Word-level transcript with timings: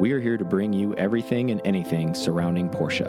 we 0.00 0.12
are 0.12 0.20
here 0.20 0.36
to 0.36 0.44
bring 0.44 0.72
you 0.72 0.94
everything 0.94 1.50
and 1.50 1.60
anything 1.64 2.14
surrounding 2.14 2.68
Porsche. 2.70 3.08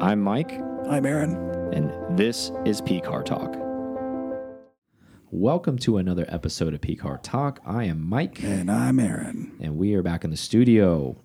I'm 0.00 0.20
Mike, 0.20 0.52
I'm 0.88 1.04
Aaron. 1.06 1.34
and 1.72 2.16
this 2.18 2.50
is 2.64 2.80
P 2.80 3.00
Car 3.00 3.22
Talk. 3.22 3.54
Welcome 5.30 5.78
to 5.78 5.98
another 5.98 6.24
episode 6.28 6.74
of 6.74 6.80
P 6.80 6.96
Car 6.96 7.18
Talk. 7.22 7.60
I 7.66 7.84
am 7.84 8.02
Mike, 8.08 8.42
And 8.42 8.70
I'm 8.70 8.98
Aaron. 8.98 9.56
and 9.60 9.76
we 9.76 9.94
are 9.94 10.02
back 10.02 10.24
in 10.24 10.30
the 10.30 10.36
studio. 10.36 11.16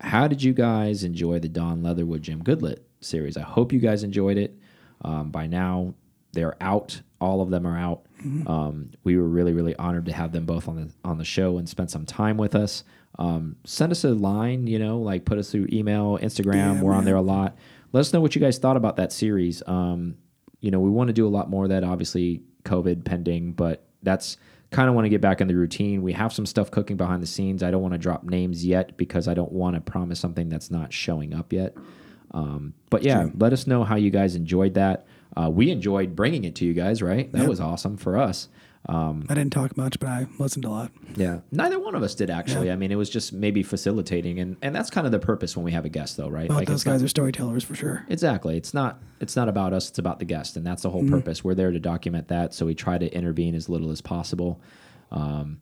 How 0.00 0.28
did 0.28 0.42
you 0.42 0.52
guys 0.52 1.04
enjoy 1.04 1.38
the 1.38 1.48
Don 1.48 1.82
Leatherwood 1.82 2.22
Jim 2.22 2.42
Goodlet 2.42 2.80
series? 3.00 3.36
I 3.36 3.42
hope 3.42 3.72
you 3.72 3.78
guys 3.80 4.02
enjoyed 4.02 4.36
it. 4.36 4.58
Um, 5.02 5.30
by 5.30 5.46
now, 5.46 5.94
they're 6.32 6.56
out. 6.60 7.00
All 7.20 7.40
of 7.40 7.50
them 7.50 7.66
are 7.66 7.78
out. 7.78 8.02
Um, 8.46 8.90
we 9.04 9.16
were 9.16 9.28
really, 9.28 9.52
really 9.52 9.76
honored 9.76 10.06
to 10.06 10.12
have 10.12 10.32
them 10.32 10.46
both 10.46 10.68
on 10.68 10.76
the 10.76 10.90
on 11.04 11.18
the 11.18 11.24
show 11.24 11.58
and 11.58 11.68
spend 11.68 11.90
some 11.90 12.04
time 12.04 12.36
with 12.36 12.54
us. 12.54 12.82
Um, 13.18 13.56
send 13.64 13.92
us 13.92 14.04
a 14.04 14.10
line, 14.10 14.66
you 14.66 14.78
know, 14.78 14.98
like 14.98 15.24
put 15.24 15.38
us 15.38 15.50
through 15.50 15.68
email, 15.72 16.18
Instagram. 16.18 16.54
Yeah, 16.76 16.82
we're 16.82 16.92
on 16.92 17.04
there 17.04 17.16
a 17.16 17.22
lot. 17.22 17.56
Let 17.92 18.00
us 18.00 18.12
know 18.12 18.20
what 18.20 18.34
you 18.34 18.40
guys 18.40 18.58
thought 18.58 18.76
about 18.76 18.96
that 18.96 19.12
series. 19.12 19.62
Um, 19.66 20.16
you 20.60 20.70
know, 20.70 20.80
we 20.80 20.90
want 20.90 21.08
to 21.08 21.14
do 21.14 21.26
a 21.26 21.30
lot 21.30 21.48
more 21.48 21.64
of 21.64 21.70
that. 21.70 21.82
Obviously, 21.84 22.42
COVID 22.64 23.04
pending, 23.04 23.52
but 23.52 23.86
that's 24.02 24.36
kind 24.70 24.88
of 24.88 24.94
want 24.94 25.04
to 25.06 25.08
get 25.08 25.20
back 25.20 25.40
in 25.40 25.48
the 25.48 25.54
routine. 25.54 26.02
We 26.02 26.12
have 26.12 26.32
some 26.32 26.44
stuff 26.44 26.70
cooking 26.70 26.96
behind 26.96 27.22
the 27.22 27.26
scenes. 27.26 27.62
I 27.62 27.70
don't 27.70 27.82
want 27.82 27.94
to 27.94 27.98
drop 27.98 28.24
names 28.24 28.64
yet 28.66 28.96
because 28.96 29.28
I 29.28 29.34
don't 29.34 29.52
want 29.52 29.76
to 29.76 29.80
promise 29.80 30.18
something 30.20 30.48
that's 30.48 30.70
not 30.70 30.92
showing 30.92 31.32
up 31.32 31.52
yet. 31.52 31.74
Um, 32.32 32.74
but 32.90 33.02
yeah, 33.02 33.28
let 33.38 33.52
us 33.52 33.66
know 33.66 33.84
how 33.84 33.96
you 33.96 34.10
guys 34.10 34.34
enjoyed 34.34 34.74
that. 34.74 35.06
Uh, 35.36 35.48
we 35.48 35.70
enjoyed 35.70 36.16
bringing 36.16 36.44
it 36.44 36.54
to 36.56 36.64
you 36.64 36.74
guys, 36.74 37.00
right? 37.00 37.30
That 37.32 37.40
Yep. 37.42 37.48
was 37.48 37.60
awesome 37.60 37.96
for 37.96 38.18
us. 38.18 38.48
Um, 38.88 39.26
I 39.28 39.34
didn't 39.34 39.52
talk 39.52 39.76
much, 39.76 39.98
but 39.98 40.08
I 40.08 40.26
listened 40.38 40.64
a 40.64 40.70
lot. 40.70 40.92
yeah, 41.16 41.40
neither 41.50 41.78
one 41.78 41.94
of 41.96 42.02
us 42.04 42.14
did 42.14 42.30
actually. 42.30 42.70
I 42.70 42.76
mean, 42.76 42.92
it 42.92 42.96
was 42.96 43.10
just 43.10 43.32
maybe 43.32 43.62
facilitating, 43.64 44.38
and 44.38 44.56
and 44.62 44.74
that's 44.74 44.90
kind 44.90 45.06
of 45.06 45.12
the 45.12 45.18
purpose 45.18 45.56
when 45.56 45.64
we 45.64 45.72
have 45.72 45.84
a 45.84 45.88
guest, 45.88 46.16
though, 46.16 46.28
right? 46.28 46.46
Both 46.48 46.56
Like, 46.56 46.68
those 46.68 46.76
it's 46.82 46.86
not- 46.86 46.92
guys 46.92 47.02
are 47.02 47.08
storytellers 47.08 47.64
for 47.64 47.74
sure. 47.74 48.04
Exactly. 48.08 48.56
It's 48.56 48.72
not 48.72 49.00
it's 49.20 49.34
not 49.34 49.48
about 49.48 49.72
us, 49.72 49.88
it's 49.90 49.98
about 49.98 50.20
the 50.20 50.24
guest, 50.24 50.56
and 50.56 50.64
that's 50.66 50.82
the 50.82 50.90
whole 50.90 51.02
Mm-hmm. 51.02 51.14
purpose. 51.14 51.42
We're 51.42 51.54
there 51.54 51.72
to 51.72 51.80
document 51.80 52.28
that, 52.28 52.54
so 52.54 52.64
we 52.66 52.74
try 52.74 52.96
to 52.98 53.12
intervene 53.12 53.54
as 53.56 53.68
little 53.68 53.90
as 53.90 54.00
possible. 54.00 54.60
Um, 55.10 55.58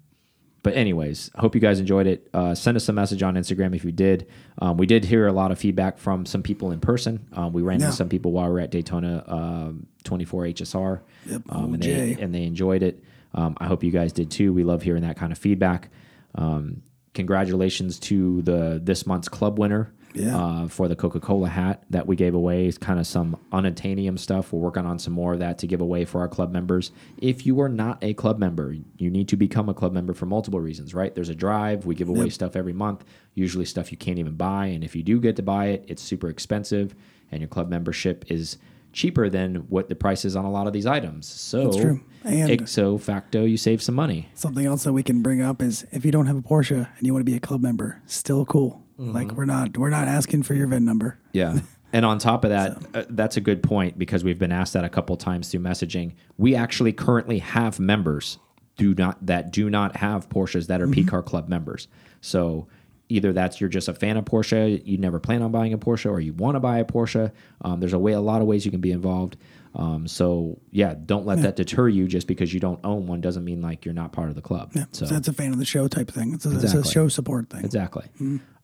but 0.63 0.75
anyways, 0.75 1.31
hope 1.37 1.55
you 1.55 1.61
guys 1.61 1.79
enjoyed 1.79 2.07
it. 2.07 2.29
Uh, 2.33 2.55
send 2.55 2.77
us 2.79 2.89
a 2.89 2.93
message 2.93 3.23
on 3.23 3.35
Instagram 3.35 3.75
if 3.77 3.85
you 3.85 3.93
did. 3.93 4.27
Um, 4.59 4.79
we 4.79 4.87
did 4.87 5.05
hear 5.05 5.27
a 5.27 5.33
lot 5.33 5.51
of 5.53 5.59
feedback 5.59 5.99
from 5.99 6.25
some 6.25 6.43
people 6.43 6.73
in 6.73 6.81
person. 6.81 7.27
Um, 7.35 7.53
we 7.53 7.61
ran 7.61 7.81
Yeah. 7.81 7.87
into 7.87 7.97
some 7.97 8.09
people 8.09 8.33
while 8.33 8.47
we 8.47 8.53
were 8.55 8.61
at 8.61 8.71
Daytona 8.71 9.25
um, 9.27 9.87
24 10.05 10.45
HSR, 10.47 11.01
Yep. 11.27 11.43
um, 11.51 11.75
and 11.75 11.83
they 11.83 12.13
and 12.21 12.35
they 12.35 12.45
enjoyed 12.45 12.83
it. 12.83 13.03
Um, 13.35 13.57
I 13.59 13.67
hope 13.67 13.83
you 13.85 13.91
guys 13.91 14.13
did 14.13 14.31
too. 14.31 14.53
We 14.53 14.65
love 14.65 14.83
hearing 14.83 15.03
that 15.03 15.17
kind 15.17 15.33
of 15.33 15.39
feedback. 15.39 15.91
Um, 16.37 16.83
congratulations 17.15 17.99
to 18.01 18.43
the 18.43 18.81
this 18.83 19.07
month's 19.07 19.29
club 19.29 19.59
winner 19.59 19.93
Yeah. 20.15 20.37
uh, 20.37 20.69
for 20.69 20.89
the 20.89 20.97
Coca 20.97 21.21
Cola 21.21 21.49
hat 21.49 21.85
that 21.91 22.07
we 22.07 22.17
gave 22.17 22.35
away. 22.35 22.67
It's 22.67 22.77
kind 22.79 22.99
of 23.01 23.07
some 23.07 23.37
unattainium 23.53 24.19
stuff. 24.19 24.53
We're 24.53 24.61
working 24.61 24.85
on 24.87 24.99
some 24.99 25.13
more 25.13 25.33
of 25.33 25.39
that 25.39 25.59
to 25.59 25.67
give 25.67 25.81
away 25.81 26.05
for 26.05 26.21
our 26.21 26.29
club 26.29 26.53
members. 26.53 26.91
If 27.19 27.47
you 27.47 27.61
are 27.61 27.69
not 27.69 27.99
a 28.03 28.15
club 28.15 28.39
member, 28.39 28.77
you 28.99 29.11
need 29.11 29.29
to 29.29 29.37
become 29.37 29.69
a 29.69 29.75
club 29.75 29.93
member 29.93 30.13
for 30.13 30.27
multiple 30.27 30.61
reasons, 30.61 30.93
right? 30.95 31.15
There's 31.15 31.29
a 31.29 31.35
drive. 31.35 31.87
We 31.87 31.95
give 31.95 32.09
away 32.09 32.25
Yep. 32.27 32.33
stuff 32.33 32.57
every 32.57 32.73
month, 32.73 33.05
usually 33.35 33.65
stuff 33.65 33.91
you 33.93 33.99
can't 33.99 34.19
even 34.19 34.35
buy. 34.35 34.67
And 34.67 34.83
if 34.85 34.95
you 34.97 35.03
do 35.03 35.21
get 35.21 35.37
to 35.37 35.43
buy 35.43 35.67
it, 35.67 35.85
it's 35.89 36.03
super 36.03 36.29
expensive, 36.29 36.95
and 37.33 37.41
your 37.41 37.49
club 37.49 37.69
membership 37.69 38.25
is 38.29 38.59
cheaper 38.95 39.29
than 39.29 39.57
what 39.69 39.89
the 39.89 39.95
price 39.95 40.25
is 40.25 40.37
on 40.37 40.45
a 40.45 40.51
lot 40.51 40.67
of 40.67 40.73
these 40.73 40.87
items. 40.87 41.27
So, 41.27 41.65
That's 41.65 41.77
true. 41.77 42.01
And- 42.25 42.51
ipso 42.51 42.97
facto, 42.97 43.45
you 43.45 43.57
save 43.57 43.83
some 43.83 43.95
money. 43.95 44.29
Something 44.35 44.65
else 44.65 44.85
that 44.85 44.93
we 44.93 45.03
can 45.03 45.23
bring 45.23 45.43
up 45.43 45.61
is 45.61 45.87
if 45.93 46.05
you 46.05 46.13
don't 46.13 46.27
have 46.27 46.37
a 46.37 46.43
Porsche 46.43 46.89
and 46.97 47.07
you 47.07 47.13
want 47.13 47.21
to 47.21 47.31
be 47.31 47.37
a 47.37 47.41
club 47.41 47.61
member, 47.61 48.01
still 48.07 48.47
cool. 48.47 48.83
Mm-hmm. 48.99 49.13
Like 49.13 49.33
we're 49.33 49.45
not 49.45 49.77
we're 49.77 49.91
not 49.91 50.09
asking 50.09 50.45
for 50.45 50.55
your 50.55 50.69
VIN 50.69 50.85
number. 50.85 51.19
Yeah. 51.33 51.59
And 51.93 52.05
on 52.05 52.19
top 52.19 52.45
of 52.45 52.51
that, 52.51 52.79
uh, 52.95 53.05
that's 53.11 53.37
a 53.37 53.41
good 53.41 53.63
point 53.63 53.99
because 53.99 54.25
we've 54.25 54.39
been 54.39 54.53
asked 54.53 54.73
that 54.73 54.85
a 54.85 54.89
couple 54.89 55.17
times 55.17 55.51
through 55.51 55.61
messaging. 55.61 56.15
We 56.39 56.55
actually 56.55 56.93
currently 56.93 57.41
have 57.41 57.79
members 57.79 58.39
do 58.77 58.95
not 58.95 59.25
that 59.27 59.53
do 59.53 59.71
not 59.71 59.97
have 59.97 60.29
Porsches 60.29 60.67
that 60.67 60.81
are 60.81 60.89
P 60.89 61.05
Car 61.05 61.23
Club 61.23 61.49
members. 61.49 61.89
So 62.21 62.67
either 63.09 63.33
that's 63.33 63.61
you're 63.61 63.71
just 63.71 63.89
a 63.89 63.95
fan 63.95 64.17
of 64.17 64.25
Porsche, 64.25 64.81
you 64.85 64.99
never 64.99 65.19
plan 65.21 65.43
on 65.43 65.53
buying 65.53 65.73
a 65.73 65.79
Porsche, 65.79 66.11
or 66.11 66.21
you 66.21 66.33
want 66.33 66.57
to 66.57 66.61
buy 66.61 66.79
a 66.79 66.85
Porsche. 66.85 67.33
Um, 67.63 67.81
there's 67.81 67.93
a 67.93 67.99
way, 67.99 68.13
a 68.13 68.21
lot 68.21 68.41
of 68.41 68.47
ways 68.47 68.65
you 68.65 68.71
can 68.71 68.81
be 68.81 68.93
involved. 68.93 69.37
Um, 69.77 70.07
so 70.07 70.61
yeah, 70.71 70.95
don't 70.95 71.27
let 71.27 71.43
that 71.43 71.57
deter 71.57 71.89
you. 71.89 72.07
Just 72.07 72.27
because 72.29 72.55
you 72.55 72.61
don't 72.61 72.79
own 72.85 73.07
one 73.07 73.21
doesn't 73.21 73.45
mean 73.45 73.61
like 73.61 73.85
you're 73.85 73.95
not 73.95 74.13
part 74.13 74.29
of 74.29 74.37
the 74.37 74.41
club. 74.43 74.71
Yeah. 74.75 74.85
So 74.93 75.07
So 75.07 75.15
that's 75.15 75.29
a 75.29 75.33
fan 75.33 75.53
of 75.53 75.59
the 75.59 75.65
show 75.65 75.89
type 75.89 76.11
thing. 76.11 76.33
It's 76.35 76.47
a, 76.47 76.55
it's 76.55 76.75
a 76.75 76.85
show 76.85 77.09
support 77.09 77.51
thing. 77.51 77.65
Exactly. 77.65 78.07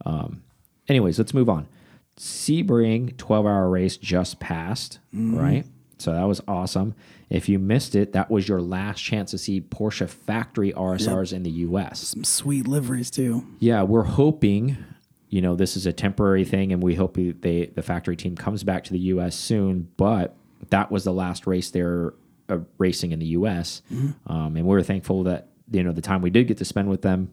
Um, 0.07 0.43
anyways, 0.89 1.19
let's 1.19 1.35
move 1.35 1.49
on. 1.49 1.67
Sebring 2.17 3.17
12 3.17 3.47
hour 3.47 3.69
race 3.69 3.97
just 3.97 4.41
passed, 4.41 4.99
right? 5.13 5.65
So 6.01 6.13
that 6.13 6.25
was 6.25 6.41
awesome. 6.49 6.95
If 7.29 7.49
you 7.49 7.59
missed 7.59 7.95
it, 7.95 8.13
that 8.13 8.31
was 8.31 8.49
your 8.49 8.61
last 8.61 9.01
chance 9.01 9.31
to 9.33 9.39
see 9.39 9.61
Porsche 9.61 10.09
factory 10.09 10.73
RSRs 10.73 11.33
in 11.33 11.43
the 11.43 11.51
US. 11.51 12.01
Some 12.09 12.25
sweet 12.25 12.67
liveries 12.67 13.11
too. 13.11 13.47
Yeah, 13.59 13.83
we're 13.83 14.03
hoping, 14.05 14.77
you 15.29 15.41
know, 15.41 15.55
this 15.55 15.77
is 15.77 15.87
a 15.87 15.93
temporary 15.93 16.45
thing 16.45 16.73
and 16.73 16.83
we 16.83 16.95
hope 16.95 17.17
we- 17.17 17.33
they 17.33 17.67
the 17.67 17.83
factory 17.83 18.17
team 18.17 18.35
comes 18.37 18.65
back 18.65 18.85
to 18.85 18.93
the 18.93 18.99
US 19.15 19.37
soon, 19.37 19.89
but 19.97 20.35
that 20.71 20.91
was 20.91 21.05
the 21.05 21.13
last 21.13 21.47
race 21.47 21.71
they're 21.71 22.15
uh, 22.49 22.59
racing 22.79 23.13
in 23.13 23.19
the 23.21 23.27
US. 23.27 23.83
Um, 24.27 24.57
and 24.57 24.67
we're 24.67 24.83
thankful 24.83 25.23
that, 25.25 25.49
you 25.71 25.85
know, 25.85 25.93
the 25.93 26.01
time 26.03 26.21
we 26.23 26.31
did 26.31 26.49
get 26.49 26.57
to 26.59 26.65
spend 26.65 26.89
with 26.89 27.03
them 27.03 27.31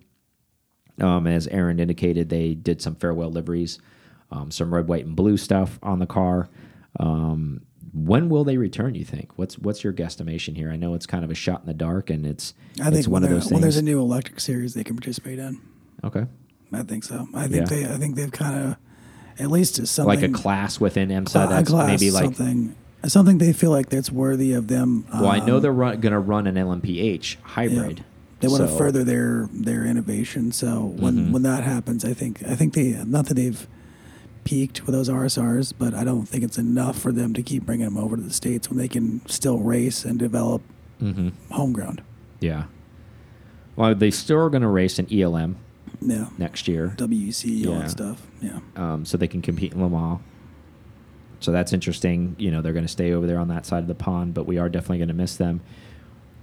um, 1.02 1.26
as 1.28 1.48
Aaron 1.48 1.80
indicated, 1.80 2.30
they 2.30 2.54
did 2.56 2.82
some 2.82 2.96
farewell 2.96 3.32
liveries, 3.32 3.80
um, 4.32 4.50
some 4.52 4.74
red, 4.74 4.88
white, 4.88 5.06
and 5.06 5.16
blue 5.16 5.38
stuff 5.38 5.80
on 5.84 6.00
the 6.00 6.06
car. 6.08 6.50
Um, 7.00 7.62
when 7.98 8.30
will 8.30 8.44
they 8.44 8.58
return? 8.58 8.96
You 8.96 9.04
think? 9.04 9.32
What's 9.38 9.58
what's 9.58 9.84
your 9.84 9.94
guesstimation 9.94 10.56
here? 10.56 10.70
I 10.72 10.76
know 10.76 10.94
it's 10.94 11.06
kind 11.08 11.24
of 11.24 11.32
a 11.32 11.36
shot 11.36 11.62
in 11.62 11.68
the 11.68 11.74
dark, 11.74 12.10
and 12.10 12.26
it's 12.26 12.54
I 12.80 12.86
think 12.86 12.96
it's 12.98 13.08
one 13.08 13.24
when, 13.24 13.32
of 13.32 13.42
those 13.42 13.52
when 13.52 13.62
there's 13.62 13.78
a 13.78 13.82
new 13.82 14.00
electric 14.00 14.40
series 14.40 14.74
they 14.74 14.84
can 14.84 14.96
participate 14.96 15.40
in. 15.40 15.60
okay, 16.04 16.26
I 16.72 16.84
think 16.84 17.04
so. 17.04 17.28
I 17.34 17.48
think 17.48 17.70
Yeah. 17.70 17.78
they 17.78 17.86
I 17.86 17.98
think 17.98 18.16
they've 18.16 18.32
kind 18.32 18.66
of 18.66 18.78
at 19.40 19.50
least 19.52 19.80
is 19.80 19.90
something 19.92 20.20
like 20.22 20.30
a 20.30 20.34
class 20.34 20.80
within 20.80 21.10
cla- 21.26 21.46
a 21.46 21.48
that's 21.50 21.70
class, 21.70 21.88
maybe 21.90 22.12
like. 22.12 22.24
something 22.26 22.76
something 23.06 23.38
they 23.38 23.54
feel 23.54 23.72
like 23.72 23.90
that's 23.90 24.12
worthy 24.12 24.54
of 24.54 24.68
them. 24.68 25.06
Well, 25.14 25.28
I 25.28 25.40
know 25.40 25.58
um, 25.58 25.62
they're 25.62 25.72
run, 25.72 26.02
to 26.02 26.20
run 26.20 26.46
an 26.48 26.56
LMDh 26.56 27.38
hybrid. 27.42 28.04
They 28.40 28.48
want 28.48 28.62
to 28.62 28.68
so- 28.68 28.78
further 28.78 29.04
their 29.04 29.50
their 29.54 29.86
innovation. 29.86 30.52
So 30.52 30.94
when 30.98 31.16
Mm-hmm. 31.16 31.32
when 31.32 31.42
that 31.44 31.64
happens, 31.64 32.04
I 32.06 32.14
think 32.14 32.44
I 32.48 32.56
think 32.56 32.74
they 32.74 33.02
not 33.06 33.26
that 33.28 33.34
they've 33.36 33.66
peaked 34.48 34.86
with 34.86 34.96
those 34.96 35.10
RSRs, 35.10 35.74
but 35.78 35.94
I 35.94 36.06
don't 36.06 36.26
think 36.26 36.42
it's 36.44 36.58
enough 36.58 36.98
for 36.98 37.12
them 37.12 37.34
to 37.34 37.44
keep 37.44 37.66
bringing 37.66 37.84
them 37.86 37.98
over 37.98 38.16
to 38.16 38.22
the 38.22 38.32
states 38.34 38.70
when 38.70 38.78
they 38.78 38.88
can 38.88 39.22
still 39.28 39.60
race 39.60 40.06
and 40.06 40.18
develop 40.18 40.62
Mm-hmm. 41.02 41.30
home 41.54 41.74
ground. 41.74 42.02
Yeah. 42.40 42.64
Well, 43.76 43.94
they 43.94 44.10
still 44.10 44.40
are 44.40 44.50
going 44.50 44.64
to 44.64 44.68
race 44.68 44.98
an 44.98 45.06
ELM 45.14 45.58
Yeah, 46.02 46.30
next 46.40 46.68
year. 46.68 46.96
WEC 46.98 47.68
all 47.68 47.76
that 47.80 47.92
stuff. 47.92 48.26
Yeah, 48.42 48.60
um, 48.76 49.06
so 49.06 49.16
they 49.18 49.28
can 49.28 49.44
compete 49.44 49.74
in 49.74 49.84
Le 49.84 49.90
Mans. 49.90 50.20
So 51.40 51.52
that's 51.52 51.72
interesting. 51.74 52.36
You 52.40 52.50
know, 52.50 52.64
they're 52.64 52.74
going 52.74 52.86
to 52.86 52.92
stay 52.92 53.12
over 53.12 53.28
there 53.28 53.38
on 53.38 53.48
that 53.50 53.68
side 53.68 53.84
of 53.84 53.88
the 53.88 53.94
pond, 53.94 54.34
but 54.34 54.48
we 54.48 54.58
are 54.58 54.70
definitely 54.70 54.98
going 54.98 55.10
to 55.10 55.14
miss 55.14 55.36
them. 55.36 55.62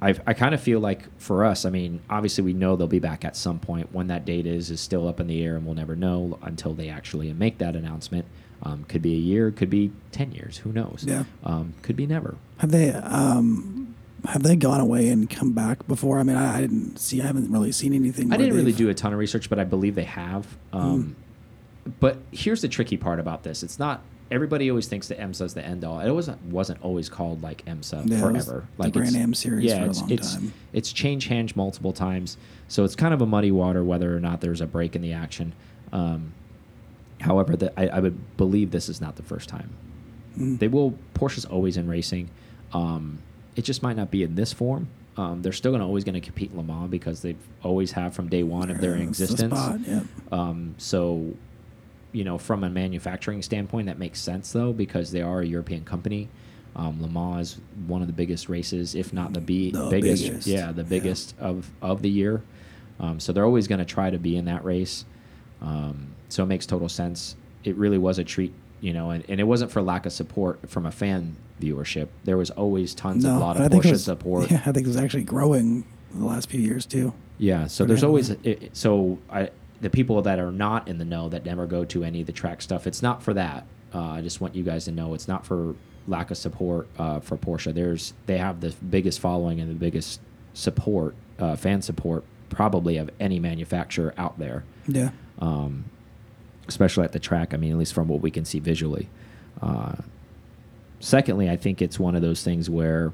I 0.05 0.15
I 0.27 0.35
kind 0.35 0.55
of 0.55 0.61
feel 0.61 0.81
like 0.81 1.03
for 1.19 1.45
us, 1.45 1.65
I 1.65 1.71
mean, 1.71 2.01
obviously 2.11 2.45
we 2.45 2.53
know 2.53 2.77
they'll 2.77 2.87
be 2.87 2.99
back 2.99 3.25
at 3.25 3.37
some 3.37 3.59
point. 3.59 3.93
When 3.93 4.07
that 4.09 4.25
date 4.25 4.47
is 4.47 4.71
is 4.71 4.81
still 4.81 5.09
up 5.09 5.21
in 5.21 5.27
the 5.27 5.43
air, 5.43 5.57
and 5.57 5.65
we'll 5.65 5.75
never 5.75 5.97
know 5.97 6.39
until 6.43 6.75
they 6.75 6.89
actually 6.89 7.33
make 7.33 7.59
that 7.59 7.75
announcement. 7.75 8.27
Um, 8.63 8.85
could 8.85 9.03
be 9.03 9.15
a 9.15 9.19
year, 9.19 9.51
could 9.51 9.71
be 9.71 9.93
ten 10.13 10.33
years. 10.33 10.59
Who 10.59 10.73
knows? 10.73 11.05
Yeah. 11.07 11.25
Um, 11.43 11.75
could 11.83 11.97
be 11.97 12.07
never. 12.07 12.37
have 12.59 12.71
they 12.71 12.91
um 12.93 13.95
have 14.27 14.43
they 14.43 14.57
gone 14.57 14.81
away 14.81 15.09
and 15.09 15.29
come 15.29 15.53
back 15.53 15.87
before? 15.87 16.19
I 16.19 16.23
mean, 16.23 16.37
I, 16.37 16.57
I 16.57 16.61
didn't 16.61 16.99
see. 16.99 17.21
I 17.21 17.27
haven't 17.27 17.51
really 17.53 17.73
seen 17.73 17.93
anything. 17.93 18.33
I 18.33 18.37
didn't 18.37 18.57
really 18.57 18.73
do 18.73 18.89
a 18.89 18.95
ton 18.95 19.13
of 19.13 19.19
research, 19.19 19.51
but 19.51 19.59
I 19.59 19.65
believe 19.65 19.95
they 19.95 20.05
have. 20.05 20.47
Um, 20.73 21.17
But 22.01 22.19
here's 22.33 22.63
the 22.63 22.69
tricky 22.69 22.97
part 22.97 23.21
about 23.21 23.43
this: 23.43 23.63
it's 23.63 23.79
not 23.79 24.03
everybody 24.35 24.69
always 24.71 24.87
thinks 24.89 25.09
that 25.09 25.19
IMSA 25.19 25.43
is 25.43 25.55
the 25.55 25.65
end 25.65 25.85
all. 25.85 26.01
It 26.01 26.11
wasn't 26.11 26.43
wasn't 26.47 26.83
always 26.83 27.09
called 27.09 27.43
like 27.43 27.65
IMSA 27.67 28.11
Yeah, 28.11 28.21
forever. 28.21 28.67
the 28.77 28.83
like 28.83 28.93
Grand 28.93 29.11
it's- 29.11 29.23
Am 29.23 29.35
series 29.35 29.65
yeah, 29.65 29.81
for 29.81 29.85
a 29.87 29.91
it's, 29.91 30.01
long 30.01 30.11
it's, 30.11 30.35
time. 30.35 30.53
It's 30.73 30.93
changed 30.93 31.29
hands 31.29 31.55
multiple 31.57 31.93
times, 31.93 32.37
so 32.69 32.85
it's 32.85 32.97
kind 32.97 33.15
of 33.15 33.21
a 33.23 33.27
muddy 33.27 33.51
water 33.53 33.85
whether 33.85 34.15
or 34.17 34.21
not 34.21 34.41
there's 34.41 34.61
a 34.61 34.67
break 34.67 34.97
in 34.97 35.03
the 35.03 35.13
action. 35.13 35.53
Um, 35.93 36.33
however, 37.21 37.57
the, 37.57 37.73
I, 37.79 37.97
I 37.97 38.01
would 38.01 38.37
believe 38.37 38.71
this 38.71 38.89
is 38.89 39.01
not 39.01 39.17
the 39.17 39.23
first 39.23 39.49
time. 39.49 39.71
Mm. 40.39 40.59
They 40.59 40.69
will. 40.69 40.95
Porsche's 41.15 41.45
always 41.45 41.77
in 41.77 41.87
racing. 41.89 42.29
Um, 42.73 43.19
it 43.57 43.63
just 43.63 43.83
might 43.83 43.97
not 43.97 44.11
be 44.11 44.23
in 44.25 44.35
this 44.35 44.53
form. 44.53 44.89
Um, 45.17 45.43
they're 45.43 45.53
still 45.53 45.71
gonna 45.71 45.87
always 45.87 46.03
going 46.03 46.17
to 46.17 46.21
compete 46.21 46.51
in 46.51 46.57
Le 46.57 46.65
Mans 46.65 46.91
because 46.91 47.23
they've 47.23 47.39
always 47.63 47.93
have 47.93 48.15
from 48.15 48.29
day 48.29 48.43
one 48.43 48.69
of 48.69 48.81
their 48.81 48.97
it's 48.97 49.19
the 49.19 49.25
existence. 49.25 49.55
spot, 49.57 49.79
yeah. 49.87 50.01
Um, 50.33 50.75
so, 50.77 51.35
you 52.15 52.25
know, 52.25 52.39
from 52.39 52.65
a 52.65 52.71
manufacturing 52.71 53.43
standpoint, 53.43 53.87
that 53.89 53.99
makes 53.99 54.21
sense 54.21 54.53
though 54.53 54.73
because 54.73 55.11
they 55.11 55.21
are 55.21 55.41
a 55.41 55.47
European 55.47 55.85
company. 55.85 56.29
Um, 56.77 57.01
Le 57.03 57.09
Mans 57.09 57.41
is 57.53 57.61
one 57.87 58.01
of 58.01 58.07
the 58.09 58.13
biggest 58.15 58.49
races, 58.49 58.95
if 58.95 59.13
not 59.13 59.33
the, 59.35 59.41
be 59.41 59.71
The 59.71 59.89
biggest. 59.91 60.25
biggest, 60.25 60.47
Yeah, 60.47 60.73
the 60.73 60.83
yeah. 60.83 60.89
biggest 60.89 61.35
of 61.39 61.71
of 61.83 62.01
the 62.03 62.11
year. 62.11 62.43
Um, 63.01 63.21
so 63.21 63.33
they're 63.33 63.45
always 63.45 63.69
going 63.69 63.81
to 63.81 63.85
try 63.85 64.09
to 64.11 64.19
be 64.19 64.37
in 64.37 64.47
that 64.47 64.65
race. 64.65 65.05
Um, 65.61 66.09
so 66.29 66.43
it 66.43 66.47
makes 66.47 66.67
total 66.67 66.89
sense. 66.89 67.37
It 67.65 67.77
really 67.77 67.99
was 67.99 68.19
a 68.19 68.25
treat, 68.25 68.53
you 68.81 68.93
know, 68.93 69.11
and, 69.11 69.25
and 69.29 69.41
it 69.41 69.45
wasn't 69.45 69.71
for 69.71 69.83
lack 69.83 70.07
of 70.07 70.13
support 70.13 70.69
from 70.71 70.87
a 70.87 70.91
fan 70.93 71.37
viewership. 71.61 72.09
There 72.25 72.37
was 72.37 72.51
always 72.51 72.95
tons 72.95 73.25
of 73.25 73.35
a 73.35 73.39
lot 73.39 73.57
of 73.57 73.63
I 73.63 73.69
think 73.69 73.85
it 73.85 73.89
Porsche 73.89 73.93
was- 73.93 74.05
support. 74.05 74.51
Yeah, 74.51 74.63
I 74.67 74.73
think 74.73 74.87
it 74.87 74.87
was 74.87 74.97
actually 74.97 75.25
growing 75.25 75.85
the 76.15 76.25
last 76.25 76.49
few 76.51 76.61
years 76.61 76.87
too. 76.87 77.13
Yeah, 77.39 77.67
so 77.67 77.85
there's 77.85 78.05
always 78.05 78.31
it- 78.31 78.71
so 78.77 79.19
I 79.31 79.51
the 79.81 79.91
people 79.91 80.23
that 80.23 80.39
are 80.39 80.53
not 80.53 80.89
in 80.89 80.99
the 80.99 81.05
know 81.05 81.29
that 81.29 81.45
never 81.45 81.67
go 81.67 81.85
to 81.85 82.05
any 82.05 82.21
of 82.21 82.27
the 82.27 82.33
track 82.33 82.63
stuff. 82.63 82.87
It's 82.87 83.03
not 83.03 83.23
for 83.23 83.35
that. 83.35 83.67
Uh, 83.95 84.01
I 84.03 84.21
just 84.23 84.41
want 84.41 84.55
you 84.55 84.63
guys 84.65 84.85
to 84.87 84.93
know 84.93 85.15
it's 85.15 85.29
not 85.29 85.45
for 85.47 85.75
lack 86.09 86.31
of 86.31 86.37
support 86.37 86.89
uh, 86.99 87.21
for 87.21 87.37
Porsche. 87.37 87.73
There's 87.75 88.13
they 88.27 88.39
have 88.39 88.61
the 88.61 88.71
biggest 88.91 89.21
following 89.21 89.61
and 89.61 89.71
the 89.71 89.75
biggest 89.75 90.21
support, 90.53 91.15
uh, 91.39 91.57
fan 91.57 91.83
support, 91.83 92.25
probably 92.51 92.97
of 92.97 93.11
any 93.21 93.39
manufacturer 93.41 94.15
out 94.17 94.39
there, 94.39 94.65
Yeah. 94.87 95.11
um, 95.39 95.85
especially 96.69 97.05
at 97.05 97.13
the 97.13 97.19
track. 97.19 97.53
I 97.55 97.57
mean, 97.57 97.73
at 97.73 97.79
least 97.79 97.93
from 97.95 98.09
what 98.09 98.21
we 98.21 98.31
can 98.31 98.45
see 98.45 98.59
visually. 98.61 99.09
Uh, 99.63 99.95
secondly, 101.01 101.49
I 101.51 101.57
think 101.57 101.83
it's 101.83 101.99
one 101.99 102.15
of 102.15 102.23
those 102.23 102.43
things 102.43 102.69
where 102.71 103.13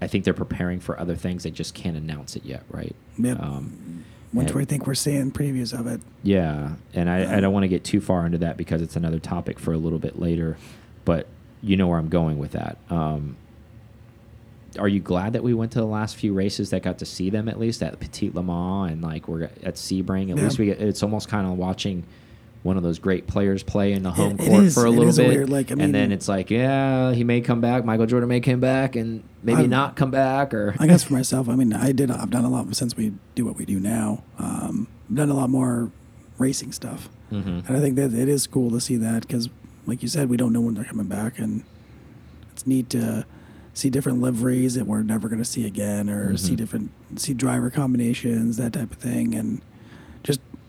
I 0.00 0.06
think 0.06 0.24
they're 0.24 0.34
preparing 0.34 0.80
for 0.80 0.98
other 0.98 1.16
things. 1.16 1.42
They 1.42 1.50
just 1.50 1.74
can't 1.74 1.96
announce 1.96 2.36
it 2.36 2.44
yet, 2.44 2.62
right? 2.70 2.94
Yep. 3.18 3.40
Um, 3.40 4.04
Which 4.32 4.48
and- 4.48 4.56
we 4.56 4.64
think 4.66 4.86
we're 4.86 4.94
seeing 4.94 5.30
previews 5.32 5.78
of 5.78 5.86
it. 5.86 6.00
yeah, 6.22 6.74
and 6.94 7.08
I, 7.08 7.36
I 7.38 7.40
don't 7.40 7.52
want 7.52 7.64
to 7.64 7.68
get 7.68 7.82
too 7.84 8.00
far 8.00 8.26
into 8.26 8.38
that 8.38 8.56
because 8.56 8.82
it's 8.82 8.94
another 8.96 9.18
topic 9.18 9.58
for 9.58 9.72
a 9.72 9.78
little 9.78 9.98
bit 9.98 10.18
later, 10.18 10.58
but 11.06 11.26
you 11.62 11.76
know 11.76 11.86
where 11.88 11.98
I'm 11.98 12.08
going 12.10 12.38
with 12.38 12.52
that. 12.52 12.76
Um, 12.90 13.36
are 14.78 14.86
you 14.88 15.00
glad 15.00 15.32
that 15.32 15.42
we 15.42 15.54
went 15.54 15.72
to 15.72 15.78
the 15.78 15.86
last 15.86 16.16
few 16.16 16.34
races 16.34 16.70
that 16.70 16.82
got 16.82 16.98
to 16.98 17.06
see 17.06 17.30
them 17.30 17.48
at 17.48 17.58
least 17.58 17.82
at 17.82 17.98
Petit 17.98 18.30
Le 18.34 18.42
Mans 18.42 18.92
and 18.92 19.02
like 19.02 19.26
we're 19.26 19.44
at 19.44 19.74
Sebring? 19.76 20.30
At 20.30 20.36
Yeah. 20.36 20.44
least 20.44 20.58
we 20.58 20.66
get, 20.66 20.80
it's 20.80 21.02
almost 21.02 21.28
kind 21.28 21.46
of 21.50 21.56
watching 21.56 22.04
one 22.62 22.76
of 22.76 22.82
those 22.82 22.98
great 22.98 23.26
players 23.26 23.62
play 23.62 23.92
in 23.92 24.02
the 24.02 24.10
home 24.10 24.32
It- 24.32 24.40
it 24.40 24.48
court 24.48 24.64
is- 24.64 24.74
for 24.74 24.84
a 24.84 24.90
little 24.90 25.14
bit, 25.14 25.28
weird, 25.28 25.48
like, 25.50 25.70
I 25.70 25.76
and 25.78 25.94
then 25.94 26.10
it's 26.12 26.28
like, 26.28 26.50
yeah, 26.50 27.12
he 27.12 27.22
may 27.24 27.40
come 27.40 27.60
back. 27.60 27.84
Michael 27.84 28.06
Jordan 28.06 28.28
may 28.28 28.40
come 28.40 28.60
back, 28.60 28.96
and 28.96 29.22
maybe 29.42 29.60
I'm- 29.60 29.70
not 29.70 29.94
come 29.96 30.10
back, 30.10 30.52
or 30.52 30.74
I 30.78 30.86
guess 30.86 31.04
for 31.04 31.12
myself, 31.12 31.48
I 31.48 31.54
mean, 31.54 31.72
I 31.72 31.92
did. 31.92 32.10
I've 32.10 32.30
done 32.30 32.44
a 32.44 32.50
lot 32.50 32.74
since 32.74 32.96
we 32.96 33.12
do 33.34 33.44
what 33.44 33.56
we 33.56 33.64
do 33.64 33.78
now. 33.78 34.22
Um, 34.38 34.88
I've 35.08 35.16
done 35.16 35.30
a 35.30 35.34
lot 35.34 35.50
more 35.50 35.90
racing 36.36 36.72
stuff, 36.72 37.08
Mhm. 37.32 37.66
and 37.68 37.76
I 37.76 37.80
think 37.80 37.96
that 37.96 38.12
it 38.12 38.28
is 38.28 38.46
cool 38.46 38.70
to 38.72 38.80
see 38.80 38.96
that 38.96 39.22
because, 39.26 39.48
like 39.86 40.02
you 40.02 40.08
said, 40.08 40.28
we 40.28 40.36
don't 40.36 40.52
know 40.52 40.60
when 40.60 40.74
they're 40.74 40.84
coming 40.84 41.06
back, 41.06 41.38
and 41.38 41.62
it's 42.52 42.66
neat 42.66 42.90
to 42.90 43.24
see 43.72 43.88
different 43.88 44.20
liveries 44.20 44.74
that 44.74 44.86
we're 44.88 45.02
never 45.04 45.28
going 45.28 45.38
to 45.38 45.44
see 45.44 45.64
again, 45.64 46.10
or 46.10 46.36
see 46.36 46.54
Mhm. 46.54 46.56
different 46.56 46.90
see 47.16 47.32
driver 47.34 47.70
combinations, 47.70 48.56
that 48.56 48.72
type 48.72 48.90
of 48.90 48.98
thing, 48.98 49.34
and 49.36 49.60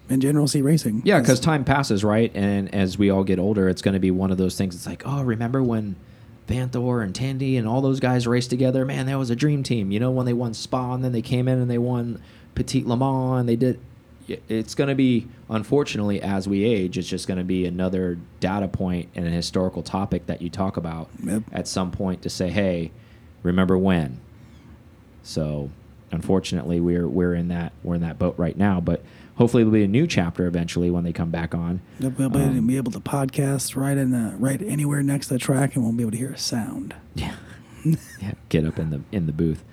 in 0.10 0.20
general 0.22 0.48
see 0.48 0.62
racing. 0.62 1.02
Yeah, 1.06 1.20
because 1.20 1.40
time 1.40 1.64
passes, 1.64 2.04
right? 2.04 2.32
And 2.34 2.74
as 2.74 2.98
we 2.98 3.10
all 3.10 3.24
get 3.24 3.40
older, 3.40 3.70
it's 3.70 3.82
going 3.82 3.94
to 3.94 4.00
be 4.00 4.12
one 4.12 4.32
of 4.32 4.38
those 4.38 4.58
things. 4.58 4.76
It's 4.76 4.88
like, 4.88 5.04
oh, 5.06 5.22
remember 5.24 5.62
when 5.64 5.96
Vanthoor 6.48 7.04
and 7.04 7.14
Tandy 7.14 7.58
and 7.58 7.68
all 7.68 7.82
those 7.82 8.00
guys 8.00 8.26
raced 8.28 8.50
together? 8.50 8.86
Man, 8.86 9.06
that 9.06 9.18
was 9.18 9.30
a 9.30 9.36
dream 9.36 9.64
team. 9.64 9.92
You 9.92 10.00
know, 10.00 10.12
when 10.12 10.26
they 10.26 10.34
won 10.34 10.54
Spa 10.54 10.94
and 10.94 11.04
then 11.04 11.12
they 11.12 11.22
came 11.22 11.48
in 11.48 11.60
and 11.60 11.70
they 11.70 11.78
won 11.78 12.22
Petit 12.56 12.84
Le 12.86 12.98
Mans 12.98 13.40
and 13.42 13.48
they 13.50 13.56
did. 13.56 13.80
It's 14.48 14.76
going 14.76 14.90
to 14.90 14.96
be, 14.96 15.28
unfortunately, 15.50 16.22
as 16.22 16.48
we 16.48 16.64
age, 16.64 17.00
it's 17.00 17.08
just 17.08 17.28
going 17.28 17.40
to 17.40 17.44
be 17.44 17.66
another 17.66 18.20
data 18.40 18.68
point 18.68 19.10
and 19.16 19.26
a 19.26 19.30
historical 19.32 19.82
topic 19.82 20.28
that 20.28 20.40
you 20.44 20.52
talk 20.52 20.78
about 20.78 21.10
Yep. 21.24 21.44
at 21.52 21.68
some 21.68 21.90
point 21.90 22.22
to 22.22 22.30
say, 22.30 22.50
hey, 22.50 22.92
remember 23.42 23.76
when? 23.76 24.20
So, 25.24 25.72
unfortunately, 26.12 26.80
we're 26.80 27.08
we're 27.08 27.34
in 27.34 27.48
that 27.48 27.74
we're 27.84 27.96
in 27.96 28.02
that 28.02 28.20
boat 28.20 28.36
right 28.38 28.56
now. 28.58 28.80
But 28.80 29.04
hopefully, 29.40 29.64
there'll 29.64 29.74
be 29.74 29.84
a 29.84 29.88
new 29.88 30.06
chapter 30.06 30.46
eventually 30.46 30.92
when 30.92 31.04
they 31.04 31.12
come 31.12 31.32
back 31.32 31.56
on. 31.56 31.82
We'll 32.00 32.12
be, 32.12 32.24
able, 32.26 32.40
Um, 32.40 32.68
be 32.68 32.78
able 32.78 32.92
to 32.92 33.00
podcast 33.00 33.76
right 33.76 33.98
in 33.98 34.12
the 34.12 34.36
right 34.38 34.62
anywhere 34.62 35.02
next 35.02 35.28
to 35.30 35.34
the 35.34 35.40
track, 35.40 35.76
and 35.76 35.84
we'll 35.84 35.94
be 35.94 36.04
able 36.04 36.12
to 36.12 36.18
hear 36.18 36.32
a 36.34 36.38
sound. 36.38 36.94
Yeah, 37.16 37.34
yeah, 37.84 38.34
get 38.50 38.66
up 38.66 38.78
in 38.78 38.92
the 38.92 39.02
in 39.12 39.26
the 39.26 39.32
booth. 39.34 39.64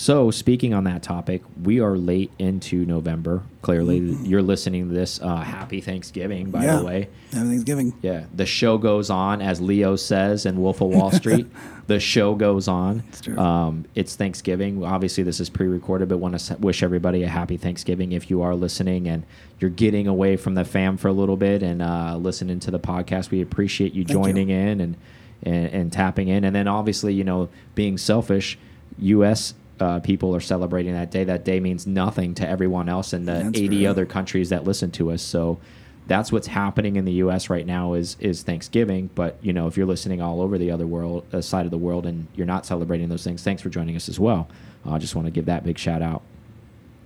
So, 0.00 0.30
speaking 0.30 0.72
on 0.72 0.84
that 0.84 1.02
topic, 1.02 1.42
we 1.62 1.78
are 1.78 1.94
late 1.94 2.32
into 2.38 2.86
November. 2.86 3.42
Clearly, 3.60 3.98
you're 3.98 4.40
listening 4.40 4.88
to 4.88 4.94
this. 4.94 5.20
Uh, 5.20 5.36
happy 5.36 5.82
Thanksgiving, 5.82 6.50
by 6.50 6.64
yeah, 6.64 6.76
the 6.76 6.84
way. 6.86 7.08
everything's 7.34 7.64
giving. 7.64 7.92
Yeah, 8.00 8.24
the 8.34 8.46
show 8.46 8.78
goes 8.78 9.10
on, 9.10 9.42
as 9.42 9.60
Leo 9.60 9.96
says 9.96 10.46
in 10.46 10.58
Wolf 10.58 10.80
of 10.80 10.88
Wall 10.88 11.10
Street. 11.12 11.48
the 11.86 12.00
show 12.00 12.34
goes 12.34 12.66
on. 12.66 13.04
It's 13.10 13.20
true. 13.20 13.36
Um, 13.36 13.84
it's 13.94 14.16
Thanksgiving. 14.16 14.82
Obviously, 14.82 15.22
this 15.22 15.38
is 15.38 15.50
pre-recorded, 15.50 16.08
but 16.08 16.16
want 16.16 16.40
to 16.40 16.56
wish 16.56 16.82
everybody 16.82 17.22
a 17.22 17.28
happy 17.28 17.58
Thanksgiving 17.58 18.12
if 18.12 18.30
you 18.30 18.40
are 18.40 18.54
listening 18.54 19.06
and 19.06 19.26
you're 19.58 19.68
getting 19.68 20.06
away 20.06 20.38
from 20.38 20.54
the 20.54 20.64
fam 20.64 20.96
for 20.96 21.08
a 21.08 21.12
little 21.12 21.36
bit 21.36 21.62
and 21.62 21.82
uh, 21.82 22.16
listening 22.16 22.58
to 22.60 22.70
the 22.70 22.80
podcast. 22.80 23.30
We 23.30 23.42
appreciate 23.42 23.92
you 23.92 24.04
Thank 24.04 24.16
you. 24.16 24.24
joining 24.24 24.48
in 24.48 24.80
and, 24.80 24.96
and 25.42 25.66
and 25.66 25.92
tapping 25.92 26.28
in. 26.28 26.44
And 26.44 26.56
then 26.56 26.68
obviously, 26.68 27.12
you 27.12 27.24
know, 27.24 27.50
being 27.74 27.98
selfish, 27.98 28.56
U.S. 28.98 29.52
Uh, 29.80 29.98
people 30.00 30.34
are 30.36 30.40
celebrating 30.40 30.92
that 30.92 31.10
day. 31.10 31.24
That 31.24 31.44
day 31.44 31.58
means 31.60 31.86
nothing 31.86 32.34
to 32.34 32.48
everyone 32.48 32.88
else 32.88 33.12
in 33.12 33.24
the 33.24 33.32
That's 33.32 33.58
80 33.58 33.68
true. 33.80 33.86
other 33.88 34.06
countries 34.06 34.50
that 34.50 34.64
listen 34.64 34.90
to 34.92 35.10
us. 35.10 35.22
So 35.22 35.58
that's 36.06 36.30
what's 36.32 36.48
happening 36.48 36.96
in 36.96 37.04
the 37.04 37.12
U.S. 37.14 37.48
right 37.50 37.64
now 37.66 37.94
is 37.94 38.16
is 38.20 38.42
Thanksgiving. 38.42 39.08
But 39.14 39.38
you 39.42 39.52
know, 39.52 39.66
if 39.68 39.76
you're 39.76 39.86
listening 39.86 40.20
all 40.20 40.40
over 40.42 40.58
the 40.58 40.70
other 40.70 40.86
world 40.86 41.24
uh, 41.32 41.40
side 41.40 41.64
of 41.64 41.70
the 41.70 41.78
world 41.78 42.04
and 42.06 42.26
you're 42.36 42.46
not 42.46 42.66
celebrating 42.66 43.08
those 43.08 43.24
things, 43.24 43.42
thanks 43.42 43.62
for 43.62 43.68
joining 43.70 43.96
us 43.96 44.08
as 44.08 44.20
well. 44.20 44.48
I 44.84 44.98
just 44.98 45.14
want 45.14 45.26
to 45.26 45.30
give 45.30 45.46
that 45.46 45.64
big 45.64 45.78
shout 45.78 46.02
out. 46.02 46.22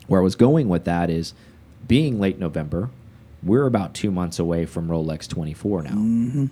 Where 0.07 0.21
I 0.21 0.25
was 0.25 0.37
going 0.37 0.69
with 0.69 0.85
that 0.85 1.11
is 1.11 1.33
being 1.87 2.19
late 2.19 2.39
November, 2.39 2.91
we're 3.43 3.67
about 3.67 3.95
two 3.95 4.11
months 4.11 4.39
away 4.39 4.65
from 4.65 4.89
Rolex 4.89 5.29
24 5.29 5.83
now. 5.83 5.91
hmm 5.91 6.47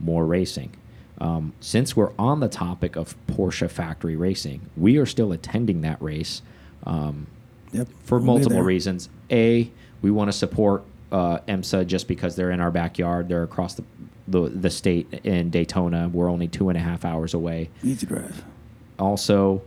More 0.00 0.26
racing. 0.26 0.72
Um, 1.18 1.52
since 1.60 1.94
we're 1.96 2.12
on 2.18 2.40
the 2.40 2.48
topic 2.48 2.96
of 2.96 3.14
Porsche 3.26 3.70
factory 3.70 4.16
racing, 4.16 4.62
we 4.76 4.96
are 4.98 5.06
still 5.06 5.32
attending 5.32 5.82
that 5.82 6.00
race. 6.02 6.42
Um, 6.84 7.26
Yep. 7.72 7.88
for 8.04 8.18
We'll 8.18 8.26
multiple 8.26 8.60
reasons. 8.62 9.08
A, 9.30 9.70
we 10.02 10.10
want 10.10 10.28
to 10.28 10.36
support 10.36 10.84
uh, 11.10 11.38
IMSA 11.48 11.86
just 11.86 12.06
because 12.06 12.36
they're 12.36 12.50
in 12.50 12.60
our 12.60 12.70
backyard. 12.70 13.28
They're 13.28 13.42
across 13.44 13.74
the, 13.74 13.84
the 14.28 14.40
the 14.50 14.68
state 14.70 15.20
in 15.24 15.48
Daytona. 15.50 16.10
We're 16.12 16.28
only 16.30 16.48
two 16.48 16.68
and 16.68 16.76
a 16.76 16.80
half 16.82 17.04
hours 17.04 17.32
away. 17.34 17.70
Easy 17.82 18.06
drive. 18.06 18.44
Also, 18.98 19.62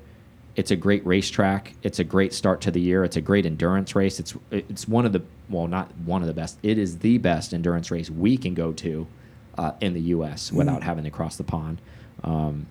it's 0.55 0.71
a 0.71 0.75
great 0.75 1.05
racetrack. 1.05 1.73
It's 1.83 1.97
a 1.99 2.03
great 2.03 2.31
start 2.33 2.61
to 2.61 2.71
the 2.71 2.79
year. 2.79 3.03
It's 3.03 3.17
a 3.17 3.21
great 3.21 3.45
endurance 3.45 3.95
race. 3.95 4.19
It's 4.19 4.35
it's 4.51 4.87
one 4.87 5.05
of 5.05 5.11
the 5.11 5.23
well, 5.49 5.67
not 5.67 5.91
one 5.97 6.21
of 6.21 6.27
the 6.27 6.33
best. 6.33 6.59
It 6.63 6.77
is 6.77 6.99
the 6.99 7.17
best 7.17 7.53
endurance 7.53 7.89
race 7.91 8.09
we 8.11 8.37
can 8.37 8.53
go 8.53 8.71
to 8.73 9.07
uh, 9.57 9.73
in 9.81 9.93
the 9.93 10.01
U.S. 10.01 10.51
without 10.51 10.83
having 10.83 11.03
to 11.03 11.11
cross 11.11 11.35
the 11.37 11.43
pond. 11.43 11.81
Um, 12.23 12.67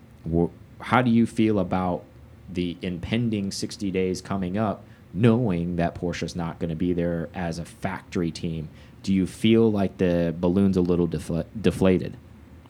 how 0.81 1.03
do 1.03 1.11
you 1.11 1.27
feel 1.27 1.59
about 1.59 2.05
the 2.53 2.77
impending 2.83 3.51
60 3.51 3.91
days 3.91 4.21
coming 4.21 4.59
up, 4.59 4.85
knowing 5.13 5.77
that 5.77 5.95
Porsche's 5.95 6.37
not 6.37 6.59
going 6.59 6.71
to 6.71 6.77
be 6.77 6.93
there 6.93 7.29
as 7.35 7.59
a 7.59 7.65
factory 7.65 8.31
team? 8.31 8.69
Do 9.03 9.13
you 9.13 9.27
feel 9.27 9.71
like 9.71 9.99
the 9.99 10.35
balloon's 10.39 10.77
a 10.77 10.81
little 10.81 11.09
defla 11.09 11.45
deflated? 11.61 12.17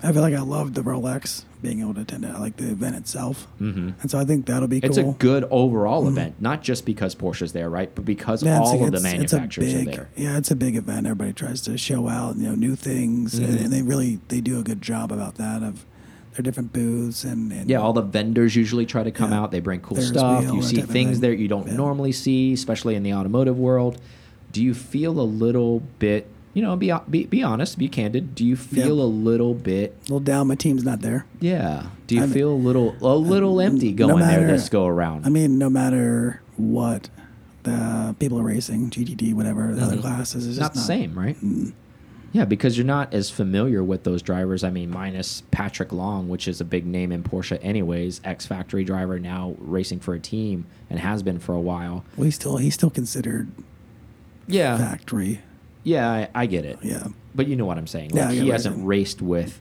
I 0.04 0.12
feel 0.12 0.22
like 0.22 0.34
I 0.34 0.40
love 0.42 0.74
the 0.74 0.82
Rolex 0.82 1.44
being 1.62 1.80
able 1.80 1.94
to 1.94 2.02
attend 2.02 2.24
it. 2.24 2.28
I 2.34 2.38
like 2.38 2.56
the 2.58 2.70
event 2.70 2.94
itself, 2.96 3.46
Mm-hmm. 3.60 3.90
and 4.02 4.10
so 4.10 4.18
I 4.18 4.24
think 4.26 4.44
that'll 4.46 4.68
be 4.68 4.78
It's 4.78 4.98
cool. 4.98 5.10
a 5.10 5.14
good 5.14 5.44
overall 5.50 6.06
event, 6.06 6.34
not 6.40 6.62
just 6.62 6.84
because 6.84 7.14
Porsche's 7.14 7.52
there, 7.52 7.70
right? 7.70 7.90
But 7.94 8.04
because 8.04 8.42
Yeah, 8.42 8.58
all 8.60 8.74
of 8.84 8.92
the 8.92 8.98
it's- 8.98 9.02
it's 9.14 9.32
a 9.32 9.36
manufacturers 9.36 9.72
big- 9.72 9.88
are 9.88 9.90
there. 9.90 10.08
Yeah, 10.16 10.36
it's 10.36 10.50
a 10.50 10.56
big 10.56 10.76
event. 10.76 11.06
Everybody 11.06 11.32
tries 11.32 11.62
to 11.62 11.78
show 11.78 12.08
out, 12.08 12.36
you 12.36 12.44
know, 12.48 12.54
new 12.54 12.76
things, 12.76 13.38
and, 13.38 13.48
Mhm. 13.48 13.64
and 13.64 13.72
they 13.72 13.80
really 13.82 14.20
they 14.28 14.40
do 14.42 14.58
a 14.58 14.62
good 14.62 14.82
job 14.82 15.10
about 15.10 15.36
that 15.36 15.62
of 15.62 15.86
their 16.36 16.42
different 16.42 16.72
booths 16.72 17.24
and, 17.24 17.50
and 17.52 17.70
Yeah, 17.70 17.78
all 17.78 17.92
the 17.94 18.02
vendors 18.02 18.54
usually 18.56 18.84
try 18.86 19.04
to 19.04 19.10
come 19.12 19.30
Yeah. 19.30 19.40
out. 19.40 19.52
They 19.52 19.60
bring 19.60 19.80
cool 19.80 19.96
stuff. 20.02 20.44
You 20.52 20.60
see 20.62 20.82
things 20.82 21.12
thing. 21.12 21.20
there 21.20 21.32
you 21.32 21.48
don't 21.48 21.68
Yeah. 21.68 21.76
normally 21.76 22.12
see, 22.12 22.52
especially 22.52 22.94
in 22.96 23.04
the 23.04 23.14
automotive 23.14 23.58
world. 23.58 23.98
Do 24.52 24.62
you 24.62 24.74
feel 24.74 25.18
a 25.20 25.22
little 25.22 25.82
bit, 25.98 26.26
you 26.54 26.62
know, 26.62 26.74
be 26.76 26.92
be, 27.10 27.26
be 27.26 27.42
honest, 27.42 27.78
be 27.78 27.88
candid. 27.88 28.34
Do 28.34 28.44
you 28.46 28.56
feel 28.56 29.02
a 29.02 29.04
little 29.04 29.52
bit, 29.54 29.96
little 30.02 30.20
down. 30.20 30.46
My 30.48 30.54
team's 30.54 30.84
not 30.84 31.00
there. 31.02 31.26
yeah? 31.40 31.86
Do 32.06 32.14
you 32.14 32.22
I'm- 32.22 32.30
feel 32.30 32.50
a 32.50 32.54
little 32.54 32.94
a 33.02 33.16
little 33.16 33.60
empty 33.60 33.92
no 33.92 34.08
going 34.08 34.20
there 34.20 34.46
this 34.46 34.68
go 34.68 34.86
around? 34.86 35.26
I 35.26 35.28
mean, 35.30 35.58
no 35.58 35.68
matter 35.68 36.40
what 36.56 37.10
the 37.64 38.14
people 38.18 38.38
are 38.38 38.42
racing, 38.44 38.90
GTD, 38.90 39.32
whatever 39.34 39.74
the 39.74 39.82
other 39.82 39.96
Mhm. 39.96 40.00
classes, 40.02 40.46
it's 40.46 40.58
not 40.58 40.74
the 40.74 40.80
same, 40.80 41.18
right? 41.18 41.36
Yeah, 42.32 42.44
because 42.44 42.76
you're 42.76 42.84
not 42.86 43.14
as 43.14 43.30
familiar 43.30 43.82
with 43.84 44.02
those 44.02 44.20
drivers. 44.20 44.64
I 44.64 44.70
mean, 44.70 44.90
minus 44.90 45.44
Patrick 45.52 45.92
Long, 45.92 46.28
which 46.28 46.48
is 46.48 46.60
a 46.60 46.64
big 46.64 46.84
name 46.84 47.12
in 47.12 47.22
Porsche, 47.22 47.58
anyways. 47.62 48.20
Ex 48.24 48.44
factory 48.44 48.82
driver 48.84 49.18
now 49.20 49.54
racing 49.58 50.00
for 50.00 50.14
a 50.14 50.18
team 50.20 50.66
and 50.90 50.98
has 50.98 51.22
been 51.22 51.38
for 51.38 51.54
a 51.54 51.60
while. 51.60 52.04
Well, 52.16 52.24
he's 52.24 52.34
still 52.34 52.56
he's 52.58 52.74
still 52.74 52.90
considered 52.90 53.48
Yeah, 54.46 54.76
factory. 54.76 55.40
Yeah, 55.84 56.10
I, 56.10 56.28
I 56.34 56.46
get 56.46 56.64
it. 56.64 56.78
Yeah, 56.82 57.06
But 57.34 57.46
you 57.46 57.54
know 57.56 57.66
what 57.66 57.78
I'm 57.78 57.86
saying. 57.86 58.10
Yeah, 58.14 58.26
Like 58.26 58.34
get 58.34 58.42
he 58.42 58.48
hasn't 58.48 58.74
saying. 58.76 58.86
raced 58.86 59.22
with 59.22 59.60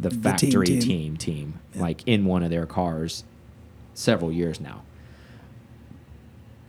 the, 0.00 0.08
The 0.08 0.14
team 0.14 0.22
factory 0.22 0.66
team. 0.66 0.80
team 0.80 1.16
team, 1.16 1.54
Yeah. 1.74 1.82
like 1.82 2.02
in 2.06 2.24
one 2.24 2.42
of 2.42 2.50
their 2.50 2.66
cars 2.66 3.22
several 3.94 4.32
years 4.32 4.60
now. 4.60 4.82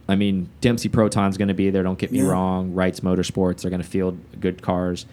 I 0.07 0.15
mean, 0.15 0.49
Dempsey 0.61 0.89
Proton's 0.89 1.37
going 1.37 1.49
to 1.49 1.53
be 1.53 1.69
there. 1.69 1.83
Don't 1.83 1.99
get 1.99 2.11
me 2.11 2.19
Yeah. 2.19 2.29
wrong. 2.29 2.73
Wrights 2.73 3.01
Motorsports 3.01 3.63
are 3.63 3.69
going 3.69 3.81
to 3.81 3.87
field 3.87 4.17
good 4.39 4.61
cars. 4.61 5.05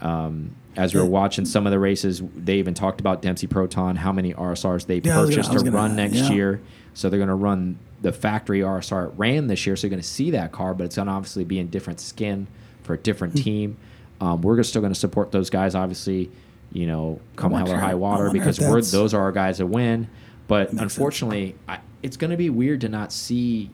Um, 0.00 0.52
as 0.76 0.94
we 0.94 1.00
were 1.00 1.06
watching 1.06 1.44
some 1.44 1.66
of 1.66 1.70
the 1.70 1.78
races, 1.78 2.22
they 2.36 2.56
even 2.58 2.74
talked 2.74 3.00
about 3.00 3.22
Dempsey 3.22 3.46
Proton, 3.46 3.96
how 3.96 4.12
many 4.12 4.32
RSRs 4.34 4.86
they 4.86 4.96
Yeah, 4.96 5.00
gonna- 5.14 5.26
purchased 5.28 5.50
I 5.50 5.54
to 5.54 5.58
gonna- 5.60 5.70
run 5.70 5.94
next 5.96 6.16
yeah. 6.16 6.30
year. 6.32 6.60
So 6.94 7.08
they're 7.08 7.18
going 7.18 7.28
to 7.28 7.34
run 7.34 7.76
the 8.02 8.12
factory 8.12 8.60
RSR 8.60 9.06
it 9.06 9.12
ran 9.16 9.46
this 9.46 9.64
year. 9.66 9.76
So 9.76 9.86
you're 9.86 9.90
going 9.90 10.02
to 10.02 10.08
see 10.08 10.30
that 10.32 10.50
car, 10.52 10.74
but 10.74 10.84
it's 10.84 10.96
going 10.96 11.06
to 11.06 11.12
obviously 11.12 11.44
be 11.44 11.58
in 11.60 11.68
different 11.68 12.00
skin 12.00 12.46
for 12.90 12.94
a 12.94 12.98
different 12.98 13.34
Hmm. 13.34 13.42
team. 13.42 13.76
Um, 14.20 14.42
we're 14.42 14.60
still 14.64 14.82
going 14.82 14.92
to 14.92 14.98
support 14.98 15.30
those 15.30 15.48
guys, 15.48 15.74
obviously. 15.76 16.30
You 16.72 16.86
know, 16.86 17.20
come 17.36 17.52
hell 17.52 17.70
or 17.70 17.78
high 17.78 17.94
water, 17.94 18.30
because 18.30 18.60
we're 18.60 18.80
those 18.80 19.14
are 19.14 19.20
our 19.22 19.32
guys 19.32 19.58
that 19.58 19.66
win. 19.66 20.08
But 20.48 20.70
sense. 20.70 20.82
unfortunately, 20.82 21.54
I, 21.68 21.78
it's 22.02 22.16
going 22.16 22.30
to 22.32 22.36
be 22.36 22.50
weird 22.50 22.80
to 22.82 22.88
not 22.88 23.12
see 23.12 23.70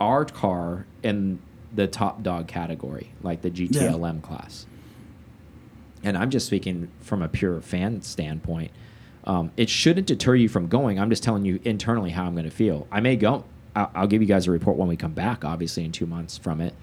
our 0.00 0.24
car 0.24 0.86
in 1.02 1.38
the 1.74 1.86
top 1.86 2.22
dog 2.22 2.46
category, 2.46 3.10
like 3.22 3.42
the 3.42 3.50
GTLM 3.50 4.22
class. 4.22 4.66
And 6.02 6.16
I'm 6.18 6.30
just 6.30 6.46
speaking 6.46 6.88
from 7.00 7.22
a 7.22 7.28
pure 7.28 7.60
fan 7.60 8.02
standpoint. 8.02 8.70
Um, 9.24 9.50
it 9.56 9.68
shouldn't 9.70 10.06
deter 10.06 10.34
you 10.34 10.48
from 10.50 10.68
going. 10.68 10.98
I'm 11.00 11.08
just 11.10 11.22
telling 11.22 11.44
you 11.46 11.58
internally 11.64 12.10
how 12.10 12.24
I'm 12.26 12.34
going 12.34 12.44
to 12.44 12.50
feel. 12.50 12.86
I 12.92 13.00
may 13.00 13.16
go. 13.16 13.44
I'll, 13.74 13.90
I'll 13.94 14.06
give 14.06 14.20
you 14.22 14.28
guys 14.28 14.46
a 14.46 14.50
report 14.50 14.76
when 14.76 14.88
we 14.88 14.96
come 14.96 15.12
back, 15.12 15.44
obviously, 15.44 15.84
in 15.84 15.92
two 15.92 16.06
months 16.06 16.36
from 16.38 16.60
it. 16.60 16.74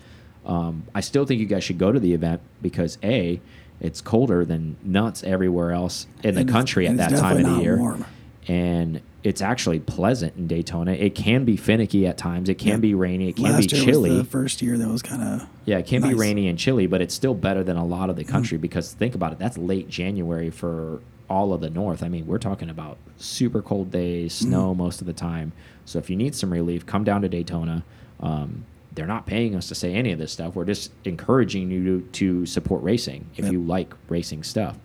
Um, 0.45 0.83
I 0.95 1.01
still 1.01 1.25
think 1.25 1.39
you 1.39 1.45
guys 1.45 1.63
should 1.63 1.77
go 1.77 1.91
to 1.91 1.99
the 1.99 2.13
event 2.13 2.41
because, 2.61 2.97
A, 3.03 3.39
it's 3.79 4.01
colder 4.01 4.43
than 4.45 4.75
nuts 4.83 5.23
everywhere 5.23 5.71
else 5.71 6.07
in 6.23 6.35
the 6.35 6.41
And 6.41 6.49
it's- 6.49 6.51
country 6.51 6.87
at 6.87 6.97
that 6.97 7.11
time 7.11 7.45
of 7.45 7.55
the 7.57 7.61
year 7.61 7.77
warm. 7.77 8.05
and 8.47 9.01
it's 9.23 9.41
actually 9.41 9.79
pleasant 9.79 10.33
in 10.35 10.47
Daytona. 10.47 10.93
It 10.93 11.13
can 11.13 11.45
be 11.45 11.55
finicky 11.55 12.07
at 12.07 12.17
times. 12.17 12.49
It 12.49 12.55
can 12.57 12.69
Yeah. 12.69 12.77
be 12.77 12.93
rainy. 12.95 13.29
It 13.29 13.35
can 13.35 13.45
Last 13.45 13.61
be 13.61 13.67
chilly. 13.67 14.15
the 14.17 14.23
first 14.23 14.63
year 14.63 14.77
that 14.79 14.87
was 14.89 15.03
kind 15.03 15.21
of 15.21 15.47
yeah, 15.65 15.77
it 15.77 15.85
can 15.85 16.01
be 16.01 16.15
rainy 16.15 16.47
and 16.47 16.57
chilly, 16.57 16.87
but 16.87 17.01
it's 17.01 17.13
still 17.13 17.35
better 17.35 17.63
than 17.63 17.77
a 17.77 17.85
lot 17.85 18.09
of 18.09 18.15
the 18.15 18.23
Mm-hmm. 18.23 18.31
country 18.31 18.57
because 18.57 18.93
think 18.93 19.13
about 19.13 19.31
it. 19.31 19.37
That's 19.39 19.59
late 19.59 19.89
January 19.89 20.49
for 20.49 21.01
all 21.29 21.53
of 21.53 21.61
the 21.61 21.69
north. 21.69 22.01
I 22.03 22.09
mean, 22.09 22.25
we're 22.25 22.39
talking 22.39 22.69
about 22.69 22.97
super 23.17 23.61
cold 23.61 23.91
days, 23.91 24.33
Mm-hmm. 24.33 24.49
snow 24.49 24.73
most 24.73 25.01
of 25.01 25.07
the 25.07 25.13
time. 25.13 25.51
So 25.85 25.99
if 25.99 26.09
you 26.09 26.15
need 26.15 26.33
some 26.33 26.51
relief, 26.51 26.85
come 26.87 27.03
down 27.03 27.21
to 27.21 27.29
Daytona. 27.29 27.83
Um, 28.19 28.65
they're 28.93 29.07
not 29.07 29.25
paying 29.25 29.55
us 29.55 29.67
to 29.69 29.75
say 29.75 29.93
any 29.93 30.11
of 30.11 30.19
this 30.19 30.31
stuff. 30.33 30.55
We're 30.55 30.65
just 30.65 30.91
encouraging 31.05 31.71
you 31.71 31.83
to, 32.01 32.07
to 32.07 32.45
support 32.45 32.83
racing 32.83 33.29
if 33.37 33.45
Yep. 33.45 33.53
you 33.53 33.61
like 33.63 33.93
racing 34.09 34.43
stuff. 34.43 34.77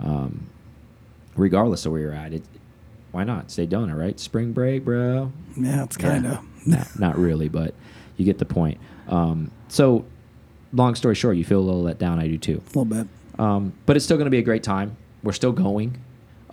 Um, 0.00 0.46
regardless 1.36 1.86
of 1.86 1.92
where 1.92 2.00
you're 2.00 2.12
at, 2.12 2.32
it, 2.34 2.42
why 3.12 3.24
not? 3.24 3.44
It's 3.44 3.56
Daytona, 3.56 3.96
right? 3.96 4.18
Spring 4.18 4.52
break, 4.52 4.84
bro. 4.84 5.32
yeah, 5.56 5.84
it's 5.84 5.96
kind 5.96 6.26
of 6.26 6.32
Yeah. 6.66 6.76
not, 6.78 6.98
not 6.98 7.18
really, 7.18 7.48
but 7.48 7.74
you 8.16 8.24
get 8.24 8.38
the 8.38 8.44
point. 8.44 8.78
Um, 9.08 9.50
so, 9.68 10.04
long 10.72 10.94
story 10.96 11.14
short, 11.14 11.36
you 11.36 11.44
feel 11.44 11.60
a 11.60 11.62
little 11.62 11.82
let 11.82 11.98
down. 11.98 12.18
I 12.18 12.26
do 12.26 12.38
too. 12.38 12.60
a 12.64 12.68
little 12.78 12.84
bit. 12.86 13.06
Um, 13.38 13.72
but 13.86 13.96
it's 13.96 14.04
still 14.04 14.16
going 14.16 14.26
to 14.26 14.30
be 14.30 14.38
a 14.38 14.42
great 14.42 14.62
time. 14.64 14.96
We're 15.22 15.32
still 15.32 15.52
going. 15.52 15.96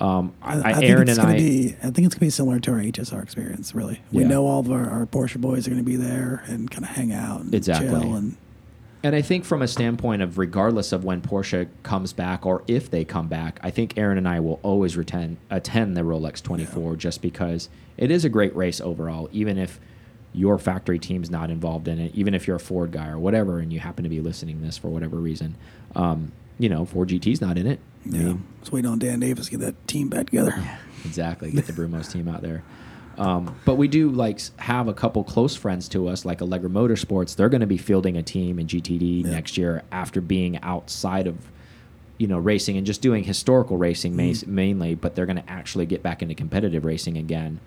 Um, 0.01 0.34
I, 0.41 0.72
I, 0.72 0.74
think 0.74 0.89
Aaron 0.89 1.08
it's 1.10 1.17
and 1.20 1.27
gonna 1.27 1.38
I. 1.38 1.39
Be, 1.39 1.75
I 1.84 1.91
think 1.91 2.00
it's 2.08 2.15
gonna 2.15 2.22
be 2.22 2.29
similar 2.31 2.60
to 2.60 2.72
our 2.72 2.79
HSR 2.79 3.22
experience. 3.22 3.75
Really, 3.75 4.01
we 4.12 4.24
Yeah. 4.24 4.29
know 4.29 4.48
all 4.48 4.60
of 4.62 4.72
our, 4.72 4.89
our 4.89 5.05
Porsche 5.05 5.39
boys 5.39 5.67
are 5.67 5.70
gonna 5.70 5.84
be 5.84 5.96
there 5.96 6.43
and 6.48 6.70
kind 6.72 6.84
of 6.84 6.89
hang 6.89 7.12
out 7.13 7.41
and 7.41 7.53
Exactly. 7.53 7.88
chill 7.89 8.15
and 8.15 8.36
And 9.03 9.15
I 9.15 9.22
think 9.22 9.46
from 9.46 9.62
a 9.62 9.67
standpoint 9.67 10.22
of 10.24 10.38
regardless 10.39 10.91
of 10.91 11.03
when 11.03 11.22
Porsche 11.22 11.67
comes 11.84 12.13
back 12.13 12.46
or 12.48 12.63
if 12.67 12.89
they 12.89 13.05
come 13.05 13.27
back, 13.27 13.60
I 13.63 13.70
think 13.70 13.96
Aaron 13.98 14.17
and 14.17 14.27
I 14.27 14.39
will 14.39 14.60
always 14.63 14.98
retain, 14.98 15.38
attend 15.51 15.96
the 15.96 16.01
Rolex 16.01 16.41
24 16.41 16.96
just 16.98 17.22
because 17.22 17.70
it 17.98 18.10
is 18.12 18.25
a 18.25 18.29
great 18.29 18.55
race 18.55 18.81
overall, 18.81 19.29
even 19.31 19.58
if 19.60 19.79
your 20.34 20.58
factory 20.58 20.98
team's 21.00 21.29
not 21.29 21.50
involved 21.51 21.88
in 21.88 22.00
it, 22.00 22.12
even 22.15 22.34
if 22.34 22.48
you're 22.48 22.55
a 22.55 22.60
Ford 22.60 22.91
guy 22.91 23.10
or 23.10 23.20
whatever, 23.20 23.60
and 23.60 23.72
you 23.74 23.79
happen 23.79 24.03
to 24.03 24.10
be 24.10 24.22
listening 24.22 24.60
to 24.60 24.65
this 24.65 24.77
for 24.77 24.88
whatever 24.89 25.17
reason. 25.17 25.55
Um, 25.96 26.31
you 26.61 26.69
know, 26.69 26.85
Ford 26.85 27.09
GT's 27.09 27.41
not 27.41 27.57
in 27.57 27.65
it. 27.67 27.79
I 28.05 28.09
yeah. 28.15 28.23
mean, 28.25 28.43
Just 28.59 28.71
waiting 28.71 28.89
on 28.91 28.99
Dan 28.99 29.19
Davis 29.19 29.45
to 29.45 29.51
get 29.51 29.59
that 29.61 29.87
team 29.87 30.07
back 30.09 30.27
together. 30.27 30.53
exactly. 31.05 31.51
Get 31.51 31.65
the 31.67 31.73
Brumos 31.73 32.11
team 32.11 32.27
out 32.27 32.41
there. 32.41 32.63
Um, 33.17 33.55
but 33.65 33.75
we 33.75 33.87
do 33.87 34.09
like 34.09 34.39
have 34.57 34.87
a 34.87 34.93
couple 34.93 35.23
close 35.23 35.55
friends 35.55 35.87
to 35.89 36.07
us, 36.07 36.23
like 36.25 36.39
Alegra 36.39 36.69
Motorsports. 36.71 37.35
They're 37.35 37.49
going 37.49 37.61
to 37.61 37.67
be 37.67 37.77
fielding 37.77 38.17
a 38.17 38.23
team 38.23 38.57
in 38.59 38.67
GTD 38.67 39.23
Yeah. 39.25 39.31
next 39.31 39.57
year 39.57 39.83
after 39.91 40.21
being 40.21 40.59
outside 40.61 41.27
of, 41.27 41.35
you 42.17 42.27
know, 42.27 42.37
racing 42.39 42.77
and 42.77 42.85
just 42.85 43.01
doing 43.01 43.23
historical 43.23 43.77
racing 43.77 44.15
Mm-hmm. 44.15 44.55
mainly. 44.55 44.95
But 44.95 45.15
they're 45.15 45.25
going 45.25 45.41
to 45.41 45.49
actually 45.49 45.85
get 45.85 46.01
back 46.03 46.21
into 46.21 46.35
competitive 46.35 46.85
racing 46.85 47.17
again 47.17 47.59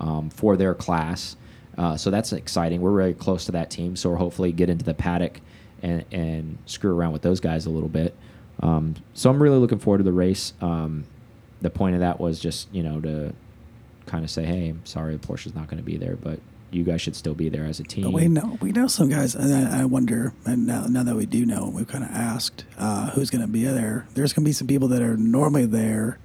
um, 0.00 0.30
for 0.30 0.56
their 0.56 0.74
class. 0.74 1.36
Uh, 1.78 1.96
so 1.96 2.10
that's 2.10 2.32
exciting. 2.32 2.80
We're 2.80 2.96
very 2.96 3.14
close 3.14 3.44
to 3.46 3.52
that 3.52 3.70
team, 3.70 3.94
so 3.94 4.10
we'll 4.10 4.18
hopefully 4.18 4.50
get 4.52 4.68
into 4.68 4.84
the 4.84 4.94
paddock 4.94 5.40
and 5.82 6.04
and 6.12 6.58
screw 6.66 6.94
around 6.96 7.12
with 7.12 7.22
those 7.22 7.40
guys 7.40 7.66
a 7.66 7.70
little 7.70 7.88
bit. 7.88 8.14
Um, 8.60 8.96
so 9.14 9.30
I'm 9.30 9.42
really 9.42 9.58
looking 9.58 9.78
forward 9.78 9.98
to 9.98 10.04
the 10.04 10.12
race. 10.12 10.52
Um, 10.60 11.04
the 11.60 11.70
point 11.70 11.94
of 11.94 12.00
that 12.00 12.20
was 12.20 12.38
just 12.40 12.72
you 12.72 12.82
know 12.82 13.00
to 13.00 13.32
kind 14.06 14.24
of 14.24 14.30
say, 14.30 14.44
hey, 14.44 14.70
I'm 14.70 14.84
sorry, 14.86 15.16
Porsche's 15.18 15.54
not 15.54 15.68
going 15.68 15.78
to 15.78 15.84
be 15.84 15.96
there, 15.96 16.16
but 16.16 16.40
you 16.70 16.84
guys 16.84 17.00
should 17.00 17.16
still 17.16 17.34
be 17.34 17.48
there 17.48 17.64
as 17.64 17.80
a 17.80 17.84
team. 17.84 18.04
But 18.04 18.12
we 18.12 18.28
know 18.28 18.58
we 18.60 18.72
know 18.72 18.86
some 18.88 19.08
guys, 19.08 19.34
and 19.34 19.68
I, 19.68 19.82
I 19.82 19.84
wonder. 19.84 20.32
And 20.44 20.66
now, 20.66 20.86
now 20.86 21.02
that 21.02 21.14
we 21.14 21.26
do 21.26 21.46
know, 21.46 21.70
we've 21.72 21.86
kind 21.86 22.04
of 22.04 22.10
asked 22.10 22.64
uh, 22.78 23.10
who's 23.10 23.30
going 23.30 23.42
to 23.42 23.48
be 23.48 23.64
there. 23.64 24.06
There's 24.14 24.32
going 24.32 24.44
to 24.44 24.48
be 24.48 24.52
some 24.52 24.66
people 24.66 24.88
that 24.88 25.02
are 25.02 25.16
normally 25.16 25.66
there, 25.66 26.18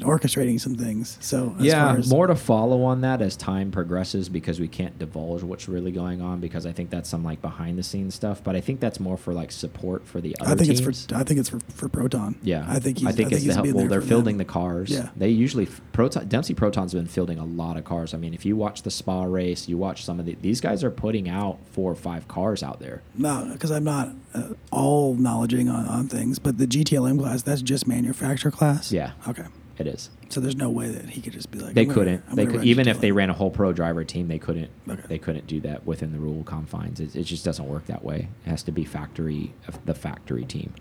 orchestrating 0.00 0.60
some 0.60 0.74
things. 0.74 1.18
So 1.20 1.54
as 1.58 1.64
yeah, 1.64 1.88
far 1.88 1.98
as, 1.98 2.10
more 2.10 2.26
to 2.26 2.34
follow 2.34 2.82
on 2.82 3.02
that 3.02 3.22
as 3.22 3.36
time 3.36 3.70
progresses 3.70 4.28
because 4.28 4.60
we 4.60 4.68
can't 4.68 4.98
divulge 4.98 5.42
what's 5.42 5.68
really 5.68 5.92
going 5.92 6.20
on 6.20 6.40
because 6.40 6.66
I 6.66 6.72
think 6.72 6.90
that's 6.90 7.08
some 7.08 7.24
like 7.24 7.40
behind 7.40 7.78
the 7.78 7.82
scenes 7.82 8.14
stuff. 8.14 8.42
But 8.42 8.56
I 8.56 8.60
think 8.60 8.80
that's 8.80 9.00
more 9.00 9.16
for 9.16 9.32
like 9.32 9.52
support 9.52 10.06
for 10.06 10.20
the 10.20 10.36
other 10.40 10.52
I 10.52 10.54
think 10.54 10.68
teams. 10.68 10.80
it's 10.80 11.06
for 11.06 11.16
I 11.16 11.24
think 11.24 11.40
it's 11.40 11.48
for, 11.48 11.60
for 11.70 11.88
Proton. 11.88 12.36
Yeah, 12.42 12.64
I 12.68 12.78
think 12.78 12.98
he's, 12.98 13.08
I 13.08 13.12
think 13.12 13.32
it's 13.32 13.42
he's 13.42 13.54
the 13.54 13.62
help. 13.62 13.74
Well, 13.74 13.88
they're 13.88 14.00
fielding 14.00 14.38
them. 14.38 14.46
the 14.46 14.52
cars. 14.52 14.90
Yeah. 14.90 15.08
they 15.16 15.28
usually 15.28 15.66
Proton 15.92 16.28
Dempsey 16.28 16.54
Proton's 16.54 16.94
been 16.94 17.06
fielding 17.06 17.38
a 17.38 17.44
lot 17.44 17.76
of 17.76 17.84
cars. 17.84 18.14
I 18.14 18.18
mean, 18.18 18.34
if 18.34 18.44
you 18.44 18.56
watch 18.56 18.82
the 18.82 18.90
Spa 18.90 19.24
race, 19.24 19.68
you 19.68 19.78
watch 19.78 20.04
some 20.04 20.20
of 20.20 20.26
the 20.26 20.36
these 20.40 20.60
guys 20.60 20.84
are 20.84 20.90
putting 20.90 21.28
out 21.28 21.58
four 21.72 21.90
or 21.90 21.96
five 21.96 22.28
cars 22.28 22.62
out 22.62 22.80
there. 22.80 23.02
No, 23.16 23.50
because 23.52 23.70
I'm 23.70 23.84
not 23.84 24.10
uh, 24.34 24.50
all 24.70 25.14
knowledgeing 25.14 25.68
on, 25.68 25.86
on 25.86 26.08
things, 26.08 26.38
but 26.38 26.58
the 26.58 26.66
GTLM 26.66 27.18
class 27.18 27.42
that's 27.42 27.62
just 27.62 27.86
manufacturer 27.86 28.50
class. 28.50 28.92
Yeah. 28.92 29.12
Okay. 29.28 29.44
It 29.76 29.86
is. 29.88 30.10
So 30.28 30.40
there's 30.40 30.54
no 30.56 30.70
way 30.70 30.88
that 30.90 31.08
he 31.10 31.20
could 31.20 31.32
just 31.32 31.50
be 31.50 31.58
like 31.58 31.74
They 31.74 31.82
I'm 31.82 31.88
gonna- 31.88 31.94
couldn't. 31.94 32.36
They 32.36 32.46
could, 32.46 32.64
even 32.64 32.86
if 32.86 33.00
they 33.00 33.10
ran 33.12 33.28
a 33.30 33.32
whole 33.32 33.50
pro 33.50 33.72
driver 33.72 34.04
team, 34.04 34.28
they 34.28 34.38
couldn't. 34.38 34.70
Okay. 34.88 35.02
They 35.08 35.18
couldn't 35.18 35.46
do 35.48 35.60
that 35.60 35.84
within 35.84 36.12
the 36.12 36.18
rule 36.18 36.44
confines. 36.44 37.00
It, 37.00 37.16
it 37.16 37.24
just 37.24 37.44
doesn't 37.44 37.66
work 37.68 37.86
that 37.86 38.04
way. 38.04 38.28
It 38.46 38.50
has 38.50 38.62
to 38.64 38.72
be 38.72 38.84
factory, 38.84 39.52
the 39.84 39.94
factory 39.94 40.44
team. 40.44 40.72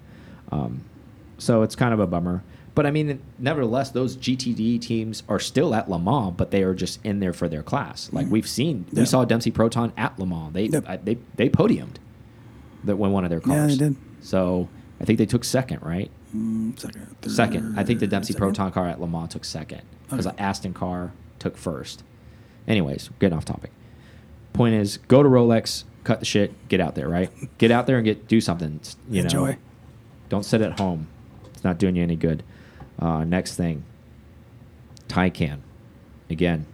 Um, 0.52 0.82
so 1.40 1.64
it's 1.64 1.76
kind 1.76 1.94
of 1.94 2.00
a 2.00 2.06
bummer. 2.08 2.44
But 2.76 2.86
I 2.88 2.92
mean, 2.92 3.20
nevertheless, 3.38 3.92
those 3.92 4.16
GTD 4.18 4.80
teams 4.82 5.22
are 5.30 5.40
still 5.40 5.76
at 5.76 5.90
Le 5.90 6.00
Mans, 6.00 6.34
but 6.36 6.50
they 6.52 6.64
are 6.64 6.74
just 6.74 7.00
in 7.06 7.20
there 7.20 7.34
for 7.34 7.48
their 7.48 7.62
class. 7.64 8.10
Like 8.12 8.28
we've 8.30 8.48
seen. 8.48 8.86
Yeah. 8.92 9.02
we 9.02 9.06
saw 9.06 9.26
Dempsey 9.26 9.52
Proton 9.52 9.94
at 9.98 10.18
Le 10.18 10.26
Mans. 10.26 10.54
They 10.54 10.66
Yep. 10.66 10.84
I, 10.88 10.98
they 10.98 11.18
they 11.36 11.50
podiumed 11.50 11.96
that 12.84 12.98
when 12.98 13.12
one 13.12 13.24
of 13.24 13.30
their 13.30 13.40
cars. 13.40 13.58
Yeah, 13.58 13.68
they 13.68 13.76
did. 13.94 13.96
So 14.22 14.70
I 15.00 15.06
think 15.06 15.20
they 15.20 15.26
took 15.28 15.44
second, 15.44 15.82
right? 15.84 16.10
Mm, 16.36 16.80
second, 16.80 17.16
third, 17.22 17.32
Second. 17.32 17.80
I 17.80 17.84
think 17.84 18.00
the 18.00 18.08
Dempsey 18.08 18.34
second. 18.34 18.40
Proton 18.48 18.72
car 18.72 18.88
at 18.88 19.00
Le 19.00 19.08
Mans 19.08 19.32
took 19.32 19.46
second 19.46 19.82
because 20.10 20.26
Okay. 20.26 20.36
the 20.36 20.42
Aston 20.42 20.74
car 20.74 21.12
took 21.40 21.58
first. 21.58 22.04
Anyways, 22.68 23.10
getting 23.20 23.38
off 23.38 23.46
topic. 23.46 23.72
Point 24.54 24.76
is, 24.76 24.98
go 25.08 25.22
to 25.24 25.30
Rolex, 25.30 25.84
cut 26.04 26.20
the 26.20 26.26
shit, 26.26 26.54
get 26.70 26.80
out 26.80 26.96
there, 26.96 27.08
right? 27.10 27.30
Get 27.58 27.72
out 27.72 27.88
there 27.88 27.98
and 27.98 28.06
get 28.06 28.28
do 28.28 28.40
something. 28.42 28.80
You 29.10 29.22
know, 29.22 29.26
Enjoy. 29.26 29.58
don't 30.30 30.44
sit 30.44 30.62
at 30.62 30.80
home. 30.80 31.08
It's 31.54 31.64
not 31.64 31.78
doing 31.78 31.96
you 31.96 32.04
any 32.04 32.16
good. 32.16 32.44
Uh, 33.00 33.24
next 33.24 33.56
thing, 33.56 33.84
Taycan. 35.08 35.60
Again, 36.30 36.66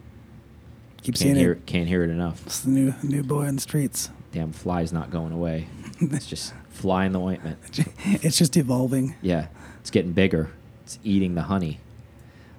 Keep 1.02 1.16
can't 1.16 1.18
seeing 1.18 1.36
hear 1.36 1.54
it. 1.54 1.66
can't 1.66 1.88
hear 1.88 2.04
it 2.04 2.10
enough. 2.10 2.46
It's 2.46 2.60
the 2.62 2.70
new 2.70 2.94
new 3.04 3.24
boy 3.24 3.44
in 3.44 3.56
the 3.56 3.62
streets. 3.62 4.10
Damn 4.32 4.52
fly's 4.52 4.94
not 4.94 5.10
going 5.10 5.32
away. 5.32 5.68
It's 6.12 6.28
just 6.28 6.54
fly 6.70 7.06
in 7.06 7.12
the 7.14 7.20
ointment. 7.20 7.58
It's 8.06 8.38
just 8.38 8.56
evolving. 8.58 9.16
Yeah, 9.22 9.48
it's 9.82 9.90
getting 9.92 10.14
bigger. 10.14 10.52
It's 10.84 11.00
eating 11.04 11.36
the 11.36 11.44
honey. 11.44 11.80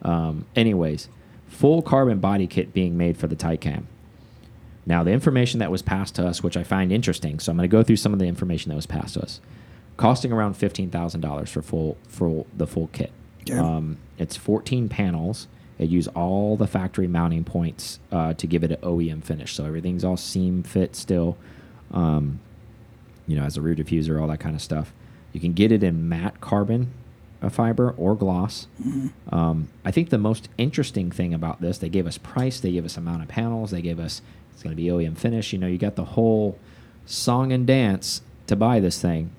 Um, 0.03 0.47
anyways, 0.55 1.09
full 1.49 1.83
carbon 1.83 2.19
body 2.19 2.47
kit 2.47 2.73
being 2.73 2.97
made 2.97 3.17
for 3.17 3.27
the 3.27 3.37
Taycan. 3.37 3.85
Now, 4.87 5.03
the 5.05 5.11
information 5.11 5.61
that 5.61 5.71
was 5.71 5.83
passed 5.83 6.15
to 6.17 6.27
us, 6.27 6.43
which 6.43 6.57
I 6.57 6.63
find 6.65 6.91
interesting, 6.91 7.39
so 7.39 7.53
I'm 7.53 7.57
going 7.59 7.69
to 7.69 7.73
go 7.77 7.83
through 7.83 7.97
some 7.97 8.13
of 8.13 8.19
the 8.19 8.27
information 8.27 8.71
that 8.71 8.77
was 8.77 8.87
passed 8.87 9.15
to 9.15 9.23
us, 9.23 9.41
costing 9.97 10.33
around 10.33 10.55
fifteen 10.55 10.91
thousand 10.91 11.21
dollars 11.21 11.51
for 11.51 11.63
full 11.63 11.97
for 12.09 12.47
the 12.57 12.67
full 12.67 12.89
kit. 12.89 13.13
Okay. 13.43 13.59
Um, 13.59 13.99
it's 14.19 14.37
14 14.37 14.89
panels. 14.89 15.49
It 15.79 15.89
use 15.89 16.09
all 16.09 16.57
the 16.57 16.67
factory 16.67 17.07
mounting 17.07 17.45
points 17.45 18.01
uh, 18.13 18.35
to 18.35 18.47
give 18.47 18.63
it 18.63 18.71
an 18.71 18.77
OEM 18.83 19.25
finish, 19.25 19.55
so 19.55 19.65
everything's 19.65 20.05
all 20.05 20.17
seam 20.19 20.63
fit 20.63 20.95
still. 20.95 21.39
Um, 21.91 22.41
you 23.31 23.37
know, 23.37 23.45
as 23.45 23.57
a 23.57 23.61
rear 23.61 23.75
diffuser, 23.75 24.21
all 24.21 24.29
that 24.29 24.41
kind 24.41 24.55
of 24.55 24.63
stuff. 24.63 24.93
You 25.33 25.41
can 25.41 25.53
get 25.53 25.71
it 25.71 25.83
in 25.85 26.09
matte 26.09 26.41
carbon 26.41 26.93
uh, 27.41 27.49
fiber 27.49 27.95
or 27.97 28.15
gloss. 28.17 28.67
Mm-hmm. 28.83 29.35
Um, 29.35 29.69
I 29.85 29.91
think 29.91 30.11
the 30.11 30.19
most 30.19 30.49
interesting 30.59 31.11
thing 31.11 31.33
about 31.33 31.61
this, 31.61 31.79
they 31.79 31.89
gave 31.89 32.07
us 32.07 32.19
price, 32.19 32.61
they 32.61 32.73
gave 32.73 32.85
us 32.85 32.97
amount 32.97 33.23
of 33.23 33.29
panels, 33.29 33.71
they 33.71 33.83
gave 33.83 33.99
us 34.01 34.21
It's 34.53 34.63
going 34.63 34.75
to 34.75 34.83
be 34.83 34.89
OEM 34.89 35.17
finish. 35.17 35.53
You 35.53 35.59
know, 35.59 35.67
you 35.69 35.79
got 35.79 35.95
the 35.97 36.05
whole 36.05 36.59
song 37.07 37.53
and 37.53 37.67
dance 37.67 38.23
to 38.49 38.57
buy 38.57 38.81
this 38.81 39.01
thing, 39.01 39.31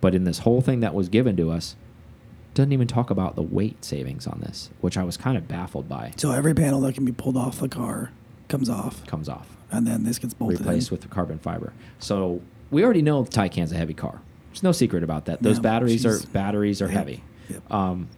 but 0.00 0.14
in 0.14 0.24
this 0.24 0.40
whole 0.40 0.60
thing 0.60 0.80
that 0.80 0.94
was 0.94 1.08
given 1.08 1.36
to 1.36 1.50
us, 1.50 1.76
doesn't 2.54 2.72
even 2.72 2.88
talk 2.88 3.10
about 3.10 3.36
the 3.36 3.42
weight 3.42 3.84
savings 3.84 4.26
on 4.26 4.40
this, 4.40 4.70
which 4.80 4.96
I 4.96 5.04
was 5.04 5.18
kind 5.18 5.36
of 5.36 5.46
baffled 5.46 5.90
by. 5.90 6.12
So 6.16 6.32
every 6.32 6.54
panel 6.54 6.80
that 6.80 6.94
can 6.94 7.04
be 7.04 7.12
pulled 7.12 7.36
off 7.36 7.60
the 7.60 7.68
car 7.68 8.10
comes 8.48 8.70
off, 8.70 9.06
Comes 9.06 9.28
off, 9.28 9.46
and 9.70 9.86
then 9.86 10.04
this 10.04 10.18
gets 10.18 10.32
bolted 10.32 10.60
replaced 10.60 10.90
in. 10.90 10.94
with 10.94 11.02
the 11.02 11.08
carbon 11.08 11.38
fiber. 11.38 11.74
So 11.98 12.40
we 12.70 12.84
already 12.84 13.02
know 13.02 13.22
the 13.22 13.30
Taycan's 13.30 13.72
a 13.72 13.76
heavy 13.76 13.94
car. 13.94 14.20
There's 14.50 14.62
no 14.62 14.72
secret 14.72 15.02
about 15.02 15.26
that. 15.26 15.42
Those 15.42 15.56
Yeah, 15.58 15.62
batteries 15.62 16.02
she's- 16.02 16.24
are 16.24 16.26
batteries 16.28 16.80
are 16.82 16.86
Yep, 16.86 16.94
heavy. 16.94 17.22
yep. 17.48 17.72
Um, 17.72 18.08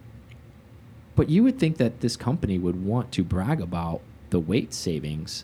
but 1.15 1.29
you 1.29 1.43
would 1.43 1.59
think 1.59 1.77
that 1.77 1.99
this 2.01 2.15
company 2.15 2.57
would 2.57 2.83
want 2.83 3.11
to 3.13 3.23
brag 3.23 3.59
about 3.61 4.01
the 4.29 4.39
weight 4.39 4.73
savings 4.73 5.43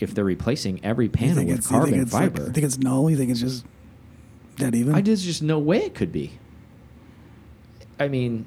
if 0.00 0.14
they're 0.14 0.24
replacing 0.24 0.80
every 0.84 1.08
panel 1.08 1.44
with 1.44 1.58
it's- 1.58 1.70
you 1.70 1.70
think 1.70 1.82
carbon 1.82 2.00
it's 2.00 2.12
like- 2.12 2.32
fiber. 2.36 2.48
I 2.48 2.52
think 2.52 2.64
it's 2.64 2.78
null. 2.78 3.10
You 3.10 3.16
think 3.16 3.30
it's 3.30 3.40
just 3.40 3.64
dead 4.56 4.74
even? 4.74 4.94
I 4.94 5.02
just 5.02 5.24
just 5.24 5.42
no 5.42 5.58
way 5.58 5.78
it 5.84 5.94
could 5.94 6.12
be. 6.12 6.32
I 8.00 8.08
mean, 8.08 8.46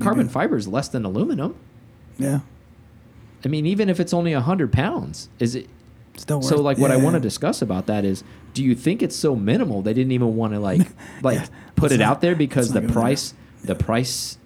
carbon 0.00 0.28
fiber 0.28 0.56
is 0.56 0.66
less 0.68 0.88
than 0.88 1.04
aluminum. 1.04 1.54
Yeah. 2.18 2.40
I 3.44 3.48
mean, 3.48 3.64
even 3.66 3.88
if 3.88 4.00
it's 4.00 4.12
only 4.12 4.32
hundred 4.32 4.72
pounds, 4.72 5.28
is 5.38 5.54
it? 5.54 5.68
Still 6.16 6.42
So, 6.42 6.60
like, 6.62 6.78
what 6.78 6.90
I 6.90 6.96
want 6.96 7.14
to 7.14 7.18
yeah. 7.18 7.22
discuss 7.22 7.62
about 7.62 7.86
that 7.86 8.04
is, 8.04 8.24
do 8.54 8.64
you 8.64 8.74
think 8.74 9.02
it's 9.02 9.16
so 9.16 9.36
minimal 9.36 9.82
they 9.82 9.92
didn't 9.94 10.12
even 10.12 10.34
want 10.36 10.52
to 10.54 10.60
like, 10.60 10.80
like 11.22 11.38
Yeah, 11.38 11.46
put 11.76 11.92
it 11.92 11.98
not- 11.98 12.08
out 12.08 12.20
there 12.20 12.34
because 12.34 12.68
the 12.70 12.80
not 12.80 12.82
go 12.82 12.86
there. 12.88 13.02
price, 13.02 13.34
the 13.64 13.74
price 13.74 14.38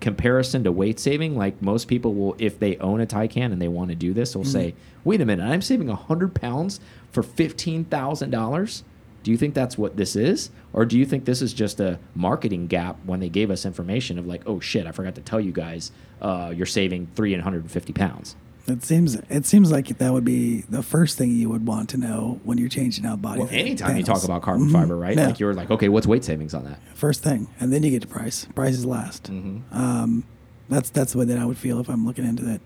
comparison 0.00 0.64
to 0.64 0.72
weight 0.72 1.00
saving, 1.00 1.36
like 1.36 1.60
most 1.62 1.88
people 1.88 2.14
will, 2.14 2.36
if 2.38 2.58
they 2.58 2.76
own 2.78 3.00
a 3.00 3.06
Taycan 3.06 3.52
and 3.52 3.60
they 3.62 3.68
want 3.68 3.88
to 3.90 3.94
do 3.94 4.12
this, 4.12 4.34
will 4.36 4.42
Mm-hmm. 4.42 4.52
say, 4.52 4.74
wait 5.02 5.20
a 5.20 5.24
minute, 5.24 5.44
I'm 5.44 5.62
saving 5.62 5.88
hundred 5.88 6.34
pounds 6.34 6.80
for 7.10 7.22
fifteen 7.22 7.84
thousand 7.84 8.30
dollars. 8.30 8.84
Do 9.22 9.30
you 9.30 9.38
think 9.38 9.54
that's 9.54 9.78
what 9.78 9.96
this 9.96 10.16
is, 10.16 10.50
or 10.74 10.84
do 10.84 10.98
you 10.98 11.06
think 11.06 11.24
this 11.24 11.40
is 11.40 11.54
just 11.54 11.80
a 11.80 11.98
marketing 12.14 12.66
gap 12.66 12.98
when 13.06 13.20
they 13.20 13.30
gave 13.30 13.50
us 13.50 13.64
information 13.64 14.18
of 14.18 14.26
like, 14.26 14.42
oh 14.44 14.60
shit, 14.60 14.86
I 14.86 14.92
forgot 14.92 15.14
to 15.14 15.22
tell 15.22 15.40
you 15.40 15.50
guys, 15.52 15.90
uh, 16.20 16.52
you're 16.54 16.66
saving 16.66 17.08
three 17.14 17.34
hundred 17.34 17.62
and 17.62 17.70
fifty 17.70 17.94
pounds. 17.94 18.36
It 18.66 18.82
seems 18.82 19.14
it 19.14 19.44
seems 19.44 19.70
like 19.70 19.88
that 19.98 20.12
would 20.12 20.24
be 20.24 20.62
the 20.62 20.82
first 20.82 21.18
thing 21.18 21.30
you 21.32 21.50
would 21.50 21.66
want 21.66 21.90
to 21.90 21.98
know 21.98 22.40
when 22.44 22.56
you're 22.56 22.70
changing 22.70 23.04
out 23.04 23.20
body. 23.20 23.40
Well, 23.40 23.48
anytime 23.52 23.96
you 23.98 24.02
talk 24.04 24.24
about 24.24 24.40
carbon 24.42 24.68
Mhm. 24.68 24.72
fiber, 24.72 24.96
right? 24.96 25.16
Yeah. 25.16 25.26
Like 25.26 25.38
you're 25.40 25.52
like, 25.52 25.70
okay, 25.70 25.88
what's 25.90 26.06
weight 26.06 26.24
savings 26.24 26.54
on 26.54 26.64
that? 26.64 26.78
first 26.94 27.22
thing, 27.22 27.48
and 27.60 27.72
then 27.72 27.82
you 27.82 27.90
get 27.90 28.00
to 28.02 28.08
price. 28.08 28.46
Price 28.54 28.74
is 28.74 28.86
last. 28.86 29.24
Mm-hmm. 29.30 29.76
Um, 29.76 30.24
that's 30.70 30.88
that's 30.88 31.12
the 31.12 31.18
way 31.18 31.24
that 31.26 31.38
I 31.38 31.44
would 31.44 31.58
feel 31.58 31.78
if 31.80 31.88
I'm 31.90 32.06
looking 32.06 32.24
into 32.24 32.42
that. 32.46 32.62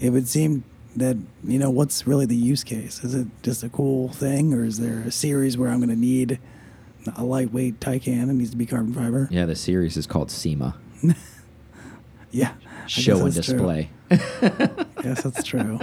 It 0.00 0.10
would 0.10 0.26
seem 0.26 0.64
that 0.96 1.16
you 1.44 1.58
know 1.60 1.70
what's 1.70 2.04
really 2.04 2.26
the 2.26 2.34
use 2.34 2.64
case? 2.64 3.04
Is 3.04 3.14
it 3.14 3.28
just 3.42 3.62
a 3.62 3.68
cool 3.68 4.08
thing, 4.08 4.52
or 4.52 4.64
is 4.64 4.78
there 4.80 5.00
a 5.06 5.12
series 5.12 5.56
where 5.56 5.70
I'm 5.70 5.78
going 5.78 5.88
to 5.90 5.94
need 5.96 6.40
a 7.16 7.22
lightweight 7.24 7.78
Taycan? 7.78 8.28
It 8.28 8.32
needs 8.32 8.50
to 8.50 8.56
be 8.56 8.66
carbon 8.66 8.92
fiber. 8.92 9.28
Yeah, 9.30 9.44
the 9.46 9.54
series 9.54 9.96
is 9.96 10.06
called 10.08 10.32
SEMA, 10.32 10.74
Yeah, 12.30 12.52
Show 12.86 13.24
and 13.24 13.34
display. 13.34 13.84
true. 13.84 13.92
Yes, 14.10 15.22
that's 15.22 15.42
true. 15.42 15.78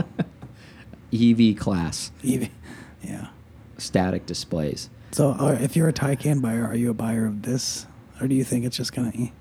EV 1.13 1.57
class, 1.57 2.11
EV. 2.27 2.49
yeah. 3.03 3.27
static 3.77 4.25
displays. 4.25 4.89
So, 5.11 5.31
uh, 5.31 5.57
if 5.61 5.75
you're 5.75 5.87
a 5.87 5.93
Taycan 5.93 6.41
buyer, 6.41 6.65
are 6.65 6.75
you 6.75 6.89
a 6.89 6.93
buyer 6.93 7.25
of 7.25 7.43
this, 7.43 7.85
or 8.19 8.27
do 8.27 8.35
you 8.35 8.43
think 8.43 8.65
it's 8.65 8.75
just 8.77 8.91
of? 8.97 9.31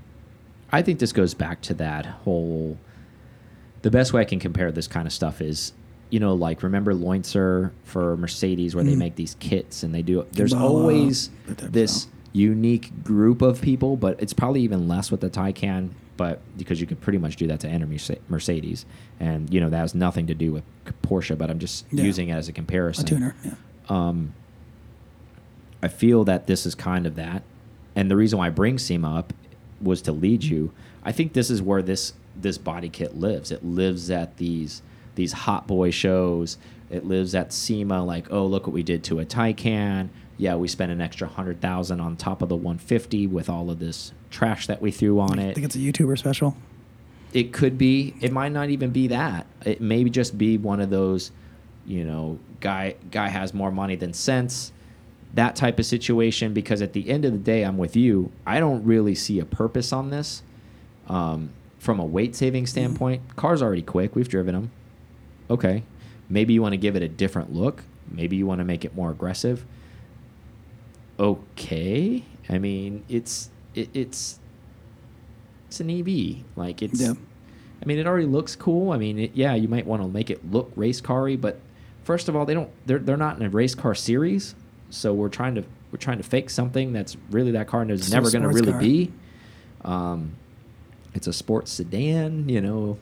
I 0.71 0.83
think 0.83 0.99
this 1.01 1.13
goes 1.13 1.35
back 1.35 1.61
to 1.63 1.75
that 1.75 2.07
whole. 2.07 2.79
The 3.83 3.91
best 3.91 4.13
way 4.13 4.21
I 4.23 4.25
can 4.25 4.39
compare 4.39 4.71
this 4.73 4.87
kind 4.87 5.07
of 5.07 5.13
stuff 5.13 5.41
is, 5.41 5.73
you 6.11 6.21
know, 6.21 6.35
like 6.35 6.63
remember 6.63 6.95
Lorinser 6.95 7.73
for 7.85 8.17
Mercedes 8.17 8.75
where 8.75 8.85
they 8.85 8.95
Mhm. 8.95 8.99
make 8.99 9.17
these 9.17 9.37
kits 9.41 9.83
and 9.83 9.95
they 9.95 10.03
do. 10.03 10.25
There's 10.33 10.55
always 10.55 11.31
that 11.47 11.59
type 11.59 11.67
of 11.69 11.73
this 11.73 12.07
unique 12.33 13.05
group 13.05 13.43
of 13.43 13.61
people, 13.61 13.97
but 13.97 14.21
it's 14.23 14.33
probably 14.33 14.63
even 14.63 14.89
less 14.89 15.11
with 15.11 15.21
the 15.21 15.31
Taycan. 15.31 15.91
But 16.17 16.41
because 16.57 16.81
you 16.81 16.87
could 16.87 17.01
pretty 17.01 17.19
much 17.19 17.37
do 17.37 17.47
that 17.49 17.61
to 17.61 17.69
any 17.69 17.85
Mercedes, 18.29 18.87
and 19.19 19.53
you 19.53 19.61
know 19.61 19.69
that 19.71 19.79
has 19.79 19.95
nothing 19.95 20.27
to 20.29 20.35
do 20.35 20.53
with 20.53 20.63
Porsche. 21.03 21.37
But 21.37 21.51
I'm 21.51 21.59
just 21.59 21.87
Yeah. 21.91 22.05
using 22.05 22.29
it 22.29 22.35
as 22.35 22.49
a 22.49 22.53
comparison. 22.53 23.05
A 23.05 23.09
tuner. 23.09 23.35
Yeah. 23.45 23.53
um, 23.89 24.33
I 25.83 25.89
feel 25.89 26.25
that 26.25 26.47
this 26.47 26.65
is 26.67 26.75
kind 26.75 27.07
of 27.07 27.17
that, 27.17 27.43
and 27.97 28.11
the 28.11 28.17
reason 28.17 28.39
why 28.39 28.47
I 28.47 28.51
bring 28.51 28.79
SEMA 28.79 29.19
up 29.19 29.33
was 29.83 30.01
to 30.03 30.13
lead 30.13 30.45
you. 30.45 30.73
I 31.05 31.13
think 31.13 31.33
this 31.33 31.51
is 31.51 31.61
where 31.61 31.83
this 31.83 32.15
this 32.41 32.59
body 32.59 32.89
kit 32.89 33.17
lives. 33.17 33.51
It 33.51 33.65
lives 33.65 34.11
at 34.11 34.37
these 34.39 34.83
these 35.17 35.33
hot 35.33 35.67
boy 35.67 35.91
shows. 35.91 36.59
It 36.91 37.05
lives 37.05 37.35
at 37.35 37.53
SEMA. 37.53 38.05
Like, 38.05 38.31
oh, 38.33 38.47
look 38.47 38.67
what 38.67 38.73
we 38.73 38.83
did 38.83 39.03
to 39.05 39.19
a 39.21 39.25
Taycan. 39.25 40.09
Yeah, 40.37 40.57
we 40.57 40.69
spent 40.69 40.91
an 40.91 41.01
extra 41.01 41.29
hundred 41.29 41.61
thousand 41.61 42.01
on 42.01 42.17
top 42.17 42.43
of 42.43 42.49
the 42.49 42.57
150 42.57 43.27
with 43.29 43.49
all 43.49 43.71
of 43.71 43.79
this 43.79 44.13
trash 44.31 44.67
that 44.67 44.83
we 44.83 44.91
threw 44.91 45.21
on 45.21 45.39
it. 45.39 45.51
I 45.51 45.55
think 45.55 45.67
it's 45.67 45.77
a 45.77 45.79
YouTuber 45.79 46.19
special. 46.19 46.57
It 47.33 47.53
could 47.53 47.79
be. 47.79 48.15
It 48.21 48.33
might 48.33 48.53
not 48.53 48.71
even 48.71 48.91
be 48.91 49.09
that. 49.09 49.47
It 49.65 49.81
may 49.81 50.05
just 50.05 50.37
be 50.37 50.57
one 50.59 50.81
of 50.81 50.91
those, 50.91 51.31
you 51.87 52.05
know, 52.05 52.39
guy 52.61 52.97
guy 53.11 53.29
has 53.29 53.55
more 53.55 53.71
money 53.71 53.97
than 53.97 54.13
sense, 54.13 54.73
that 55.35 55.57
type 55.57 55.79
of 55.79 55.87
situation. 55.87 56.53
Because 56.53 56.83
at 56.83 56.93
the 56.93 57.09
end 57.11 57.25
of 57.25 57.33
the 57.33 57.39
day, 57.39 57.63
I'm 57.63 57.79
with 57.79 57.97
you. 57.97 58.33
I 58.47 58.61
don't 58.61 58.85
really 58.85 59.15
see 59.15 59.39
a 59.41 59.45
purpose 59.45 59.93
on 59.93 60.11
this. 60.11 60.43
Um, 61.09 61.51
from 61.79 62.01
a 62.01 62.05
weight 62.05 62.35
saving 62.35 62.67
standpoint, 62.67 63.23
car's 63.37 63.63
already 63.63 63.83
quick. 63.83 64.17
We've 64.17 64.29
driven 64.29 64.55
them. 64.55 64.71
Okay, 65.51 65.83
maybe 66.29 66.55
you 66.55 66.63
want 66.63 66.73
to 66.73 66.79
give 66.79 66.97
it 66.97 67.03
a 67.03 67.09
different 67.09 67.53
look. 67.53 67.85
Maybe 68.11 68.37
you 68.37 68.47
want 68.47 68.61
to 68.61 68.65
make 68.65 68.85
it 68.85 68.95
more 68.95 69.11
aggressive. 69.11 69.65
Okay, 71.19 72.25
I 72.49 72.59
mean 72.59 73.05
it's 73.09 73.51
it, 73.75 73.89
it's 73.95 74.39
it's 75.69 75.81
an 75.81 75.91
EV. 75.91 76.45
Like 76.57 76.83
it's. 76.83 77.01
Yeah. 77.01 77.15
I 77.83 77.87
mean, 77.87 77.99
it 77.99 78.07
already 78.07 78.25
looks 78.27 78.57
cool. 78.57 78.93
I 78.93 78.97
mean, 78.97 79.19
it, 79.19 79.33
yeah, 79.35 79.55
you 79.55 79.69
might 79.69 79.85
want 79.85 80.01
to 80.01 80.09
make 80.09 80.31
it 80.31 80.51
look 80.51 80.73
race 80.75 81.03
car-y, 81.03 81.37
but 81.37 81.61
first 82.05 82.29
of 82.31 82.37
all, 82.37 82.47
they 82.47 82.55
don't. 82.55 82.71
They're 82.87 82.99
they're 82.99 83.17
not 83.17 83.37
in 83.39 83.45
a 83.45 83.51
race 83.51 83.75
car 83.75 83.95
series, 83.95 84.55
so 84.91 85.13
we're 85.13 85.29
trying 85.29 85.55
to 85.57 85.65
we're 85.93 85.99
trying 85.99 86.17
to 86.19 86.23
fake 86.25 86.49
something 86.51 86.93
that's 86.93 87.17
really 87.31 87.51
that 87.53 87.67
car 87.67 87.85
is 87.91 88.07
Still 88.07 88.19
a 88.19 88.23
never 88.23 88.31
going 88.31 88.43
to 88.43 88.49
really 88.49 88.73
car. 88.73 88.81
be. 88.81 89.13
Um, 89.85 90.37
it's 91.15 91.27
a 91.27 91.33
sports 91.33 91.73
sedan, 91.73 92.49
you 92.49 92.61
know. 92.61 92.99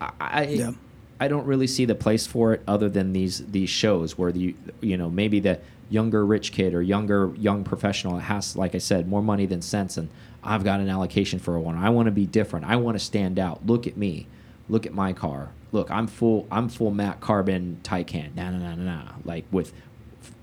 I 0.00 0.10
I, 0.20 0.42
Yeah. 0.46 0.72
I 1.20 1.28
don't 1.28 1.44
really 1.46 1.66
see 1.66 1.84
the 1.84 1.94
place 1.94 2.26
for 2.26 2.54
it 2.54 2.62
other 2.66 2.88
than 2.88 3.12
these 3.12 3.46
these 3.46 3.68
shows 3.70 4.16
where 4.18 4.32
the 4.32 4.54
you 4.80 4.96
know 4.96 5.08
maybe 5.10 5.38
the 5.38 5.60
younger 5.90 6.24
rich 6.24 6.52
kid 6.52 6.72
or 6.72 6.80
younger 6.80 7.32
young 7.36 7.64
professional 7.64 8.14
that 8.14 8.22
has 8.22 8.56
like 8.56 8.74
I 8.74 8.78
said 8.78 9.08
more 9.08 9.22
money 9.22 9.44
than 9.44 9.60
sense 9.60 9.96
and 9.96 10.08
I've 10.42 10.64
got 10.64 10.80
an 10.80 10.88
allocation 10.88 11.38
for 11.38 11.54
a 11.54 11.60
one. 11.60 11.76
I 11.76 11.90
want 11.90 12.06
to 12.06 12.12
be 12.12 12.26
different. 12.26 12.66
I 12.66 12.76
want 12.76 12.98
to 12.98 13.04
stand 13.04 13.38
out. 13.38 13.66
Look 13.66 13.86
at 13.86 13.96
me. 13.96 14.26
Look 14.68 14.86
at 14.86 14.94
my 14.94 15.12
car. 15.12 15.50
Look, 15.72 15.90
I'm 15.90 16.06
full. 16.06 16.46
I'm 16.50 16.68
full 16.68 16.90
matte 16.90 17.20
carbon 17.20 17.80
Taycan. 17.82 18.34
Nah, 18.34 18.50
nah, 18.50 18.58
nah, 18.58 18.74
nah, 18.74 19.04
nah. 19.04 19.12
Like 19.24 19.44
with 19.50 19.72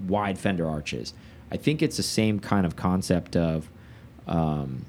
wide 0.07 0.37
fender 0.37 0.67
arches. 0.67 1.13
I 1.51 1.57
think 1.57 1.81
it's 1.81 1.97
the 1.97 2.03
same 2.03 2.39
kind 2.39 2.65
of 2.65 2.75
concept 2.75 3.35
of, 3.35 3.69
um, 4.27 4.85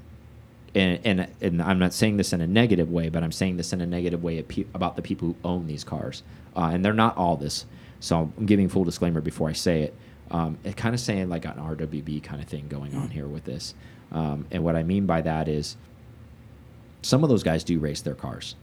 and, 0.75 1.01
and 1.05 1.29
and 1.41 1.63
I'm 1.63 1.79
not 1.79 1.93
saying 1.95 2.17
this 2.17 2.33
in 2.33 2.41
a 2.41 2.47
negative 2.47 2.91
way, 2.91 3.09
but 3.09 3.23
I'm 3.23 3.33
saying 3.33 3.57
this 3.57 3.73
in 3.73 3.81
a 3.81 3.87
negative 3.87 4.23
way 4.23 4.45
about 4.75 4.97
the 4.97 5.03
people 5.03 5.29
who 5.29 5.37
own 5.45 5.67
these 5.67 5.85
cars, 5.85 6.23
uh, 6.57 6.71
and 6.73 6.85
they're 6.85 6.93
not 6.93 7.17
all 7.17 7.37
this. 7.37 7.65
So 8.01 8.33
I'm 8.37 8.47
giving 8.47 8.69
full 8.69 8.85
disclaimer 8.85 9.21
before 9.21 9.49
I 9.49 9.53
say 9.55 9.83
it. 9.83 9.95
Um, 10.31 10.59
it 10.65 10.77
kind 10.77 10.95
of 10.95 11.01
saying 11.01 11.29
like 11.29 11.45
an 11.45 11.55
RWB 11.55 12.23
kind 12.23 12.43
of 12.43 12.49
thing 12.49 12.69
going 12.69 12.95
on 12.95 13.11
here 13.11 13.27
with 13.27 13.45
this, 13.45 13.75
um, 14.13 14.47
and 14.51 14.63
what 14.63 14.77
I 14.77 14.83
mean 14.83 15.07
by 15.07 15.23
that 15.23 15.49
is, 15.49 15.77
some 17.03 17.23
of 17.23 17.31
those 17.31 17.43
guys 17.43 17.65
do 17.65 17.79
race 17.79 18.01
their 18.03 18.15
cars, 18.15 18.55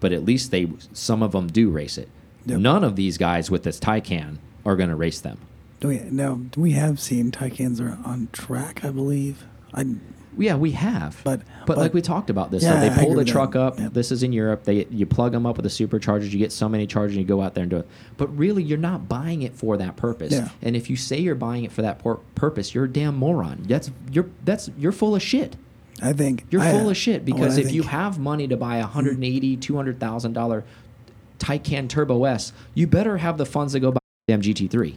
but 0.00 0.12
at 0.12 0.24
least 0.24 0.50
they 0.50 0.68
some 0.92 1.22
of 1.22 1.32
them 1.32 1.46
do 1.46 1.70
race 1.70 1.96
it. 1.96 2.08
Yep. 2.46 2.58
None 2.58 2.84
of 2.84 2.96
these 2.96 3.16
guys 3.16 3.50
with 3.50 3.62
this 3.62 3.80
Taycan 3.80 4.36
are 4.66 4.76
going 4.76 4.90
to 4.90 4.96
race 4.96 5.20
them. 5.20 5.38
Do 5.80 5.88
we 5.88 5.98
now? 6.00 6.40
We 6.56 6.72
have 6.72 7.00
seen 7.00 7.30
Taycans 7.30 7.80
are 7.80 7.98
on 8.06 8.28
track, 8.32 8.84
I 8.84 8.90
believe. 8.90 9.44
I 9.72 9.84
Yeah, 10.38 10.56
we 10.56 10.72
have. 10.72 11.20
But- 11.24 11.40
but, 11.60 11.66
but- 11.66 11.78
like 11.78 11.94
we 11.94 12.02
talked 12.02 12.28
about 12.30 12.50
this, 12.50 12.62
Yeah, 12.62 12.80
so 12.80 12.88
they 12.94 13.04
pull 13.04 13.14
the 13.14 13.24
truck 13.24 13.52
that. 13.52 13.60
up. 13.60 13.76
This 13.76 14.12
is 14.12 14.22
in 14.22 14.32
Europe. 14.32 14.64
They 14.64 14.86
you 14.90 15.06
plug 15.06 15.32
them 15.32 15.46
up 15.46 15.56
with 15.56 15.64
the 15.64 15.70
superchargers. 15.86 16.30
You 16.30 16.38
get 16.38 16.52
so 16.52 16.68
many 16.68 16.86
chargers, 16.86 17.16
and 17.16 17.22
you 17.22 17.26
go 17.28 17.40
out 17.40 17.54
there 17.54 17.62
and 17.62 17.70
do 17.70 17.78
it. 17.78 17.88
But 18.16 18.36
really, 18.36 18.62
you're 18.62 18.78
not 18.78 19.08
buying 19.08 19.42
it 19.42 19.54
for 19.54 19.76
that 19.76 19.96
purpose. 19.96 20.32
Yeah. 20.32 20.48
And 20.62 20.76
if 20.76 20.90
you 20.90 20.96
say 20.96 21.18
you're 21.18 21.34
buying 21.34 21.64
it 21.64 21.72
for 21.72 21.82
that 21.82 21.98
pur- 22.00 22.20
purpose, 22.34 22.74
you're 22.74 22.84
a 22.84 22.92
damn 22.92 23.16
moron. 23.16 23.62
That's 23.66 23.90
you're 24.12 24.26
that's 24.44 24.70
you're 24.78 24.92
full 24.92 25.14
of 25.14 25.22
shit. 25.22 25.56
I 26.02 26.12
think 26.12 26.44
You're 26.50 26.60
I- 26.60 26.72
full 26.72 26.88
uh, 26.88 26.90
of 26.90 26.96
shit 26.96 27.24
because 27.24 27.56
if 27.56 27.70
you 27.72 27.84
have 27.84 28.18
money 28.18 28.48
to 28.48 28.56
buy 28.56 28.78
a 28.78 28.86
hundred 28.86 29.14
and 29.14 29.24
eighty, 29.24 29.56
two 29.56 29.76
hundred 29.76 30.00
thousand 30.00 30.32
dollar 30.32 30.64
Taycan 31.38 31.88
Turbo 31.88 32.24
S, 32.24 32.52
you 32.74 32.86
better 32.86 33.18
have 33.18 33.38
the 33.38 33.46
funds 33.46 33.72
to 33.74 33.80
go 33.80 33.90
buy 33.92 34.00
a 34.28 34.32
damn 34.32 34.42
GT3, 34.42 34.96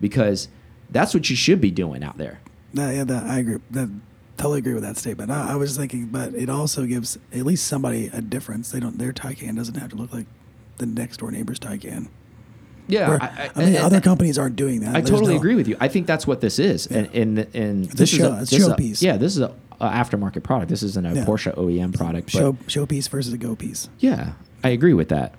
because 0.00 0.48
that's 0.90 1.14
what 1.14 1.28
you 1.30 1.36
should 1.36 1.60
be 1.60 1.70
doing 1.70 2.02
out 2.02 2.18
there. 2.18 2.40
That, 2.74 2.94
yeah, 2.94 3.04
that, 3.04 3.24
I 3.24 3.38
agree. 3.38 3.58
That 3.70 3.90
totally 4.36 4.58
agree 4.58 4.74
with 4.74 4.82
that 4.82 4.96
statement. 4.96 5.30
I, 5.30 5.52
I 5.52 5.56
was 5.56 5.76
thinking, 5.76 6.06
but 6.06 6.34
it 6.34 6.48
also 6.48 6.84
gives 6.86 7.18
at 7.32 7.44
least 7.46 7.66
somebody 7.66 8.08
a 8.12 8.20
difference. 8.20 8.70
They 8.70 8.80
don't. 8.80 8.98
Their 8.98 9.12
Taycan 9.12 9.56
doesn't 9.56 9.76
have 9.76 9.90
to 9.90 9.96
look 9.96 10.12
like 10.12 10.26
the 10.78 10.86
next 10.86 11.18
door 11.18 11.30
neighbor's 11.30 11.58
Taycan. 11.58 12.08
Yeah, 12.88 13.08
Where- 13.08 13.22
I- 13.22 13.26
I- 13.26 13.50
I, 13.54 13.58
mean, 13.58 13.68
and- 13.74 13.76
other 13.78 14.00
companies 14.00 14.38
aren't 14.38 14.54
doing 14.56 14.80
that. 14.80 14.90
I 14.94 15.00
There's 15.00 15.10
totally 15.10 15.34
no- 15.34 15.40
agree 15.40 15.54
with 15.56 15.66
you. 15.66 15.76
I 15.80 15.88
think 15.88 16.06
that's 16.06 16.26
what 16.26 16.40
this 16.40 16.58
is, 16.58 16.86
and 16.86 17.08
and 17.12 17.38
and 17.54 17.84
a 17.92 17.96
this 17.96 18.10
show- 18.10 18.34
is 18.34 18.42
it's 18.42 18.50
this 18.52 18.60
is 18.62 18.68
showpiece. 18.68 19.02
yeah, 19.02 19.16
this 19.16 19.34
is 19.34 19.40
a, 19.42 19.52
a 19.80 19.88
aftermarket 19.88 20.42
product. 20.44 20.68
This 20.70 20.82
isn't 20.84 21.04
a 21.06 21.14
Yeah. 21.14 21.24
Porsche 21.24 21.52
OEM 21.56 21.92
product. 21.94 22.30
Show 22.30 22.52
showpiece 22.68 23.08
versus 23.08 23.32
a 23.32 23.38
go 23.38 23.56
piece 23.56 23.88
yeah, 23.98 24.32
I 24.62 24.68
agree 24.68 24.94
with 24.94 25.08
that. 25.08 25.34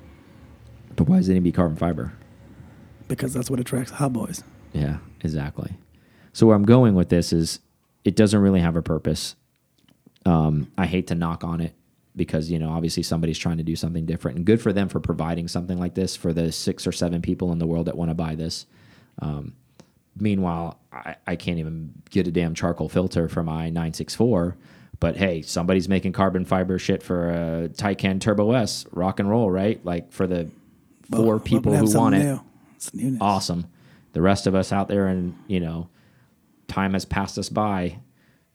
But 0.97 1.07
why 1.07 1.17
does 1.17 1.29
it 1.29 1.33
need 1.33 1.39
to 1.39 1.43
be 1.43 1.51
carbon 1.51 1.77
fiber? 1.77 2.13
because 3.07 3.33
that's 3.33 3.49
what 3.49 3.57
attracts 3.59 3.91
hot 3.91 4.11
boys. 4.11 4.43
Yeah, 4.73 4.97
exactly. 5.23 5.71
So 6.33 6.45
where 6.47 6.55
I'm 6.57 6.65
going 6.65 6.93
with 6.93 7.07
this 7.07 7.31
is, 7.31 7.59
it 8.03 8.15
doesn't 8.15 8.39
really 8.39 8.61
have 8.61 8.75
a 8.75 8.81
purpose. 8.81 9.35
Um, 10.25 10.71
I 10.77 10.85
hate 10.85 11.07
to 11.07 11.15
knock 11.15 11.43
on 11.43 11.61
it 11.61 11.73
because 12.15 12.49
you 12.51 12.59
know 12.59 12.69
obviously 12.69 13.03
somebody's 13.03 13.37
trying 13.37 13.57
to 13.57 13.63
do 13.63 13.75
something 13.75 14.05
different, 14.05 14.37
and 14.37 14.45
good 14.45 14.61
for 14.61 14.73
them 14.73 14.89
for 14.89 14.99
providing 14.99 15.47
something 15.47 15.79
like 15.79 15.93
this 15.93 16.15
for 16.15 16.33
the 16.33 16.51
six 16.51 16.87
or 16.87 16.91
seven 16.91 17.21
people 17.21 17.51
in 17.51 17.59
the 17.59 17.67
world 17.67 17.85
that 17.87 17.95
want 17.95 18.09
to 18.09 18.15
buy 18.15 18.35
this. 18.35 18.65
Um, 19.21 19.53
meanwhile, 20.19 20.79
I, 20.91 21.15
I 21.25 21.35
can't 21.35 21.59
even 21.59 21.93
get 22.09 22.27
a 22.27 22.31
damn 22.31 22.53
charcoal 22.53 22.89
filter 22.89 23.29
for 23.29 23.43
my 23.43 23.69
964. 23.69 24.57
But 24.99 25.15
hey, 25.15 25.43
somebody's 25.43 25.87
making 25.87 26.13
carbon 26.13 26.43
fiber 26.43 26.79
shit 26.79 27.03
for 27.03 27.29
a 27.29 27.69
Taycan 27.69 28.19
Turbo 28.19 28.51
S, 28.53 28.87
rock 28.91 29.19
and 29.19 29.29
roll, 29.29 29.51
right? 29.51 29.83
Like 29.85 30.11
for 30.11 30.25
the 30.25 30.49
four 31.11 31.25
we're 31.25 31.39
people 31.39 31.75
who 31.75 31.97
want 31.97 32.15
it 32.15 32.39
new. 32.93 33.17
Awesome. 33.21 33.67
The 34.13 34.21
rest 34.21 34.47
of 34.47 34.55
us 34.55 34.71
out 34.71 34.87
there, 34.87 35.07
and 35.07 35.37
you 35.47 35.59
know, 35.59 35.89
time 36.67 36.93
has 36.93 37.05
passed 37.05 37.37
us 37.37 37.49
by. 37.49 37.99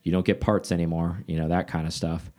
You 0.03 0.11
don't 0.11 0.25
get 0.25 0.41
parts 0.41 0.71
anymore. 0.71 1.23
You 1.27 1.37
know 1.39 1.47
that 1.49 1.67
kind 1.67 1.87
of 1.87 1.93
stuff. 1.93 2.29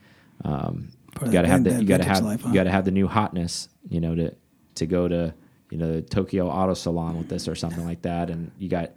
Um, 0.44 0.90
you 1.24 1.30
got 1.32 1.42
to 1.42 1.48
have 1.48 1.64
the 1.64 1.80
you 1.80 1.86
got 1.86 1.98
to 1.98 2.04
have 2.04 2.22
life, 2.24 2.42
huh? 2.42 2.48
you 2.48 2.54
got 2.54 2.64
to 2.64 2.70
have 2.70 2.84
the 2.84 2.90
new 2.90 3.06
hotness. 3.08 3.68
You 3.88 4.00
know 4.00 4.14
to 4.14 4.34
to 4.76 4.86
go 4.86 5.08
to 5.08 5.34
you 5.70 5.78
know 5.78 5.92
the 5.92 6.02
Tokyo 6.02 6.48
Auto 6.48 6.74
Salon 6.74 7.16
with 7.18 7.28
this 7.28 7.48
or 7.48 7.54
something 7.54 7.84
like 7.84 8.02
that, 8.02 8.30
and 8.30 8.50
you 8.58 8.68
got. 8.68 8.90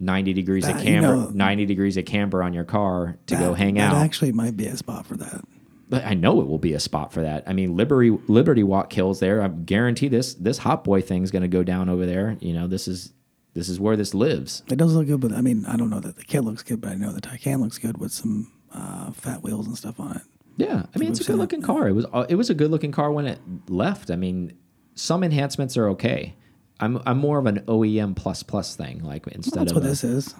90 0.00 0.32
degrees 0.32 0.66
of 0.66 0.74
That, 0.74 0.84
you 0.84 0.94
camber, 0.94 1.14
know- 1.14 1.30
90 1.32 1.64
degrees 1.66 1.96
of 1.96 2.04
camber 2.06 2.42
on 2.42 2.52
your 2.52 2.64
car 2.64 3.18
to 3.28 3.36
go 3.36 3.54
hang 3.54 3.74
that 3.74 3.92
out. 3.92 4.04
actually 4.04 4.32
might 4.32 4.56
be 4.56 4.66
a 4.66 4.76
spot 4.76 5.06
for 5.06 5.16
that. 5.18 5.44
But 5.88 6.04
I 6.04 6.14
know 6.14 6.40
it 6.40 6.48
will 6.48 6.58
be 6.58 6.72
a 6.72 6.80
spot 6.80 7.12
for 7.12 7.22
that. 7.22 7.44
I 7.46 7.52
mean, 7.52 7.76
Liberty 7.76 8.10
Liberty 8.26 8.64
Walk 8.64 8.90
kills 8.90 9.20
there. 9.20 9.40
I 9.40 9.46
guarantee 9.46 10.08
this 10.08 10.34
this 10.34 10.58
hot 10.58 10.82
boy 10.82 11.02
thing's 11.02 11.30
going 11.30 11.42
to 11.42 11.48
go 11.48 11.62
down 11.62 11.88
over 11.88 12.04
there. 12.04 12.36
You 12.40 12.52
know, 12.52 12.66
this 12.66 12.88
is 12.88 13.12
this 13.54 13.68
is 13.68 13.78
where 13.80 13.96
this 13.96 14.14
lives. 14.14 14.62
It 14.70 14.76
does 14.76 14.94
look 14.94 15.06
good, 15.06 15.20
but 15.20 15.32
I 15.32 15.40
mean, 15.40 15.64
I 15.66 15.76
don't 15.76 15.90
know 15.90 16.00
that 16.00 16.16
the 16.16 16.24
kit 16.24 16.44
looks 16.44 16.62
good, 16.62 16.80
but 16.80 16.90
I 16.90 16.94
know 16.94 17.12
the 17.12 17.20
Taycan 17.20 17.60
looks 17.60 17.78
good 17.78 17.98
with 17.98 18.12
some 18.12 18.50
uh, 18.72 19.12
fat 19.12 19.42
wheels 19.42 19.66
and 19.66 19.76
stuff 19.76 20.00
on 20.00 20.16
it. 20.16 20.22
Yeah, 20.56 20.84
I 20.94 20.98
mean, 20.98 21.10
it's 21.10 21.20
a 21.20 21.24
good 21.24 21.36
looking 21.38 21.62
car. 21.62 21.88
It 21.88 21.92
was 21.92 22.06
uh, 22.12 22.26
it 22.28 22.34
was 22.36 22.50
a 22.50 22.54
good 22.54 22.70
looking 22.70 22.92
car 22.92 23.10
when 23.10 23.26
it 23.26 23.38
left. 23.68 24.10
I 24.10 24.16
mean, 24.16 24.56
some 24.94 25.24
enhancements 25.24 25.76
are 25.76 25.88
okay. 25.90 26.34
I'm 26.80 27.00
I'm 27.06 27.18
more 27.18 27.38
of 27.38 27.46
an 27.46 27.60
OEM 27.60 28.16
plus 28.16 28.42
plus 28.42 28.76
thing. 28.76 29.02
Like 29.02 29.26
instead 29.28 29.60
That's 29.60 29.72
of 29.72 29.76
what 29.76 29.84
a- 29.84 29.88
this 29.88 30.04
is. 30.04 30.34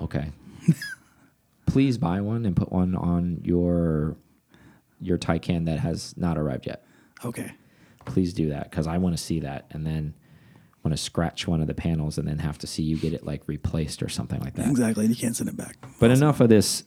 okay. 0.00 0.30
Please 1.66 1.98
buy 1.98 2.20
one 2.20 2.46
and 2.46 2.56
put 2.56 2.72
one 2.72 2.94
on 2.94 3.40
your 3.44 4.16
your 5.00 5.18
Taycan 5.18 5.66
that 5.66 5.80
has 5.80 6.16
not 6.16 6.38
arrived 6.38 6.66
yet. 6.66 6.84
Okay. 7.24 7.52
Please 8.06 8.32
do 8.32 8.48
that 8.50 8.70
because 8.70 8.86
I 8.86 8.98
want 8.98 9.16
to 9.16 9.22
see 9.22 9.40
that 9.40 9.66
and 9.70 9.86
then 9.86 10.14
want 10.88 10.96
to 10.98 11.02
scratch 11.02 11.46
one 11.46 11.60
of 11.60 11.66
the 11.66 11.74
panels 11.74 12.16
and 12.18 12.26
then 12.26 12.38
have 12.38 12.56
to 12.58 12.66
see 12.66 12.82
you 12.82 12.96
get 12.96 13.12
it 13.12 13.24
like 13.26 13.42
replaced 13.46 14.02
or 14.02 14.08
something 14.08 14.40
like 14.40 14.54
that. 14.54 14.68
Exactly. 14.70 15.06
You 15.06 15.14
can't 15.14 15.36
send 15.36 15.50
it 15.50 15.56
back. 15.56 15.76
But 16.00 16.10
enough 16.10 16.40
of 16.40 16.48
this 16.48 16.84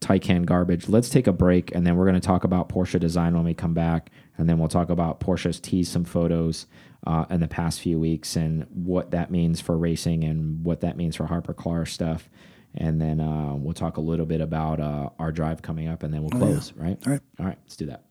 Taycan 0.00 0.44
garbage. 0.44 0.88
Let's 0.88 1.08
take 1.08 1.26
a 1.26 1.32
break 1.32 1.74
and 1.74 1.86
then 1.86 1.96
we're 1.96 2.04
going 2.04 2.20
to 2.20 2.26
talk 2.26 2.42
about 2.44 2.68
Porsche 2.68 2.98
design 2.98 3.34
when 3.34 3.44
we 3.44 3.54
come 3.54 3.72
back. 3.74 4.10
And 4.36 4.48
then 4.48 4.58
we'll 4.58 4.68
talk 4.68 4.90
about 4.90 5.20
Porsche's 5.20 5.60
teased 5.60 5.92
some 5.92 6.04
photos 6.04 6.66
uh, 7.06 7.24
in 7.30 7.40
the 7.40 7.46
past 7.48 7.80
few 7.80 7.98
weeks 8.00 8.34
and 8.34 8.66
what 8.72 9.12
that 9.12 9.30
means 9.30 9.60
for 9.60 9.78
racing 9.78 10.24
and 10.24 10.64
what 10.64 10.80
that 10.80 10.96
means 10.96 11.14
for 11.16 11.26
Harper 11.26 11.54
Clark 11.54 11.86
stuff. 11.86 12.28
And 12.74 13.00
then 13.00 13.20
uh, 13.20 13.54
we'll 13.54 13.72
talk 13.72 13.96
a 13.98 14.00
little 14.00 14.26
bit 14.26 14.40
about 14.40 14.80
uh, 14.80 15.10
our 15.20 15.30
drive 15.30 15.62
coming 15.62 15.86
up 15.86 16.02
and 16.02 16.12
then 16.12 16.22
we'll 16.22 16.30
Oh, 16.34 16.38
yeah. 16.38 16.52
close, 16.54 16.72
right? 16.72 16.98
All 17.06 17.12
right. 17.12 17.20
All 17.38 17.46
right, 17.46 17.58
let's 17.62 17.76
do 17.76 17.86
that. 17.86 18.02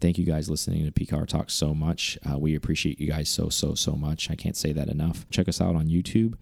Thank 0.00 0.18
you 0.18 0.24
guys 0.24 0.50
listening 0.50 0.84
to 0.84 0.92
PCAR 0.92 1.26
Talk 1.26 1.50
so 1.50 1.74
much. 1.74 2.18
Uh, 2.28 2.38
we 2.38 2.54
appreciate 2.54 3.00
you 3.00 3.08
guys 3.08 3.28
so, 3.28 3.48
so, 3.48 3.74
so 3.74 3.92
much. 3.92 4.30
I 4.30 4.34
can't 4.34 4.56
say 4.56 4.72
that 4.72 4.88
enough. 4.88 5.26
Check 5.30 5.48
us 5.48 5.60
out 5.60 5.74
on 5.74 5.88
YouTube. 5.88 6.34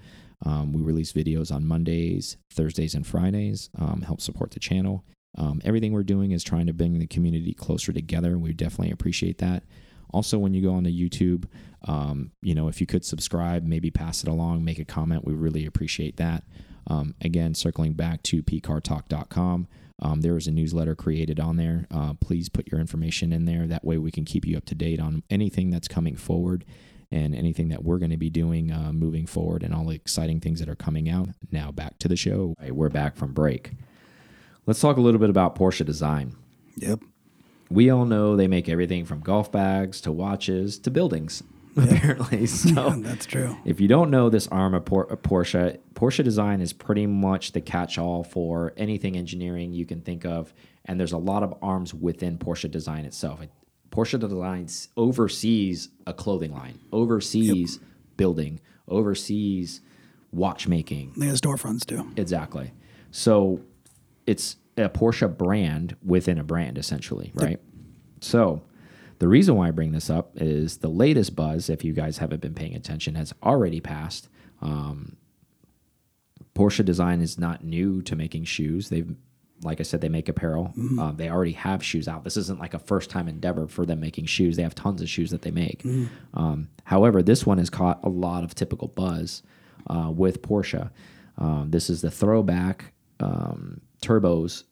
Um, 0.44 0.72
we 0.72 0.82
release 0.82 1.12
videos 1.12 1.52
on 1.54 1.66
Mondays, 1.66 2.36
Thursdays, 2.50 2.94
and 2.94 3.06
Fridays. 3.06 3.70
Um, 3.78 4.02
help 4.02 4.20
support 4.20 4.50
the 4.50 4.60
channel. 4.60 5.04
Um, 5.38 5.60
everything 5.64 5.92
we're 5.92 6.02
doing 6.02 6.32
is 6.32 6.44
trying 6.44 6.66
to 6.66 6.72
bring 6.72 6.98
the 6.98 7.06
community 7.06 7.54
closer 7.54 7.92
together. 7.92 8.38
We 8.38 8.52
definitely 8.52 8.92
appreciate 8.92 9.38
that. 9.38 9.64
Also, 10.10 10.38
when 10.38 10.54
you 10.54 10.62
go 10.62 10.74
onto 10.74 10.90
YouTube, 10.90 11.46
um, 11.86 12.30
you 12.40 12.54
know, 12.54 12.68
if 12.68 12.80
you 12.80 12.86
could 12.86 13.04
subscribe, 13.04 13.64
maybe 13.64 13.90
pass 13.90 14.22
it 14.22 14.28
along, 14.28 14.64
make 14.64 14.78
a 14.78 14.84
comment, 14.84 15.24
we 15.24 15.34
really 15.34 15.66
appreciate 15.66 16.16
that. 16.18 16.44
Um, 16.86 17.14
again, 17.20 17.54
circling 17.54 17.94
back 17.94 18.22
to 18.24 18.42
pcartalk.com, 18.42 19.66
um, 20.02 20.20
there 20.20 20.36
is 20.36 20.46
a 20.46 20.50
newsletter 20.50 20.94
created 20.94 21.38
on 21.38 21.56
there. 21.56 21.86
Uh, 21.90 22.14
please 22.14 22.48
put 22.48 22.70
your 22.70 22.80
information 22.80 23.32
in 23.32 23.44
there. 23.44 23.66
That 23.66 23.84
way, 23.84 23.98
we 23.98 24.10
can 24.10 24.24
keep 24.24 24.46
you 24.46 24.56
up 24.56 24.64
to 24.66 24.74
date 24.74 25.00
on 25.00 25.22
anything 25.30 25.70
that's 25.70 25.88
coming 25.88 26.16
forward 26.16 26.64
and 27.10 27.34
anything 27.34 27.68
that 27.68 27.84
we're 27.84 27.98
going 27.98 28.10
to 28.10 28.16
be 28.16 28.30
doing 28.30 28.72
uh, 28.72 28.92
moving 28.92 29.26
forward 29.26 29.62
and 29.62 29.72
all 29.72 29.86
the 29.86 29.94
exciting 29.94 30.40
things 30.40 30.58
that 30.58 30.68
are 30.68 30.74
coming 30.74 31.08
out. 31.08 31.28
Now, 31.52 31.70
back 31.70 31.98
to 32.00 32.08
the 32.08 32.16
show. 32.16 32.54
Right, 32.60 32.74
we're 32.74 32.88
back 32.88 33.16
from 33.16 33.32
break. 33.32 33.72
Let's 34.66 34.80
talk 34.80 34.96
a 34.96 35.00
little 35.00 35.20
bit 35.20 35.30
about 35.30 35.54
Porsche 35.54 35.86
design. 35.86 36.34
Yep. 36.76 37.00
We 37.70 37.90
all 37.90 38.04
know 38.04 38.36
they 38.36 38.48
make 38.48 38.68
everything 38.68 39.04
from 39.04 39.20
golf 39.20 39.52
bags 39.52 40.00
to 40.02 40.12
watches 40.12 40.78
to 40.80 40.90
buildings, 40.90 41.42
apparently. 41.92 42.46
So, 42.74 42.90
That's 42.98 43.26
true. 43.26 43.56
if 43.64 43.80
you 43.80 43.88
don't 43.88 44.10
know 44.10 44.28
this 44.30 44.46
arm 44.48 44.74
of 44.74 44.84
Por- 44.84 45.10
uh, 45.12 45.16
Porsche, 45.16 45.78
Porsche 45.94 46.22
design 46.24 46.60
is 46.60 46.72
pretty 46.72 47.06
much 47.06 47.52
the 47.52 47.60
catch-all 47.60 48.24
for 48.24 48.72
anything 48.76 49.16
engineering 49.16 49.72
you 49.72 49.84
can 49.86 50.00
think 50.00 50.24
of, 50.24 50.52
and 50.84 50.98
there's 50.98 51.12
a 51.12 51.18
lot 51.18 51.42
of 51.42 51.54
arms 51.62 51.92
within 51.94 52.38
Porsche 52.38 52.70
design 52.70 53.04
itself. 53.04 53.42
It, 53.42 53.50
Porsche 53.90 54.18
design 54.18 54.68
oversees 54.96 55.88
a 56.06 56.12
clothing 56.12 56.52
line, 56.52 56.78
oversees 56.92 57.78
building, 58.16 58.60
oversees 58.88 59.80
watchmaking, 60.32 61.12
They 61.16 61.26
have 61.26 61.36
storefronts 61.36 61.86
too. 61.86 62.10
Exactly. 62.16 62.72
So 63.12 63.60
it's 64.26 64.56
a 64.76 64.88
Porsche 64.88 65.36
brand 65.36 65.96
within 66.04 66.38
a 66.38 66.44
brand, 66.44 66.76
essentially, 66.76 67.30
right? 67.34 67.60
So 68.20 68.62
the 69.18 69.28
reason 69.28 69.56
why 69.56 69.68
I 69.68 69.70
bring 69.70 69.92
this 69.92 70.10
up 70.10 70.32
is 70.36 70.78
the 70.78 70.88
latest 70.88 71.34
buzz, 71.36 71.68
if 71.70 71.84
you 71.84 71.92
guys 71.92 72.18
haven't 72.18 72.40
been 72.40 72.54
paying 72.54 72.74
attention, 72.74 73.14
has 73.14 73.32
already 73.42 73.80
passed. 73.80 74.28
Um, 74.62 75.16
Porsche 76.54 76.84
design 76.84 77.20
is 77.20 77.38
not 77.38 77.64
new 77.64 78.00
to 78.02 78.14
making 78.16 78.44
shoes. 78.44 78.88
They've, 78.88 79.14
like 79.62 79.80
I 79.80 79.82
said, 79.82 80.00
they 80.00 80.08
make 80.08 80.28
apparel. 80.28 80.72
Uh, 81.00 81.12
they 81.12 81.28
already 81.28 81.52
have 81.52 81.82
shoes 81.82 82.06
out. 82.06 82.22
This 82.24 82.36
isn't 82.36 82.60
like 82.60 82.74
a 82.74 82.78
first 82.78 83.10
time 83.10 83.28
endeavor 83.28 83.66
for 83.66 83.84
them 83.84 84.00
making 84.00 84.26
shoes. 84.26 84.56
They 84.56 84.62
have 84.62 84.74
tons 84.74 85.02
of 85.02 85.08
shoes 85.08 85.30
that 85.30 85.42
they 85.42 85.50
make. 85.50 85.84
Um, 86.34 86.68
however, 86.84 87.22
this 87.22 87.44
one 87.46 87.58
has 87.58 87.70
caught 87.70 88.00
a 88.04 88.08
lot 88.08 88.44
of 88.44 88.54
typical 88.54 88.88
buzz 88.88 89.42
uh, 89.88 90.10
with 90.14 90.42
Porsche. 90.42 90.90
Um, 91.38 91.70
this 91.70 91.90
is 91.90 92.00
the 92.02 92.10
throwback 92.10 92.92
um, 93.20 93.80
turbos 94.00 94.64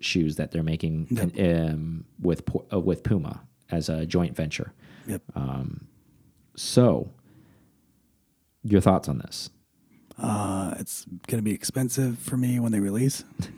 shoes 0.00 0.36
that 0.36 0.50
they're 0.50 0.62
making 0.62 1.06
um, 1.38 2.04
with 2.20 2.42
uh, 2.72 2.78
with 2.80 3.02
Puma 3.02 3.40
as 3.74 3.88
a 3.88 4.06
joint 4.06 4.36
venture. 4.36 4.72
Yep. 5.06 5.22
So, 6.56 7.10
your 8.62 8.80
thoughts 8.80 9.08
on 9.08 9.18
this? 9.18 9.50
Uh, 10.18 10.74
it's 10.78 11.04
going 11.26 11.38
to 11.38 11.42
be 11.42 11.52
expensive 11.52 12.18
for 12.18 12.36
me 12.36 12.60
when 12.60 12.72
they 12.72 12.80
release. 12.80 13.24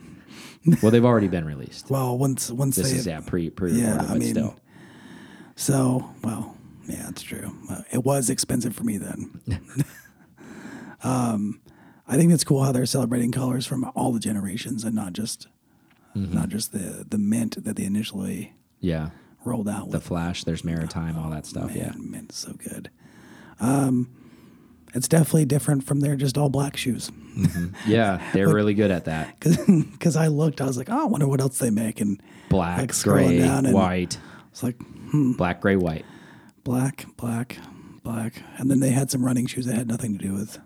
Well, 0.83 0.90
they've 0.90 1.05
already 1.05 1.29
been 1.29 1.44
released. 1.44 1.90
Well, 1.90 2.18
once 2.18 2.50
once 2.50 2.74
This 2.74 2.90
they 2.90 2.98
is 2.98 3.07
yeah 3.07 3.20
pre 3.20 3.50
pre 3.50 3.70
Yeah, 3.72 4.02
I 4.02 4.07
but 4.09 4.18
mean, 4.18 4.31
still. 4.35 4.59
So, 5.55 6.11
well, 6.24 6.57
yeah, 6.88 7.05
that's 7.05 7.22
true. 7.22 7.57
Uh, 7.70 7.83
it 7.92 8.05
was 8.05 8.29
expensive 8.31 8.74
for 8.74 8.83
me 8.83 8.98
then. 8.98 9.40
um, 11.05 11.61
I 12.09 12.16
think 12.16 12.33
it's 12.33 12.42
cool 12.42 12.64
how 12.64 12.72
they're 12.72 12.85
celebrating 12.87 13.31
colors 13.31 13.64
from 13.64 13.85
all 13.94 14.11
the 14.12 14.18
generations 14.18 14.83
and 14.85 14.94
not 14.94 15.12
just 15.12 15.46
Mm-hmm. 16.16 16.35
not 16.35 16.48
just 16.48 16.72
the 16.72 17.05
the 17.09 17.18
mint 17.18 17.62
that 17.62 17.76
they 17.76 17.85
initially 17.85 18.55
Yeah, 18.81 19.11
rolled 19.46 19.68
out 19.68 19.90
the. 19.90 20.00
Flash. 20.00 20.44
There's 20.44 20.64
Maritime, 20.64 21.16
all 21.18 21.30
that 21.30 21.46
stuff. 21.46 21.68
Man, 21.68 21.76
Yeah, 21.76 21.92
mint's 21.98 22.37
so 22.37 22.52
good. 22.52 22.90
Um, 23.61 24.11
it's 24.94 25.09
definitely 25.09 25.44
different 25.46 25.85
from 25.85 26.00
their 26.00 26.16
just 26.16 26.37
all 26.38 26.48
black 26.48 26.76
shoes. 26.76 27.11
yeah, 27.87 28.22
they're 28.32 28.48
really 28.54 28.74
good 28.74 28.90
at 28.90 29.06
that. 29.06 29.38
Because 29.40 30.16
I 30.16 30.28
looked, 30.28 30.61
I 30.61 30.66
was 30.66 30.76
like, 30.78 30.88
oh, 30.90 31.02
I 31.02 31.04
wonder 31.04 31.26
what 31.26 31.40
else 31.40 31.59
they 31.59 31.70
make, 31.70 32.00
and 32.00 32.20
Black, 32.48 32.78
Like 32.78 33.02
gray, 33.02 33.38
down 33.38 33.66
and- 33.66 33.74
white, 33.74 34.18
it's 34.50 34.62
like 34.62 34.76
black, 35.37 35.61
gray, 35.61 35.76
white. 35.76 36.04
black, 36.64 37.06
black, 37.16 37.59
black, 38.02 38.42
and 38.59 38.70
then 38.70 38.80
they 38.80 38.90
had 38.90 39.11
some 39.11 39.24
running 39.24 39.46
shoes 39.46 39.66
that 39.66 39.74
had 39.76 39.88
nothing 39.88 40.16
to 40.16 40.24
do 40.24 40.32
with. 40.32 40.59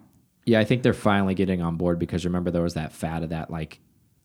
Yeah, 0.46 0.60
I 0.60 0.64
think 0.64 0.82
they're 0.82 0.92
finally 0.92 1.34
getting 1.34 1.60
on 1.62 1.76
board 1.76 1.98
because 1.98 2.24
remember 2.24 2.50
there 2.50 2.62
was 2.62 2.74
that 2.74 2.92
fad 2.92 3.22
of 3.22 3.30
that 3.30 3.50
like 3.50 3.80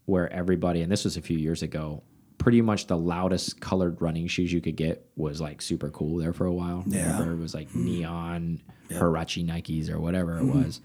where 0.06 0.32
everybody 0.32 0.82
and 0.82 0.92
this 0.92 1.04
was 1.04 1.18
a 1.18 1.22
few 1.22 1.38
years 1.38 1.62
ago 1.64 2.04
pretty 2.38 2.62
much 2.62 2.88
the 2.88 2.98
loudest 2.98 3.60
colored 3.62 4.02
running 4.02 4.28
shoes 4.28 4.52
you 4.52 4.62
could 4.62 4.76
get 4.76 5.06
was 5.16 5.40
like 5.42 5.62
super 5.62 5.90
cool 5.90 6.18
there 6.18 6.34
for 6.34 6.46
a 6.46 6.54
while. 6.54 6.84
Yeah. 6.86 7.14
Remember, 7.14 7.34
it 7.34 7.40
was 7.40 7.54
like 7.54 7.74
neon 7.74 8.62
Huarache 8.90 9.46
Nikes 9.46 9.90
or 9.90 10.00
whatever 10.00 10.38
it 10.38 10.44
Mm-hmm. 10.44 10.64
was. 10.64 10.82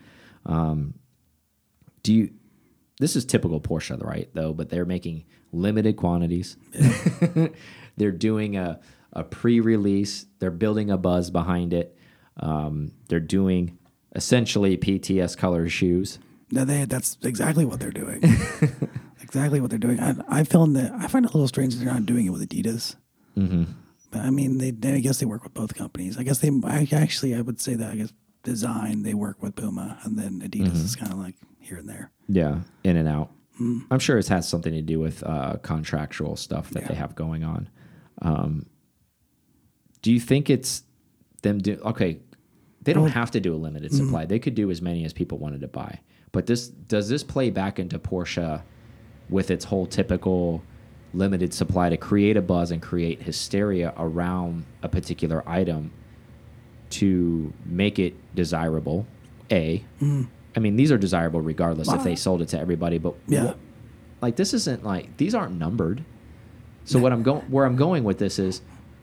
Um, 0.46 0.94
do 2.02 2.14
you? 2.14 2.30
This 2.98 3.16
is 3.16 3.24
typical 3.24 3.60
Porsche, 3.60 4.02
right? 4.04 4.28
Though, 4.34 4.52
but 4.52 4.68
they're 4.70 4.84
making 4.84 5.24
limited 5.52 5.96
quantities. 5.96 6.56
they're 7.96 8.12
doing 8.12 8.56
a 8.56 8.80
a 9.12 9.24
pre-release. 9.24 10.26
They're 10.38 10.50
building 10.50 10.90
a 10.90 10.96
buzz 10.96 11.30
behind 11.30 11.72
it. 11.74 11.96
Um, 12.38 12.92
they're 13.08 13.18
doing 13.20 13.76
essentially 14.14 14.76
PTS 14.76 15.36
color 15.36 15.68
shoes. 15.68 16.18
No, 16.52 16.64
they 16.64 16.84
that's 16.84 17.18
exactly 17.22 17.64
what 17.64 17.80
they're 17.80 17.90
doing. 17.90 18.22
exactly 19.30 19.60
what 19.60 19.70
they're 19.70 19.78
doing. 19.78 20.00
I, 20.00 20.14
I 20.28 20.44
found 20.44 20.76
that 20.76 20.92
I 20.92 21.06
find 21.06 21.24
it 21.24 21.30
a 21.30 21.34
little 21.34 21.48
strange 21.48 21.74
that 21.74 21.84
they're 21.84 21.92
not 21.94 22.06
doing 22.06 22.26
it 22.26 22.30
with 22.30 22.46
Adidas. 22.48 22.96
Mm-hmm. 23.36 23.64
But 24.10 24.22
I 24.22 24.30
mean, 24.30 24.58
they, 24.58 24.72
they 24.72 24.94
I 24.94 25.00
guess 25.00 25.18
they 25.18 25.26
work 25.26 25.44
with 25.44 25.54
both 25.54 25.74
companies. 25.74 26.18
I 26.18 26.22
guess 26.24 26.38
they 26.40 26.50
I, 26.64 26.88
actually 26.92 27.34
I 27.34 27.40
would 27.40 27.60
say 27.60 27.74
that 27.74 27.90
I 27.92 27.96
guess 27.96 28.12
design 28.42 29.02
they 29.02 29.14
work 29.14 29.42
with 29.42 29.54
Puma, 29.56 29.98
and 30.02 30.18
then 30.18 30.40
Adidas 30.40 30.68
Mm-hmm. 30.68 30.84
is 30.84 30.96
kind 30.96 31.12
of 31.12 31.18
like 31.18 31.36
here 31.58 31.76
and 31.78 31.88
there. 31.88 32.10
Yeah, 32.28 32.60
in 32.84 32.96
and 32.96 33.08
out. 33.08 33.30
I'm 33.90 33.98
sure 33.98 34.16
it 34.16 34.26
has 34.28 34.48
something 34.48 34.72
to 34.72 34.80
do 34.80 34.98
with 34.98 35.22
uh, 35.22 35.56
contractual 35.62 36.34
stuff 36.36 36.70
that 36.70 36.86
they 36.88 36.94
have 36.94 37.14
going 37.14 37.44
on. 37.44 37.68
Um, 38.22 38.64
do 40.00 40.10
you 40.10 40.18
think 40.18 40.48
it's 40.48 40.82
them 41.42 41.58
do 41.58 41.78
okay? 41.84 42.20
They 42.82 42.94
don't 42.94 43.10
have 43.10 43.30
to 43.32 43.40
do 43.40 43.54
a 43.54 43.58
limited 43.58 43.92
supply. 43.92 44.24
They 44.24 44.38
could 44.38 44.54
do 44.54 44.70
as 44.70 44.80
many 44.80 45.04
as 45.04 45.12
people 45.12 45.36
wanted 45.36 45.60
to 45.60 45.68
buy. 45.68 46.00
But 46.32 46.46
this 46.46 46.68
does 46.68 47.10
this 47.10 47.22
play 47.22 47.50
back 47.50 47.78
into 47.78 47.98
Porsche 47.98 48.62
with 49.30 49.50
its 49.50 49.64
whole 49.64 49.86
typical 49.86 50.62
limited 51.12 51.52
supply 51.52 51.88
to 51.88 51.96
create 51.96 52.36
a 52.36 52.42
buzz 52.42 52.70
and 52.70 52.80
create 52.82 53.22
hysteria 53.22 53.92
around 53.96 54.64
a 54.82 54.88
particular 54.88 55.42
item 55.48 55.90
to 56.90 57.52
make 57.64 57.98
it 57.98 58.14
desirable? 58.34 59.06
A, 59.50 59.78
mm-hmm. 60.00 60.22
I 60.56 60.60
mean, 60.60 60.76
these 60.76 60.92
are 60.92 60.98
desirable 60.98 61.40
regardless 61.40 61.88
if 61.88 62.02
they 62.02 62.16
sold 62.16 62.42
it 62.42 62.48
to 62.48 62.58
everybody. 62.58 62.98
But 62.98 63.14
Yeah. 63.26 63.54
like 64.20 64.36
this 64.36 64.52
isn't 64.54 64.84
like 64.84 65.16
these 65.16 65.34
aren't 65.34 65.58
numbered. 65.58 66.04
So 66.84 66.98
what 66.98 67.12
I'm 67.12 67.22
going 67.22 67.42
where 67.42 67.66
I'm 67.66 67.76
going 67.76 68.04
with 68.04 68.18
this 68.18 68.38
is 68.38 68.62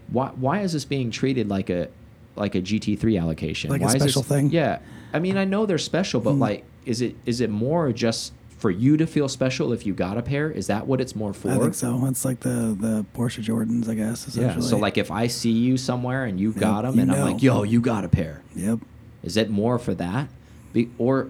why 0.10 0.30
why 0.36 0.62
is 0.62 0.74
this 0.74 0.86
being 0.86 1.12
treated 1.12 1.50
like 1.50 1.70
a 1.70 1.90
like 2.36 2.56
a 2.56 2.62
GT3 2.62 3.20
allocation? 3.20 3.70
Like 3.70 3.82
a 3.82 3.86
why 3.86 3.96
is 3.96 4.02
special 4.02 4.22
this, 4.22 4.30
thing? 4.30 4.50
Yeah. 4.52 4.80
I 5.14 5.20
mean, 5.20 5.38
I 5.38 5.46
know 5.46 5.66
they're 5.66 5.78
special, 5.78 6.20
but 6.20 6.32
mm-hmm. 6.32 6.42
like 6.42 6.66
is 6.86 7.02
it 7.02 7.16
is 7.26 7.42
it 7.42 7.50
more 7.50 7.92
just 7.94 8.34
for 8.58 8.72
you 8.72 8.98
to 8.98 9.06
feel 9.06 9.30
special 9.30 9.72
if 9.72 9.86
you 9.86 9.94
got 9.94 10.18
a 10.18 10.22
pair? 10.22 10.50
Is 10.50 10.68
that 10.68 10.88
what 10.88 11.00
it's 11.00 11.16
more 11.16 11.34
for? 11.34 11.52
I 11.52 11.58
think 11.58 11.76
so. 11.76 12.04
It's 12.08 12.26
like 12.26 12.40
the 12.42 12.76
the 12.80 13.06
Porsche 13.16 13.44
Jordans, 13.44 13.88
I 13.88 13.94
guess. 13.94 14.36
Yeah. 14.36 14.60
So 14.60 14.78
like 14.78 14.98
if 14.98 15.12
I 15.12 15.28
see 15.28 15.52
you 15.52 15.78
somewhere 15.78 16.26
and 16.26 16.40
you 16.40 16.52
got 16.54 16.82
them 16.82 16.96
you 16.96 17.02
and 17.04 17.12
I'm 17.12 17.22
like, 17.34 17.44
"Yo, 17.44 17.64
you 17.64 17.80
got 17.82 18.04
a 18.04 18.10
pair." 18.10 18.42
Yep. 18.56 18.80
Is 19.24 19.38
it 19.38 19.50
more 19.50 19.78
for 19.78 19.94
that? 19.96 20.30
Be, 20.74 20.90
or 20.98 21.30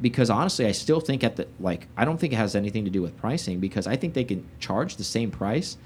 because 0.00 0.28
honestly, 0.28 0.66
I 0.66 0.72
still 0.72 1.00
think 1.00 1.24
at 1.24 1.36
the 1.36 1.48
like 1.58 1.88
I 1.96 2.04
don't 2.04 2.18
think 2.18 2.32
it 2.32 2.36
has 2.36 2.54
anything 2.54 2.84
to 2.84 2.90
do 2.90 3.00
with 3.02 3.16
pricing 3.16 3.58
because 3.60 3.86
I 3.86 3.96
think 3.96 4.14
they 4.14 4.24
can 4.24 4.46
charge 4.60 4.96
the 4.96 5.04
same 5.04 5.30
price, 5.30 5.78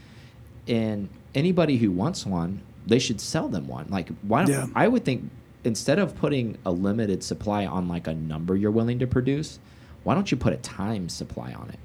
and 0.66 1.08
anybody 1.34 1.76
who 1.76 1.90
wants 1.92 2.26
one, 2.26 2.62
they 2.86 2.98
should 2.98 3.20
sell 3.20 3.48
them 3.48 3.68
one. 3.68 3.86
Like 3.90 4.08
why 4.22 4.44
don't 4.44 4.50
Yeah. 4.52 4.66
I 4.74 4.88
would 4.88 5.04
think 5.04 5.30
instead 5.62 5.98
of 5.98 6.16
putting 6.16 6.56
a 6.64 6.72
limited 6.72 7.22
supply 7.22 7.66
on 7.66 7.86
like 7.86 8.06
a 8.08 8.14
number 8.14 8.56
you're 8.56 8.70
willing 8.70 8.98
to 8.98 9.06
produce, 9.06 9.58
why 10.04 10.14
don't 10.14 10.30
you 10.30 10.36
put 10.36 10.52
a 10.52 10.56
time 10.58 11.08
supply 11.08 11.52
on 11.52 11.68
it? 11.70 11.78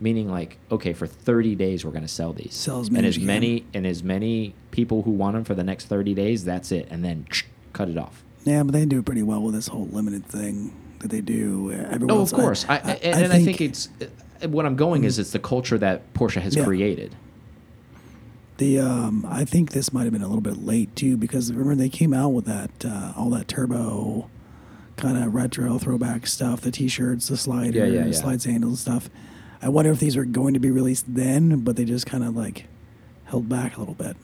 Meaning 0.00 0.28
like 0.30 0.58
okay, 0.70 0.92
for 0.92 1.06
30 1.06 1.54
days 1.54 1.84
we're 1.84 1.92
going 1.92 2.02
to 2.02 2.08
sell 2.08 2.32
these. 2.32 2.54
Sell 2.54 2.80
as 2.80 2.88
and 2.88 2.94
many 2.96 3.08
as 3.08 3.16
as 3.16 3.22
many 3.22 3.64
and 3.74 3.86
as 3.86 4.02
many 4.02 4.54
people 4.70 5.02
who 5.02 5.10
want 5.12 5.34
them 5.34 5.44
for 5.44 5.54
the 5.54 5.64
next 5.64 5.86
30 5.86 6.14
days, 6.14 6.44
that's 6.44 6.72
it, 6.72 6.88
and 6.90 7.04
then 7.04 7.26
cut 7.72 7.88
it 7.88 7.96
off. 7.96 8.22
Yeah, 8.44 8.62
but 8.62 8.72
they 8.72 8.84
do 8.84 9.02
pretty 9.02 9.22
well 9.22 9.40
with 9.42 9.54
this 9.54 9.68
whole 9.68 9.86
limited 9.86 10.26
thing 10.26 10.74
that 10.98 11.10
they 11.10 11.20
do. 11.20 11.72
Everyone 11.72 12.06
No, 12.08 12.20
of 12.20 12.32
course. 12.32 12.66
I, 12.68 12.76
and, 12.78 13.24
and 13.24 13.32
I 13.32 13.42
think 13.42 13.60
it's 13.60 13.88
uh, 14.42 14.48
what 14.48 14.66
I'm 14.66 14.76
going 14.76 15.04
is 15.04 15.18
it's 15.18 15.30
the 15.30 15.38
culture 15.38 15.78
that 15.78 16.12
Porsche 16.12 16.40
has 16.42 16.56
Yeah. 16.56 16.64
created. 16.64 17.14
The 18.58 18.78
um, 18.78 19.26
I 19.28 19.44
think 19.44 19.72
this 19.72 19.92
might 19.92 20.04
have 20.04 20.12
been 20.12 20.22
a 20.22 20.28
little 20.28 20.40
bit 20.42 20.58
late 20.58 20.94
too 20.94 21.16
because 21.16 21.52
remember 21.52 21.74
they 21.82 21.88
came 21.88 22.12
out 22.14 22.28
with 22.30 22.44
that 22.44 22.70
uh, 22.84 23.12
all 23.16 23.30
that 23.30 23.48
turbo 23.48 24.28
kind 24.96 25.16
of 25.22 25.34
retro 25.34 25.78
throwback 25.78 26.26
stuff, 26.26 26.60
the 26.60 26.70
t-shirts, 26.70 27.28
the 27.28 27.36
slider, 27.36 27.78
Yeah, 27.78 27.84
yeah, 27.86 28.06
yeah. 28.06 28.12
slides 28.12 28.44
handles 28.44 28.86
and 28.86 29.00
stuff. 29.02 29.10
I 29.60 29.68
wonder 29.68 29.90
if 29.90 29.98
these 29.98 30.16
were 30.16 30.24
going 30.24 30.54
to 30.54 30.60
be 30.60 30.70
released 30.70 31.06
then, 31.12 31.60
but 31.60 31.76
they 31.76 31.84
just 31.84 32.06
kind 32.06 32.22
of 32.22 32.36
like 32.36 32.66
held 33.24 33.48
back 33.48 33.76
a 33.76 33.80
little 33.80 33.94
bit. 33.94 34.16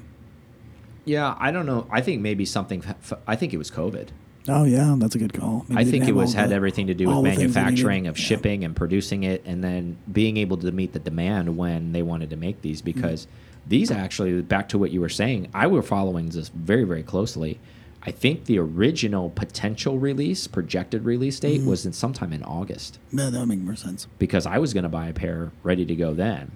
Yeah, 1.04 1.34
I 1.38 1.50
don't 1.50 1.66
know. 1.66 1.86
I 1.90 2.00
think 2.02 2.20
maybe 2.20 2.44
something. 2.44 2.82
f- 2.86 3.14
I 3.26 3.36
think 3.36 3.54
it 3.54 3.56
was 3.56 3.70
COVID. 3.70 4.08
Oh 4.48 4.64
yeah, 4.64 4.94
that's 4.98 5.14
a 5.14 5.18
good 5.18 5.32
call. 5.32 5.64
Maybe 5.68 5.80
I 5.80 5.84
think 5.84 6.08
it 6.08 6.14
was 6.14 6.34
had 6.34 6.50
the- 6.50 6.54
everything 6.54 6.86
to 6.88 6.94
do 6.94 7.06
with 7.08 7.16
the 7.16 7.22
things 7.22 7.36
they 7.38 7.42
needed. 7.46 7.54
manufacturing, 7.54 8.06
of 8.06 8.18
Yeah. 8.18 8.24
shipping 8.24 8.64
and 8.64 8.74
producing 8.76 9.22
it, 9.24 9.42
and 9.46 9.62
then 9.64 9.96
being 10.12 10.36
able 10.36 10.56
to 10.58 10.70
meet 10.72 10.92
the 10.92 10.98
demand 10.98 11.56
when 11.56 11.92
they 11.92 12.02
wanted 12.02 12.30
to 12.30 12.36
make 12.36 12.62
these. 12.62 12.80
Mm. 12.82 12.84
Because 12.86 13.26
these 13.66 13.90
actually, 13.90 14.40
back 14.42 14.68
to 14.70 14.78
what 14.78 14.90
you 14.90 15.00
were 15.00 15.08
saying, 15.08 15.48
I 15.54 15.66
were 15.66 15.82
following 15.82 16.28
this 16.30 16.48
very, 16.48 16.84
very 16.84 17.02
closely. 17.02 17.58
I 18.02 18.10
think 18.10 18.46
the 18.46 18.58
original 18.58 19.30
potential 19.30 19.98
release, 19.98 20.46
projected 20.46 21.04
release 21.04 21.38
date, 21.38 21.60
mm-hmm. 21.60 21.70
was 21.70 21.84
in 21.84 21.92
sometime 21.92 22.32
in 22.32 22.42
August. 22.42 22.98
No, 23.12 23.30
that 23.30 23.38
would 23.38 23.48
make 23.48 23.58
more 23.58 23.76
sense. 23.76 24.06
because 24.18 24.46
I 24.46 24.58
was 24.58 24.72
going 24.72 24.84
to 24.84 24.88
buy 24.88 25.08
a 25.08 25.12
pair 25.12 25.52
ready 25.62 25.84
to 25.84 25.94
go 25.94 26.14
then. 26.14 26.52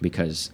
Because 0.00 0.52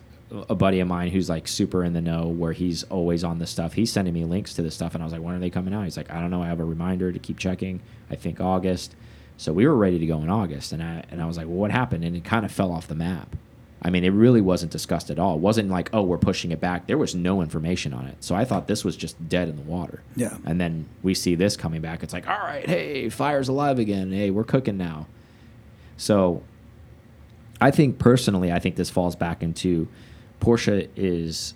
a 0.49 0.55
buddy 0.55 0.81
of 0.81 0.89
mine 0.89 1.11
who's 1.11 1.29
like 1.29 1.47
super 1.47 1.85
in 1.85 1.93
the 1.93 2.01
know 2.01 2.27
where 2.27 2.53
he's 2.53 2.83
always 2.85 3.23
on 3.23 3.39
the 3.39 3.47
stuff 3.47 3.75
he's 3.75 3.93
sending 3.93 4.13
me 4.13 4.25
links 4.25 4.55
to 4.55 4.63
this 4.63 4.75
stuff 4.75 4.95
and 4.95 5.03
I 5.03 5.07
was 5.07 5.13
like 5.13 5.23
when 5.23 5.35
are 5.35 5.39
they 5.39 5.51
coming 5.51 5.73
out? 5.73 5.85
He's 5.85 5.97
like 5.97 6.11
I 6.11 6.21
don't 6.21 6.31
know. 6.31 6.43
I 6.43 6.47
have 6.47 6.61
a 6.61 6.65
reminder 6.65 7.13
to 7.13 7.19
keep 7.19 7.39
checking 7.39 7.81
I 8.11 8.17
think 8.17 8.41
August. 8.41 8.97
So 9.37 9.53
we 9.53 9.67
were 9.67 9.77
ready 9.77 9.99
to 9.99 10.07
go 10.07 10.19
in 10.23 10.31
August 10.31 10.73
and 10.73 10.83
I 10.83 11.05
and 11.11 11.23
I 11.23 11.27
was 11.27 11.37
like 11.37 11.47
well 11.47 11.57
what 11.57 11.71
happened? 11.71 12.05
And 12.05 12.17
it 12.17 12.25
kind 12.25 12.45
of 12.45 12.51
fell 12.51 12.73
off 12.73 12.89
the 12.89 12.95
map 12.95 13.37
I 13.85 13.91
mean 13.91 14.03
it 14.05 14.11
really 14.11 14.41
wasn't 14.41 14.73
discussed 14.73 15.11
at 15.11 15.19
all. 15.19 15.35
It 15.35 15.41
wasn't 15.41 15.69
like 15.71 15.91
oh 15.93 16.03
we're 16.03 16.19
pushing 16.19 16.53
it 16.53 16.61
back. 16.61 16.87
There 16.87 16.99
was 16.99 17.15
no 17.15 17.43
information 17.43 17.93
on 17.93 18.07
it. 18.07 18.17
So 18.25 18.35
I 18.35 18.45
thought 18.45 18.67
this 18.67 18.85
was 18.85 18.97
just 18.97 19.29
dead 19.29 19.49
in 19.49 19.57
the 19.57 19.63
water. 19.63 20.03
Yeah. 20.17 20.37
and 20.47 20.61
then 20.61 20.87
we 21.03 21.15
see 21.15 21.35
this 21.35 21.57
coming 21.57 21.81
back. 21.81 22.03
It's 22.03 22.13
like 22.13 22.29
all 22.29 22.39
right 22.39 22.67
hey 22.69 23.09
fire's 23.11 23.49
alive 23.49 23.79
again. 23.79 24.11
Hey 24.13 24.31
we're 24.31 24.45
cooking 24.45 24.77
now. 24.79 25.07
So 25.97 26.43
I 27.61 27.71
think 27.71 27.99
personally, 27.99 28.53
I 28.53 28.59
think 28.59 28.77
this 28.77 28.91
falls 28.91 29.17
back 29.17 29.43
into 29.43 29.89
Porsche 30.41 30.89
is 30.97 31.55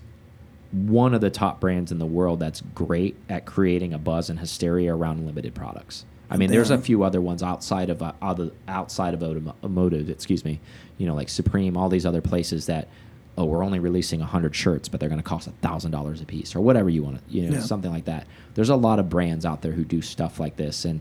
one 0.71 1.15
of 1.15 1.21
the 1.21 1.31
top 1.31 1.61
brands 1.61 1.91
in 1.91 1.99
the 1.99 2.07
world 2.07 2.41
that's 2.41 2.61
great 2.75 3.17
at 3.29 3.47
creating 3.47 3.93
a 3.93 3.99
buzz 3.99 4.31
and 4.31 4.39
hysteria 4.39 4.95
around 4.95 5.27
limited 5.27 5.55
products. 5.55 6.05
I 6.31 6.37
mean, 6.37 6.51
there's 6.51 6.71
a 6.71 6.79
few 6.79 7.03
other 7.05 7.21
ones 7.21 7.43
outside 7.43 7.89
of 7.91 8.03
uh, 8.03 8.13
other 8.21 8.51
outside 8.67 9.15
of 9.15 9.23
automotive, 9.23 10.11
excuse 10.11 10.45
me, 10.45 10.61
you 10.99 11.07
know, 11.07 11.15
like 11.15 11.29
Supreme, 11.29 11.77
all 11.77 11.89
these 11.89 12.05
other 12.07 12.21
places 12.21 12.67
that 12.67 12.89
oh, 13.37 13.45
we're 13.45 13.65
only 13.65 13.79
releasing 13.79 14.19
100 14.19 14.53
shirts, 14.55 14.89
but 14.89 14.99
they're 14.99 15.09
going 15.09 15.21
to 15.21 15.25
cost 15.25 15.49
$1,000 15.63 16.23
a 16.23 16.25
piece 16.27 16.57
or 16.57 16.61
whatever 16.61 16.91
you 16.91 17.05
want 17.05 17.17
to, 17.25 17.33
you 17.33 17.43
know, 17.49 17.55
Yeah. 17.55 17.61
something 17.61 17.93
like 17.93 18.07
that. 18.07 18.27
There's 18.55 18.69
a 18.69 18.75
lot 18.75 18.99
of 18.99 19.09
brands 19.09 19.47
out 19.47 19.63
there 19.63 19.71
who 19.71 19.85
do 19.85 20.03
stuff 20.03 20.41
like 20.41 20.57
this 20.57 20.85
and 20.85 21.01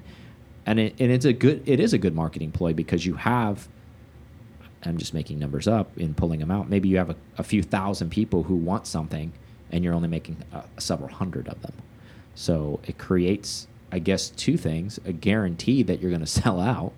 and 0.68 0.80
it, 0.80 0.96
and 1.00 1.12
it's 1.12 1.26
a 1.26 1.34
good 1.34 1.64
it 1.68 1.80
is 1.80 1.94
a 1.94 1.98
good 1.98 2.14
marketing 2.14 2.52
ploy 2.52 2.74
because 2.74 3.06
you 3.06 3.16
have 3.16 3.68
I'm 4.84 4.98
just 5.00 5.14
making 5.14 5.40
numbers 5.40 5.68
up 5.68 5.96
and 5.98 6.16
pulling 6.16 6.40
them 6.40 6.52
out. 6.52 6.70
Maybe 6.70 6.88
you 6.90 6.98
have 6.98 7.10
a, 7.10 7.16
a 7.38 7.44
few 7.44 7.64
thousand 7.64 8.12
people 8.12 8.44
who 8.44 8.56
want 8.56 8.86
something, 8.86 9.34
and 9.72 9.84
you're 9.84 9.94
only 9.96 10.08
making 10.08 10.38
uh, 10.54 10.62
several 10.78 11.10
hundred 11.10 11.48
of 11.48 11.62
them. 11.64 11.74
So 12.36 12.80
it 12.86 12.98
creates, 13.00 13.68
I 13.92 14.00
guess, 14.00 14.30
two 14.30 14.58
things: 14.58 15.00
a 15.06 15.12
guarantee 15.14 15.84
that 15.84 16.00
you're 16.02 16.12
going 16.12 16.22
to 16.26 16.26
sell 16.28 16.60
out. 16.60 16.94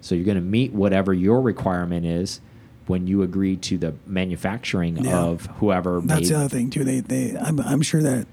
So 0.00 0.14
you're 0.14 0.24
going 0.24 0.36
to 0.36 0.40
meet 0.40 0.72
whatever 0.72 1.12
your 1.12 1.40
requirement 1.40 2.06
is 2.06 2.40
when 2.86 3.06
you 3.06 3.22
agree 3.22 3.56
to 3.56 3.76
the 3.76 3.94
manufacturing 4.06 4.96
Yeah. 5.04 5.18
of 5.18 5.46
whoever 5.58 6.00
That's 6.00 6.22
made. 6.22 6.28
the 6.30 6.36
other 6.38 6.48
thing 6.48 6.70
too. 6.70 6.84
They 6.84 7.00
they 7.00 7.36
I'm 7.36 7.58
I'm 7.60 7.82
sure 7.82 8.02
that 8.02 8.26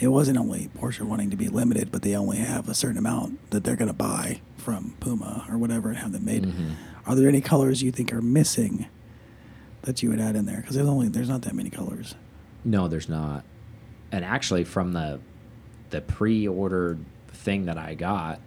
it 0.00 0.08
wasn't 0.08 0.38
only 0.38 0.70
Porsche 0.76 1.02
wanting 1.02 1.30
to 1.30 1.36
be 1.36 1.48
limited, 1.48 1.92
but 1.92 2.02
they 2.02 2.16
only 2.16 2.38
have 2.38 2.68
a 2.68 2.74
certain 2.74 2.96
amount 2.98 3.50
that 3.50 3.62
they're 3.62 3.76
going 3.76 3.90
to 3.90 3.94
buy 3.94 4.40
from 4.56 4.94
Puma 5.00 5.46
or 5.50 5.58
whatever 5.58 5.90
and 5.90 5.98
have 5.98 6.12
them 6.12 6.24
made. 6.24 6.44
Mm-hmm. 6.44 6.70
Are 7.06 7.14
there 7.14 7.28
any 7.28 7.40
colors 7.40 7.82
you 7.82 7.92
think 7.92 8.12
are 8.12 8.22
missing 8.22 8.86
that 9.82 10.02
you 10.02 10.08
would 10.10 10.18
add 10.20 10.34
in 10.34 10.46
there? 10.46 10.56
Because 10.58 10.74
there's 10.76 10.88
only 10.88 11.08
there's 11.08 11.28
not 11.28 11.42
that 11.42 11.54
many 11.54 11.68
colors. 11.70 12.14
No, 12.64 12.88
there's 12.88 13.08
not. 13.08 13.44
And 14.10 14.24
actually, 14.24 14.64
from 14.64 14.92
the 14.94 15.20
the 15.92 16.00
pre-ordered 16.00 16.98
thing 17.28 17.66
that 17.66 17.78
I 17.78 17.94
got, 17.94 18.40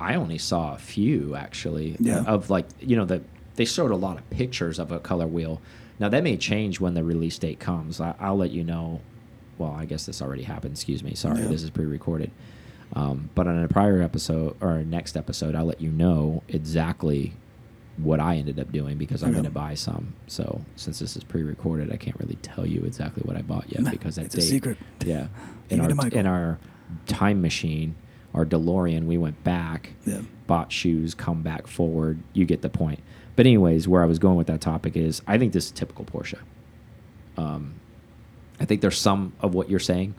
I 0.00 0.14
only 0.16 0.38
saw 0.38 0.74
a 0.74 0.78
few 0.78 1.34
actually 1.36 1.96
Yeah. 2.00 2.24
of 2.24 2.50
like 2.50 2.66
you 2.80 2.96
know 2.96 3.04
the 3.04 3.22
they 3.56 3.64
showed 3.64 3.90
a 3.90 3.96
lot 3.96 4.16
of 4.18 4.28
pictures 4.30 4.78
of 4.78 4.90
a 4.90 4.98
color 4.98 5.26
wheel. 5.26 5.60
Now 5.98 6.08
that 6.08 6.22
may 6.24 6.36
change 6.36 6.80
when 6.80 6.94
the 6.94 7.04
release 7.04 7.38
date 7.38 7.60
comes. 7.60 8.00
I, 8.00 8.14
I'll 8.18 8.36
let 8.38 8.50
you 8.50 8.64
know. 8.64 9.00
Well, 9.58 9.72
I 9.72 9.84
guess 9.84 10.06
this 10.06 10.22
already 10.22 10.44
happened. 10.44 10.72
Excuse 10.72 11.02
me. 11.04 11.14
Sorry, 11.14 11.40
Yeah. 11.42 11.48
this 11.48 11.62
is 11.62 11.68
pre-recorded. 11.70 12.30
Um, 12.94 13.28
but 13.34 13.46
on 13.46 13.62
a 13.62 13.68
prior 13.68 14.00
episode 14.00 14.56
or 14.60 14.82
next 14.82 15.16
episode, 15.16 15.54
I'll 15.54 15.66
let 15.66 15.80
you 15.82 15.90
know 15.90 16.42
exactly 16.48 17.34
what 18.02 18.20
I 18.20 18.36
ended 18.36 18.58
up 18.58 18.72
doing 18.72 18.96
because 18.98 19.22
I'm 19.22 19.32
going 19.32 19.44
to 19.44 19.50
buy 19.50 19.74
some. 19.74 20.14
So 20.26 20.60
since 20.76 20.98
this 20.98 21.16
is 21.16 21.24
pre-recorded, 21.24 21.92
I 21.92 21.96
can't 21.96 22.18
really 22.18 22.36
tell 22.36 22.66
you 22.66 22.82
exactly 22.84 23.22
what 23.24 23.36
I 23.36 23.42
bought 23.42 23.70
yet 23.70 23.90
because 23.90 24.16
that's 24.16 24.34
a 24.34 24.40
secret. 24.40 24.78
Yeah, 25.04 25.28
in 25.70 25.80
our 25.80 26.08
in 26.08 26.26
our 26.26 26.58
time 27.06 27.40
machine, 27.40 27.94
our 28.34 28.44
DeLorean, 28.44 29.06
we 29.06 29.18
went 29.18 29.42
back, 29.44 29.90
Yeah. 30.06 30.20
bought 30.46 30.72
shoes, 30.72 31.14
come 31.14 31.42
back 31.42 31.66
forward. 31.66 32.18
You 32.32 32.44
get 32.44 32.62
the 32.62 32.70
point. 32.70 33.00
But 33.36 33.46
anyways, 33.46 33.88
where 33.88 34.02
I 34.02 34.06
was 34.06 34.18
going 34.18 34.36
with 34.36 34.48
that 34.48 34.60
topic 34.60 34.96
is, 34.96 35.22
I 35.26 35.38
think 35.38 35.52
this 35.52 35.66
is 35.66 35.70
typical 35.70 36.04
Porsche. 36.04 36.38
Um, 37.36 37.74
I 38.58 38.64
think 38.66 38.80
there's 38.82 38.98
some 38.98 39.32
of 39.40 39.54
what 39.54 39.70
you're 39.70 39.78
saying 39.80 40.14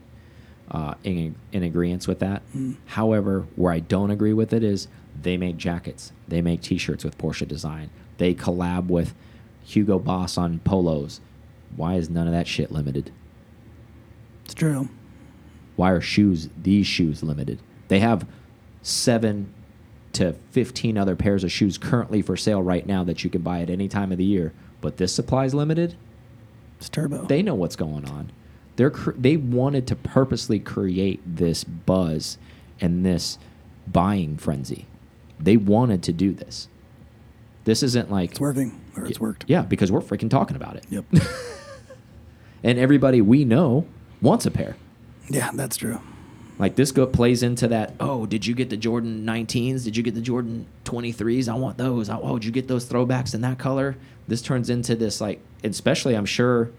uh, 0.72 0.96
in 1.04 1.36
in 1.52 1.64
agreement 1.64 2.08
with 2.08 2.20
that. 2.20 2.42
Mm. 2.56 2.78
However, 2.86 3.46
where 3.56 3.72
I 3.72 3.80
don't 3.80 4.12
agree 4.12 4.34
with 4.34 4.54
it 4.54 4.64
is 4.64 4.88
they 5.24 5.38
make 5.38 5.58
jackets, 5.58 6.12
they 6.28 6.42
make 6.42 6.62
T-shirts 6.62 7.04
with 7.04 7.18
Porsche 7.18 7.48
design, 7.48 7.90
they 8.18 8.34
collab 8.34 8.88
with 8.88 9.14
Hugo 9.64 10.00
Boss 10.00 10.38
on 10.38 10.60
polos. 10.60 11.22
Why 11.76 11.96
is 11.96 12.10
none 12.10 12.28
of 12.28 12.34
that 12.34 12.48
shit 12.48 12.72
limited? 12.72 13.12
It's 14.46 14.54
true. 14.54 14.90
Why 15.76 15.92
are 15.92 16.02
shoes 16.02 16.50
these 16.62 16.86
shoes 16.86 17.24
limited? 17.24 17.62
They 17.88 18.00
have 18.00 18.28
seven 18.82 19.54
to 20.14 20.34
fifteen 20.52 20.98
other 20.98 21.16
pairs 21.16 21.44
of 21.44 21.52
shoes 21.52 21.78
currently 21.78 22.22
for 22.22 22.36
sale 22.36 22.62
right 22.62 22.86
now 22.86 23.04
that 23.06 23.24
you 23.24 23.30
can 23.30 23.42
buy 23.42 23.62
at 23.62 23.70
any 23.70 23.88
time 23.88 24.12
of 24.12 24.18
the 24.18 24.26
year, 24.26 24.54
but 24.82 24.98
this 24.98 25.14
supply 25.14 25.46
is 25.46 25.54
limited. 25.54 25.96
It's 26.80 26.90
turbo. 26.90 27.26
They 27.26 27.42
know 27.42 27.56
what's 27.56 27.76
going 27.76 28.06
on. 28.10 28.32
They're 28.76 28.90
cr 28.90 29.12
they 29.12 29.38
wanted 29.38 29.88
to 29.88 29.96
purposely 29.96 30.60
create 30.60 31.22
this 31.26 31.64
buzz 31.64 32.38
and 32.82 33.06
this 33.06 33.38
buying 33.88 34.38
frenzy. 34.38 34.88
They 35.42 35.58
wanted 35.58 36.04
to 36.04 36.14
do 36.14 36.34
this. 36.34 36.68
This 37.64 37.84
isn't 37.84 38.10
like 38.12 38.32
it's 38.32 38.40
working, 38.40 38.80
or 38.96 39.06
it's 39.06 39.20
worked. 39.20 39.46
Yeah, 39.48 39.62
because 39.62 39.92
we're 39.92 40.02
freaking 40.02 40.30
talking 40.30 40.56
about 40.56 40.76
it. 40.78 40.86
Yep. 40.90 41.06
And 42.64 42.78
everybody 42.78 43.22
we 43.22 43.44
know 43.44 43.88
wants 44.22 44.46
a 44.46 44.52
pair. 44.52 44.76
yeah, 45.30 45.50
that's 45.54 45.78
true. 45.78 46.00
Like 46.60 46.76
this 46.76 46.92
go 46.92 47.08
plays 47.08 47.42
into 47.42 47.68
that. 47.70 47.96
Oh, 48.00 48.28
did 48.28 48.46
you 48.46 48.54
get 48.54 48.70
the 48.70 48.78
Jordan 48.78 49.26
19s? 49.26 49.84
Did 49.84 49.98
you 49.98 50.04
get 50.04 50.14
the 50.14 50.22
Jordan 50.22 50.68
23s? 50.86 51.50
I 51.50 51.56
want 51.56 51.80
those. 51.80 52.08
Oh, 52.08 52.20
oh, 52.22 52.38
did 52.38 52.46
you 52.46 52.52
get 52.52 52.68
those 52.68 52.86
throwbacks 52.86 53.34
in 53.34 53.42
that 53.42 53.58
color? 53.58 53.96
This 54.28 54.44
turns 54.44 54.70
into 54.70 54.96
this 54.96 55.20
like, 55.20 55.42
especially 55.64 56.14
I'm 56.16 56.26
sure. 56.28 56.70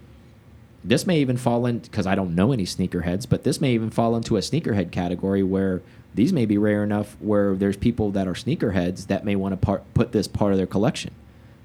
This 0.85 1.05
may 1.05 1.19
even 1.19 1.35
fall 1.35 1.65
in 1.65 1.79
because 1.79 2.07
I 2.07 2.15
don't 2.15 2.33
know 2.33 2.53
any 2.53 2.65
sneakerheads, 2.65 3.27
but 3.27 3.43
this 3.43 3.59
may 3.59 3.73
even 3.73 3.89
fall 3.89 4.15
into 4.15 4.37
a 4.37 4.39
sneakerhead 4.39 4.91
category 4.91 5.43
where 5.43 5.81
these 6.15 6.31
may 6.33 6.45
be 6.45 6.57
rare 6.57 6.83
enough 6.83 7.15
where 7.19 7.55
there's 7.55 7.77
people 7.77 8.11
that 8.11 8.27
are 8.27 8.33
sneakerheads 8.33 9.07
that 9.07 9.25
may 9.25 9.35
want 9.35 9.53
to 9.53 9.57
part, 9.57 9.83
put 9.93 10.11
this 10.11 10.27
part 10.27 10.51
of 10.51 10.57
their 10.57 10.67
collection, 10.67 11.13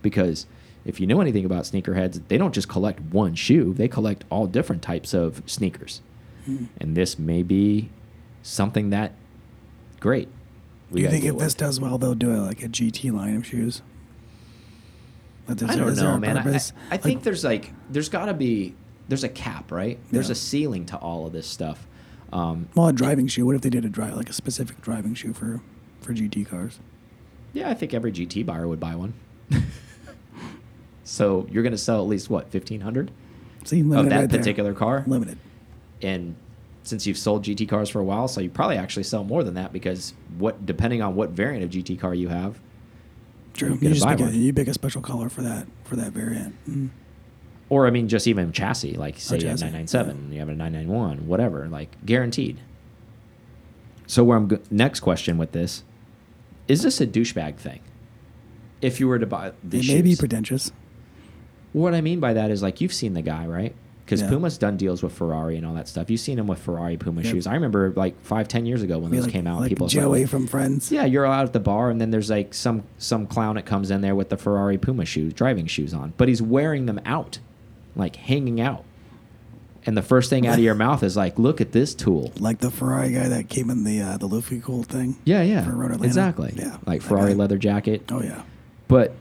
because 0.03 0.47
if 0.85 1.01
you 1.01 1.07
know 1.07 1.21
anything 1.21 1.45
about 1.45 1.65
sneakerheads, 1.65 2.21
they 2.29 2.39
don't 2.39 2.55
just 2.55 2.69
collect 2.69 3.01
one 3.01 3.35
shoe; 3.35 3.75
they 3.75 3.89
collect 3.89 4.25
all 4.31 4.47
different 4.47 4.83
types 4.83 5.13
of 5.13 5.43
sneakers 5.47 6.01
hmm. 6.45 6.65
and 6.81 6.97
this 6.97 7.19
may 7.19 7.43
be 7.43 7.91
something 8.43 8.91
that 8.91 9.13
great. 10.01 10.29
We 10.91 11.03
you 11.03 11.11
think 11.11 11.25
if 11.25 11.35
this 11.35 11.53
with. 11.53 11.57
does 11.59 11.81
well, 11.81 11.99
they'll 11.99 12.15
do 12.15 12.31
it 12.33 12.39
like 12.39 12.63
a 12.63 12.69
GT 12.69 13.13
line 13.13 13.37
of 13.37 13.47
shoes? 13.47 13.83
I 15.49 15.55
don't 15.55 15.97
know, 15.97 16.19
man. 16.19 16.37
I, 16.37 16.43
I? 16.43 16.45
I 16.55 16.61
Like, 16.91 17.03
think 17.03 17.23
there's 17.23 17.45
like 17.45 17.73
there's 17.91 18.09
got 18.09 18.27
to 18.27 18.35
be 18.35 18.75
there's 19.09 19.25
a 19.25 19.29
cap, 19.29 19.73
right? 19.73 19.99
There's 20.11 20.29
Yeah. 20.29 20.33
a 20.33 20.37
ceiling 20.37 20.87
to 20.87 20.97
all 20.97 21.27
of 21.27 21.33
this 21.33 21.47
stuff. 21.47 21.87
Um, 22.33 22.69
well, 22.75 22.89
a 22.89 22.93
driving 22.93 23.27
shoe. 23.27 23.47
What 23.47 23.55
if 23.55 23.63
they 23.63 23.71
did 23.71 23.85
a 23.85 23.89
drive 23.89 24.15
like 24.17 24.29
a 24.29 24.33
specific 24.35 24.81
driving 24.83 25.15
shoe 25.15 25.33
for 25.33 25.61
for 26.01 26.13
GT 26.13 26.47
cars? 26.49 26.79
yeah, 27.55 27.71
I 27.71 27.75
think 27.75 27.95
every 27.95 28.13
GT 28.13 28.45
buyer 28.45 28.69
would 28.69 28.79
buy 28.81 28.95
one. 28.95 29.15
so 31.05 31.47
you're 31.51 31.63
going 31.63 31.73
to 31.73 31.79
sell 31.79 32.01
at 32.03 32.07
least 32.09 32.29
what 32.31 32.51
fifteen 32.51 32.81
hundred 32.81 33.11
See, 33.65 33.81
of 33.81 33.89
that 33.89 33.97
right 33.97 34.11
there. 34.29 34.39
particular 34.39 34.75
car, 34.75 35.05
Limited. 35.07 35.39
and 36.03 36.35
since 36.83 37.07
you've 37.07 37.19
sold 37.19 37.45
GT 37.45 37.69
cars 37.69 37.89
for 37.91 38.01
a 38.01 38.05
while, 38.05 38.29
so 38.29 38.41
you 38.41 38.49
probably 38.51 38.77
actually 38.77 39.03
sell 39.03 39.25
more 39.25 39.45
than 39.45 39.55
that 39.55 39.73
because 39.73 40.15
what 40.39 40.65
depending 40.65 41.03
on 41.03 41.15
what 41.15 41.31
variant 41.31 41.65
of 41.65 41.71
GT 41.71 41.99
car 41.99 42.15
you 42.15 42.29
have, 42.29 42.59
True. 43.55 43.79
You 43.81 43.91
You, 43.91 44.05
pick 44.05 44.21
a, 44.21 44.31
you 44.31 44.53
pick 44.53 44.69
a 44.69 44.75
special 44.75 45.03
color 45.03 45.29
for 45.29 45.43
that 45.43 45.67
for 45.85 45.97
that 45.97 46.13
variant. 46.13 46.55
Mm. 46.69 46.91
Or 47.71 47.87
I 47.87 47.91
mean, 47.91 48.09
just 48.09 48.27
even 48.27 48.53
chassis, 48.53 48.95
like 48.95 49.19
say 49.19 49.37
oh, 49.37 49.41
you 49.41 49.49
have 49.49 49.57
chassis, 49.59 49.65
997, 49.73 50.33
you 50.33 50.39
have 50.41 50.49
a 50.49 50.55
991, 50.55 51.27
whatever, 51.27 51.67
like 51.69 51.97
guaranteed. 52.07 52.59
So 54.07 54.25
where 54.25 54.37
I'm 54.39 54.49
go 54.49 54.59
next 54.71 55.01
question 55.01 55.37
with 55.39 55.53
this 55.53 55.85
is 56.67 56.83
this 56.83 57.01
a 57.01 57.07
douchebag 57.07 57.57
thing? 57.57 57.81
If 58.81 59.01
you 59.01 59.09
were 59.09 59.19
to 59.19 59.27
buy 59.27 59.53
the 59.65 59.79
It 59.79 59.85
shoes, 59.85 59.95
may 59.95 60.03
be 60.03 60.17
pretentious. 60.17 60.71
what 61.73 61.95
I 61.95 62.01
mean 62.01 62.21
by 62.21 62.33
that 62.35 62.51
is 62.51 62.63
like 62.63 62.81
you've 62.81 62.93
seen 62.93 63.15
the 63.15 63.23
guy, 63.23 63.47
right? 63.47 63.75
Because 64.05 64.23
Yeah. 64.23 64.29
Puma's 64.31 64.57
done 64.57 64.77
deals 64.79 65.03
with 65.03 65.13
Ferrari 65.13 65.57
and 65.59 65.67
all 65.67 65.75
that 65.75 65.87
stuff. 65.89 66.09
You've 66.11 66.21
seen 66.21 66.39
him 66.39 66.47
with 66.47 66.59
Ferrari 66.59 66.97
Puma 66.97 67.21
Yep. 67.23 67.31
shoes. 67.33 67.47
I 67.47 67.55
remember 67.55 67.93
like 67.97 68.19
five, 68.23 68.49
ten 68.49 68.65
years 68.65 68.83
ago 68.83 68.99
when 68.99 69.11
those 69.11 69.25
like, 69.25 69.33
came 69.33 69.47
out. 69.47 69.61
like 69.61 69.69
people 69.69 69.89
Joey 69.89 70.21
started- 70.21 70.31
from 70.31 70.47
Friends. 70.47 70.91
yeah, 70.91 71.05
you're 71.05 71.27
out 71.27 71.45
at 71.45 71.53
the 71.53 71.61
bar, 71.61 71.91
and 71.91 72.01
then 72.01 72.11
there's 72.11 72.31
like 72.31 72.55
some 72.55 72.85
some 72.97 73.27
clown 73.27 73.57
that 73.57 73.67
comes 73.67 73.91
in 73.91 74.01
there 74.01 74.15
with 74.15 74.31
the 74.31 74.37
Ferrari 74.39 74.79
Puma 74.79 75.05
shoes, 75.05 75.35
driving 75.35 75.67
shoes 75.67 75.93
on, 75.93 76.15
but 76.17 76.29
he's 76.29 76.41
wearing 76.41 76.87
them 76.87 77.01
out, 77.05 77.39
like 77.99 78.17
hanging 78.17 78.61
out. 78.61 78.85
And 79.87 79.97
the 79.97 80.03
first 80.03 80.29
thing 80.31 80.47
out 80.47 80.59
of 80.59 80.65
your 80.65 80.75
mouth 80.87 81.03
is 81.03 81.17
like, 81.17 81.39
"Look 81.39 81.61
at 81.61 81.73
this 81.73 81.95
tool." 81.95 82.33
Like 82.39 82.59
the 82.59 82.71
Ferrari 82.71 83.13
guy 83.13 83.29
that 83.29 83.49
came 83.49 83.69
in 83.71 83.85
the 83.85 84.01
uh, 84.01 84.17
the 84.17 84.27
Luffy 84.27 84.61
cool 84.61 84.83
thing. 84.83 85.17
Yeah, 85.25 85.43
yeah, 85.43 85.65
For 85.65 85.73
Road 85.73 85.87
Atlanta. 85.93 86.05
exactly. 86.07 86.55
Yeah, 86.57 86.77
like 86.87 87.03
Ferrari 87.03 87.35
leather 87.35 87.59
jacket. 87.59 88.03
Oh 88.11 88.23
yeah. 88.23 88.43
But 88.89 89.15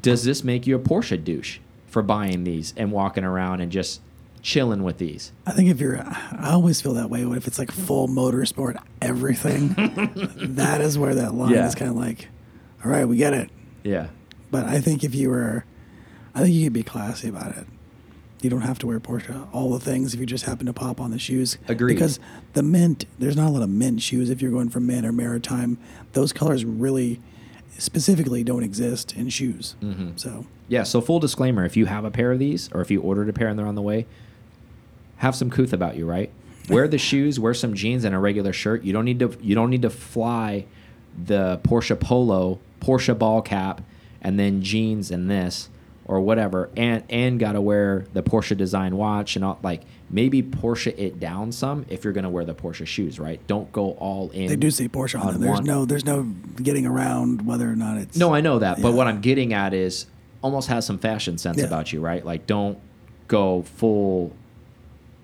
does 0.00 0.24
this 0.24 0.42
make 0.44 0.66
you 0.66 0.76
a 0.76 0.78
Porsche 0.78 1.22
douche 1.22 1.58
for 1.86 2.02
buying 2.02 2.44
these 2.44 2.74
and 2.76 2.90
walking 2.92 3.24
around 3.24 3.60
and 3.60 3.70
just 3.70 4.00
chilling 4.42 4.82
with 4.82 4.98
these? 4.98 5.32
I 5.46 5.52
think 5.52 5.70
if 5.70 5.80
you're, 5.80 6.00
I 6.00 6.50
always 6.52 6.80
feel 6.80 6.94
that 6.94 7.08
way. 7.10 7.24
What 7.24 7.36
if 7.38 7.46
it's 7.46 7.58
like 7.58 7.70
full 7.70 8.08
motorsport, 8.08 8.76
everything? 9.00 9.68
that 10.56 10.80
is 10.80 10.98
where 10.98 11.14
that 11.14 11.34
line 11.34 11.52
Yeah. 11.52 11.66
is 11.68 11.74
kind 11.74 11.90
of 11.90 11.96
like, 11.96 12.28
all 12.84 12.90
right, 12.90 13.04
we 13.06 13.16
get 13.16 13.32
it. 13.34 13.50
Yeah, 13.84 14.08
But 14.50 14.64
I 14.66 14.80
think 14.80 15.02
if 15.04 15.14
you 15.14 15.28
were, 15.30 15.64
I 16.34 16.40
think 16.40 16.54
you 16.54 16.64
could 16.64 16.72
be 16.72 16.82
classy 16.82 17.28
about 17.28 17.56
it. 17.56 17.66
You 18.40 18.50
don't 18.50 18.62
have 18.62 18.78
to 18.80 18.88
wear 18.88 18.98
Porsche 18.98 19.46
all 19.52 19.70
the 19.70 19.78
things 19.78 20.14
if 20.14 20.20
you 20.20 20.26
just 20.26 20.46
happen 20.46 20.66
to 20.66 20.72
pop 20.72 21.00
on 21.00 21.12
the 21.12 21.18
shoes. 21.18 21.58
Agreed. 21.68 21.94
Because 21.94 22.18
the 22.54 22.62
mint, 22.62 23.04
there's 23.18 23.36
not 23.36 23.48
a 23.48 23.50
lot 23.50 23.62
of 23.62 23.70
mint 23.70 24.02
shoes 24.02 24.30
if 24.30 24.42
you're 24.42 24.50
going 24.50 24.68
for 24.68 24.80
mint 24.80 25.06
or 25.06 25.12
maritime. 25.12 25.78
Those 26.12 26.32
colors 26.32 26.64
really, 26.64 27.20
specifically, 27.78 28.42
don't 28.42 28.64
exist 28.64 29.14
in 29.14 29.28
shoes. 29.28 29.76
Mm-hmm. 29.80 30.16
So 30.16 30.46
yeah. 30.66 30.82
So 30.82 31.00
full 31.00 31.20
disclaimer: 31.20 31.64
if 31.64 31.76
you 31.76 31.86
have 31.86 32.04
a 32.04 32.10
pair 32.10 32.32
of 32.32 32.40
these, 32.40 32.68
or 32.72 32.80
if 32.80 32.90
you 32.90 33.00
ordered 33.00 33.28
a 33.28 33.32
pair 33.32 33.46
and 33.46 33.56
they're 33.56 33.66
on 33.66 33.76
the 33.76 33.82
way, 33.82 34.06
have 35.18 35.36
some 35.36 35.48
couth 35.48 35.72
about 35.72 35.96
you, 35.96 36.04
right? 36.04 36.32
Wear 36.68 36.88
the 36.88 36.98
shoes, 37.10 37.38
wear 37.38 37.54
some 37.54 37.74
jeans 37.74 38.02
and 38.04 38.12
a 38.12 38.18
regular 38.18 38.52
shirt. 38.52 38.82
You 38.82 38.92
don't 38.92 39.04
need 39.04 39.20
to. 39.20 39.36
You 39.40 39.54
don't 39.54 39.70
need 39.70 39.82
to 39.82 39.90
fly 39.90 40.66
the 41.26 41.60
Porsche 41.62 41.98
Polo, 41.98 42.58
Porsche 42.80 43.16
ball 43.16 43.40
cap, 43.40 43.82
and 44.20 44.36
then 44.36 44.62
jeans 44.62 45.12
and 45.12 45.30
this 45.30 45.68
or 46.12 46.20
whatever, 46.20 46.70
and 46.76 47.02
and 47.10 47.38
gotta 47.40 47.60
wear 47.60 48.06
the 48.12 48.22
Porsche 48.22 48.56
design 48.56 48.96
watch 48.96 49.36
and 49.36 49.44
all. 49.44 49.58
Like 49.62 49.82
maybe 50.10 50.42
Porsche 50.42 50.96
it 50.98 51.18
down 51.18 51.52
some 51.52 51.86
if 51.88 52.04
you're 52.04 52.12
gonna 52.12 52.30
wear 52.30 52.44
the 52.44 52.54
Porsche 52.54 52.86
shoes, 52.86 53.18
right? 53.18 53.44
Don't 53.46 53.70
go 53.72 53.92
all 53.92 54.30
in. 54.30 54.48
they 54.48 54.56
do 54.56 54.70
say 54.70 54.88
Porsche 54.88 55.20
on, 55.20 55.26
on 55.28 55.32
them. 55.34 55.42
There's 55.42 55.54
one- 55.54 55.64
no, 55.64 55.84
there's 55.84 56.04
no 56.04 56.22
getting 56.62 56.86
around 56.86 57.46
whether 57.46 57.70
or 57.70 57.76
not 57.76 57.98
it's. 57.98 58.16
No, 58.16 58.34
I 58.34 58.40
know 58.40 58.58
that, 58.58 58.80
but 58.82 58.92
what 58.92 59.06
I'm 59.06 59.20
getting 59.20 59.52
at 59.54 59.72
is 59.74 60.06
almost 60.42 60.68
has 60.68 60.84
some 60.84 60.98
fashion 60.98 61.38
sense 61.38 61.58
Yeah. 61.58 61.64
about 61.66 61.92
you, 61.92 62.00
right? 62.00 62.24
Like 62.24 62.46
don't 62.46 62.78
go 63.28 63.62
full 63.62 64.32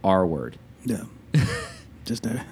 R 0.04 0.26
word. 0.26 0.58
Yeah. 0.84 1.02
just 2.04 2.24
a, 2.24 2.44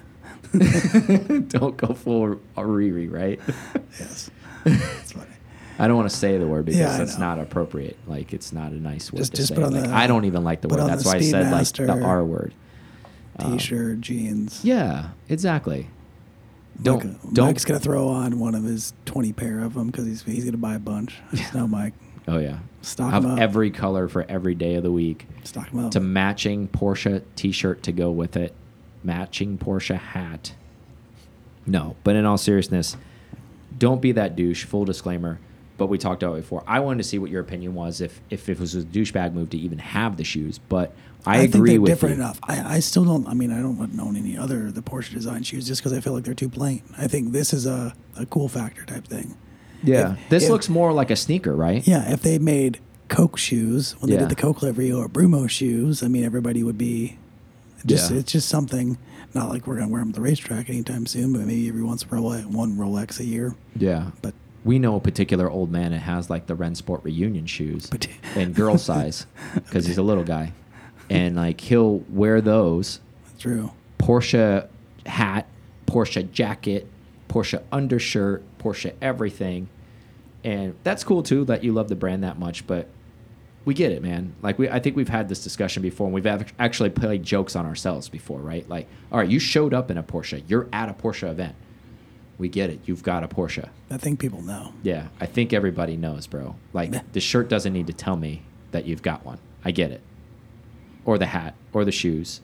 don't 1.47 1.75
go 1.77 1.93
full 1.93 2.39
Riri, 2.55 3.11
right? 3.11 3.39
yes. 3.99 4.29
That's 4.63 5.11
funny. 5.13 5.27
I 5.79 5.87
don't 5.87 5.95
want 5.97 6.09
to 6.09 6.15
say 6.15 6.37
the 6.37 6.47
word 6.47 6.65
because 6.65 6.79
Yeah, 6.79 6.93
I 6.93 6.97
that's 6.97 7.17
know. 7.17 7.25
not 7.35 7.39
appropriate. 7.39 7.97
Like 8.07 8.33
it's 8.33 8.51
not 8.51 8.71
a 8.71 8.75
nice 8.75 9.11
word 9.11 9.19
Just- 9.19 9.31
to 9.33 9.37
just 9.37 9.55
say. 9.55 9.63
Like, 9.63 9.83
the- 9.83 9.93
I 9.93 10.07
don't 10.07 10.25
even 10.25 10.43
like 10.43 10.61
the 10.61 10.67
word. 10.67 10.79
That's 10.79 11.03
the 11.03 11.09
why 11.09 11.15
I 11.17 11.21
said 11.21 11.51
like 11.51 11.67
the 11.73 12.03
R 12.03 12.23
word. 12.25 12.53
T-shirt, 13.39 14.01
jeans. 14.01 14.61
Um, 14.63 14.67
Yeah, 14.69 15.07
exactly. 15.29 15.87
Don't 16.81 17.03
Mike, 17.05 17.33
don't. 17.33 17.45
Mike's 17.47 17.65
gonna 17.65 17.79
throw 17.79 18.07
on 18.07 18.39
one 18.39 18.55
of 18.55 18.63
his 18.63 18.93
twenty 19.05 19.33
pair 19.33 19.59
of 19.59 19.73
them 19.75 19.87
because 19.87 20.05
he's 20.05 20.23
he's 20.23 20.45
gonna 20.45 20.57
buy 20.57 20.75
a 20.75 20.79
bunch. 20.79 21.15
No, 21.53 21.67
Mike, 21.67 21.93
oh 22.27 22.37
yeah, 22.39 22.59
Stock 22.81 23.11
have 23.13 23.25
up. 23.25 23.39
every 23.39 23.71
color 23.71 24.07
for 24.07 24.23
every 24.29 24.53
day 24.55 24.75
of 24.75 24.83
the 24.83 24.91
week. 24.91 25.27
stock 25.43 25.69
them 25.71 25.85
up. 25.85 25.91
to 25.91 25.99
matching 25.99 26.67
Porsche 26.67 27.23
T-shirt 27.35 27.81
to 27.83 27.91
go 27.91 28.11
with 28.11 28.35
it, 28.37 28.53
matching 29.03 29.57
Porsche 29.57 29.97
hat. 29.97 30.53
No, 31.65 31.95
but 32.03 32.15
in 32.15 32.25
all 32.25 32.37
seriousness, 32.37 32.95
don't 33.77 34.01
be 34.01 34.11
that 34.13 34.35
douche. 34.35 34.63
Full 34.65 34.85
disclaimer. 34.85 35.39
But 35.77 35.87
we 35.87 35.97
talked 35.97 36.23
about 36.23 36.33
it 36.35 36.41
before. 36.41 36.63
I 36.67 36.79
wanted 36.79 36.97
to 36.97 37.03
see 37.03 37.19
what 37.19 37.29
your 37.29 37.41
opinion 37.41 37.75
was 37.75 38.01
if 38.01 38.19
if 38.29 38.49
it 38.49 38.59
was 38.59 38.75
a 38.75 38.81
douchebag 38.81 39.33
move 39.33 39.49
to 39.51 39.57
even 39.57 39.77
have 39.79 40.17
the 40.17 40.23
shoes. 40.23 40.57
But 40.57 40.93
I, 41.25 41.41
think 41.41 41.55
agree 41.55 41.71
they're 41.71 41.81
with 41.81 41.91
different 41.91 42.15
you. 42.17 42.21
enough. 42.23 42.39
I, 42.43 42.75
I 42.75 42.79
still 42.79 43.05
don't. 43.05 43.27
I 43.27 43.33
mean, 43.33 43.51
I 43.51 43.59
don't 43.61 43.99
own 43.99 44.15
any 44.15 44.37
other 44.37 44.71
the 44.71 44.81
Porsche 44.81 45.13
design 45.13 45.43
shoes 45.43 45.67
just 45.67 45.81
because 45.81 45.93
I 45.95 46.01
feel 46.01 46.13
like 46.13 46.23
they're 46.23 46.33
too 46.33 46.49
plain. 46.49 46.81
I 46.97 47.07
think 47.07 47.31
this 47.31 47.53
is 47.53 47.65
a, 47.65 47.93
a 48.17 48.25
cool 48.25 48.47
factor 48.47 48.85
type 48.85 49.05
thing. 49.07 49.37
Yeah, 49.83 50.13
If- 50.13 50.29
this 50.29 50.43
if- 50.45 50.49
looks 50.49 50.69
more 50.69 50.91
like 50.93 51.11
a 51.11 51.15
sneaker, 51.15 51.55
right? 51.55 51.85
Yeah, 51.87 52.11
if 52.11 52.21
they 52.23 52.39
made 52.39 52.79
Coke 53.09 53.37
shoes 53.37 53.95
when 53.99 54.09
they 54.09 54.15
Yeah. 54.15 54.21
did 54.21 54.29
the 54.29 54.35
Coke 54.35 54.61
livery 54.63 54.91
or 54.91 55.07
Brumo 55.07 55.47
shoes, 55.49 56.01
I 56.01 56.07
mean, 56.07 56.23
everybody 56.23 56.63
would 56.63 56.77
be 56.77 57.17
just. 57.85 58.09
Yeah. 58.09 58.17
It's 58.17 58.31
just 58.31 58.49
something. 58.49 58.97
Not 59.35 59.49
like 59.49 59.67
we're 59.67 59.75
gonna 59.75 59.89
wear 59.89 60.01
them 60.01 60.09
at 60.09 60.15
the 60.15 60.21
racetrack 60.21 60.69
anytime 60.69 61.05
soon, 61.05 61.33
but 61.33 61.41
maybe 61.41 61.67
every 61.69 61.83
once 61.83 62.03
in 62.03 62.17
a 62.17 62.21
while, 62.21 62.39
one 62.43 62.75
Rolex 62.77 63.19
a 63.19 63.25
year. 63.25 63.53
Yeah. 63.75 64.11
But 64.23 64.33
We 64.67 64.79
know 64.79 64.97
a 64.97 64.99
particular 64.99 65.49
old 65.49 65.71
man 65.71 65.91
that 65.91 65.99
has 65.99 66.29
like 66.29 66.45
the 66.45 66.53
Rennsport 66.53 67.05
reunion 67.05 67.45
shoes 67.45 67.89
in 68.35 68.51
girl 68.51 68.77
size 68.89 69.25
because 69.55 69.85
he's 69.85 69.97
a 69.97 70.03
little 70.03 70.25
guy, 70.25 70.51
and 71.09 71.37
like 71.37 71.61
he'll 71.61 71.99
wear 72.09 72.41
those 72.41 72.99
true. 73.39 73.71
Porsche 73.97 74.67
hat, 75.05 75.47
Porsche 75.85 76.29
jacket, 76.31 76.85
Porsche 77.29 77.63
undershirt, 77.71 78.43
Porsche 78.59 78.93
everything. 79.01 79.69
And 80.43 80.75
that's 80.83 81.03
cool 81.05 81.23
too 81.23 81.45
that 81.45 81.63
you 81.63 81.71
love 81.71 81.87
the 81.87 81.95
brand 81.95 82.23
that 82.25 82.37
much, 82.37 82.67
but 82.67 82.89
we 83.63 83.73
get 83.73 83.93
it, 83.93 84.01
man. 84.01 84.35
Like 84.41 84.59
we 84.59 84.69
I 84.69 84.79
think 84.79 84.97
we've 84.97 85.07
had 85.07 85.29
this 85.29 85.41
discussion 85.43 85.81
before 85.81 86.07
and 86.07 86.13
we've 86.13 86.27
actually 86.59 86.89
played 86.89 87.23
jokes 87.23 87.55
on 87.55 87.65
ourselves 87.65 88.09
before, 88.09 88.39
right? 88.39 88.67
Like, 88.67 88.89
all 89.13 89.19
right, 89.19 89.29
you 89.29 89.39
showed 89.39 89.73
up 89.73 89.89
in 89.89 89.97
a 89.97 90.03
Porsche. 90.03 90.43
You're 90.47 90.67
at 90.73 90.89
a 90.89 90.93
Porsche 90.93 91.29
event. 91.31 91.55
We 92.37 92.49
get 92.49 92.69
it. 92.69 92.81
You've 92.85 93.01
got 93.03 93.23
a 93.23 93.27
Porsche. 93.27 93.69
I 93.89 93.97
think 93.97 94.19
people 94.19 94.41
know. 94.41 94.73
Yeah, 94.83 95.07
I 95.19 95.25
think 95.25 95.53
everybody 95.53 95.97
knows, 95.97 96.27
bro. 96.27 96.55
Like 96.73 96.93
the 97.13 97.19
shirt 97.19 97.49
doesn't 97.49 97.73
need 97.73 97.87
to 97.87 97.93
tell 97.93 98.15
me 98.15 98.43
that 98.71 98.85
you've 98.85 99.01
got 99.01 99.25
one. 99.25 99.39
I 99.65 99.71
get 99.71 99.91
it. 99.91 100.01
Or 101.05 101.17
the 101.17 101.25
hat, 101.25 101.55
or 101.73 101.83
the 101.85 101.91
shoes, 101.91 102.41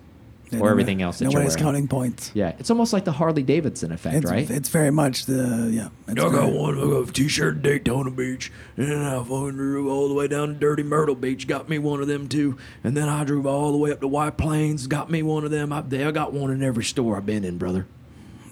Yeah, 0.49 0.59
or 0.59 0.63
no 0.65 0.71
everything 0.71 1.01
else 1.01 1.19
that 1.19 1.25
no 1.25 1.31
you're 1.31 1.41
one 1.41 1.47
is 1.47 1.53
wearing. 1.55 1.63
counting 1.65 1.87
points. 1.89 2.31
Yeah, 2.33 2.55
it's 2.57 2.69
almost 2.71 2.93
like 2.93 3.03
the 3.05 3.11
Harley 3.11 3.43
Davidson 3.43 3.91
effect, 3.91 4.15
It's, 4.23 4.31
right? 4.31 4.49
it's 4.49 4.69
very 4.69 4.89
much 4.89 5.25
the 5.25 5.69
yeah. 5.71 5.89
It's 6.07 6.11
I 6.11 6.13
got 6.13 6.31
very- 6.31 6.57
one. 6.57 6.77
I 6.79 6.81
got 6.81 7.09
a 7.09 7.11
t-shirt 7.11 7.57
in 7.57 7.61
Daytona 7.61 8.09
Beach, 8.09 8.51
and 8.77 8.87
then 8.89 9.01
I 9.01 9.17
fucking 9.21 9.57
drove 9.57 9.85
all 9.87 10.07
the 10.07 10.13
way 10.15 10.27
down 10.29 10.47
to 10.47 10.53
Dirty 10.55 10.81
Myrtle 10.83 11.15
Beach, 11.15 11.45
got 11.45 11.67
me 11.69 11.77
one 11.77 12.01
of 12.01 12.07
them 12.07 12.27
too, 12.29 12.57
and 12.83 12.95
then 12.97 13.09
I 13.09 13.25
drove 13.25 13.45
all 13.45 13.71
the 13.73 13.77
way 13.77 13.91
up 13.91 13.99
to 13.99 14.07
White 14.07 14.37
Plains, 14.37 14.87
got 14.87 15.11
me 15.11 15.21
one 15.23 15.43
of 15.43 15.51
them. 15.51 15.71
I, 15.73 15.79
I 15.79 16.11
got 16.11 16.31
one 16.33 16.49
in 16.51 16.63
every 16.63 16.85
store 16.85 17.17
I've 17.17 17.25
been 17.25 17.43
in, 17.43 17.57
brother. 17.57 17.85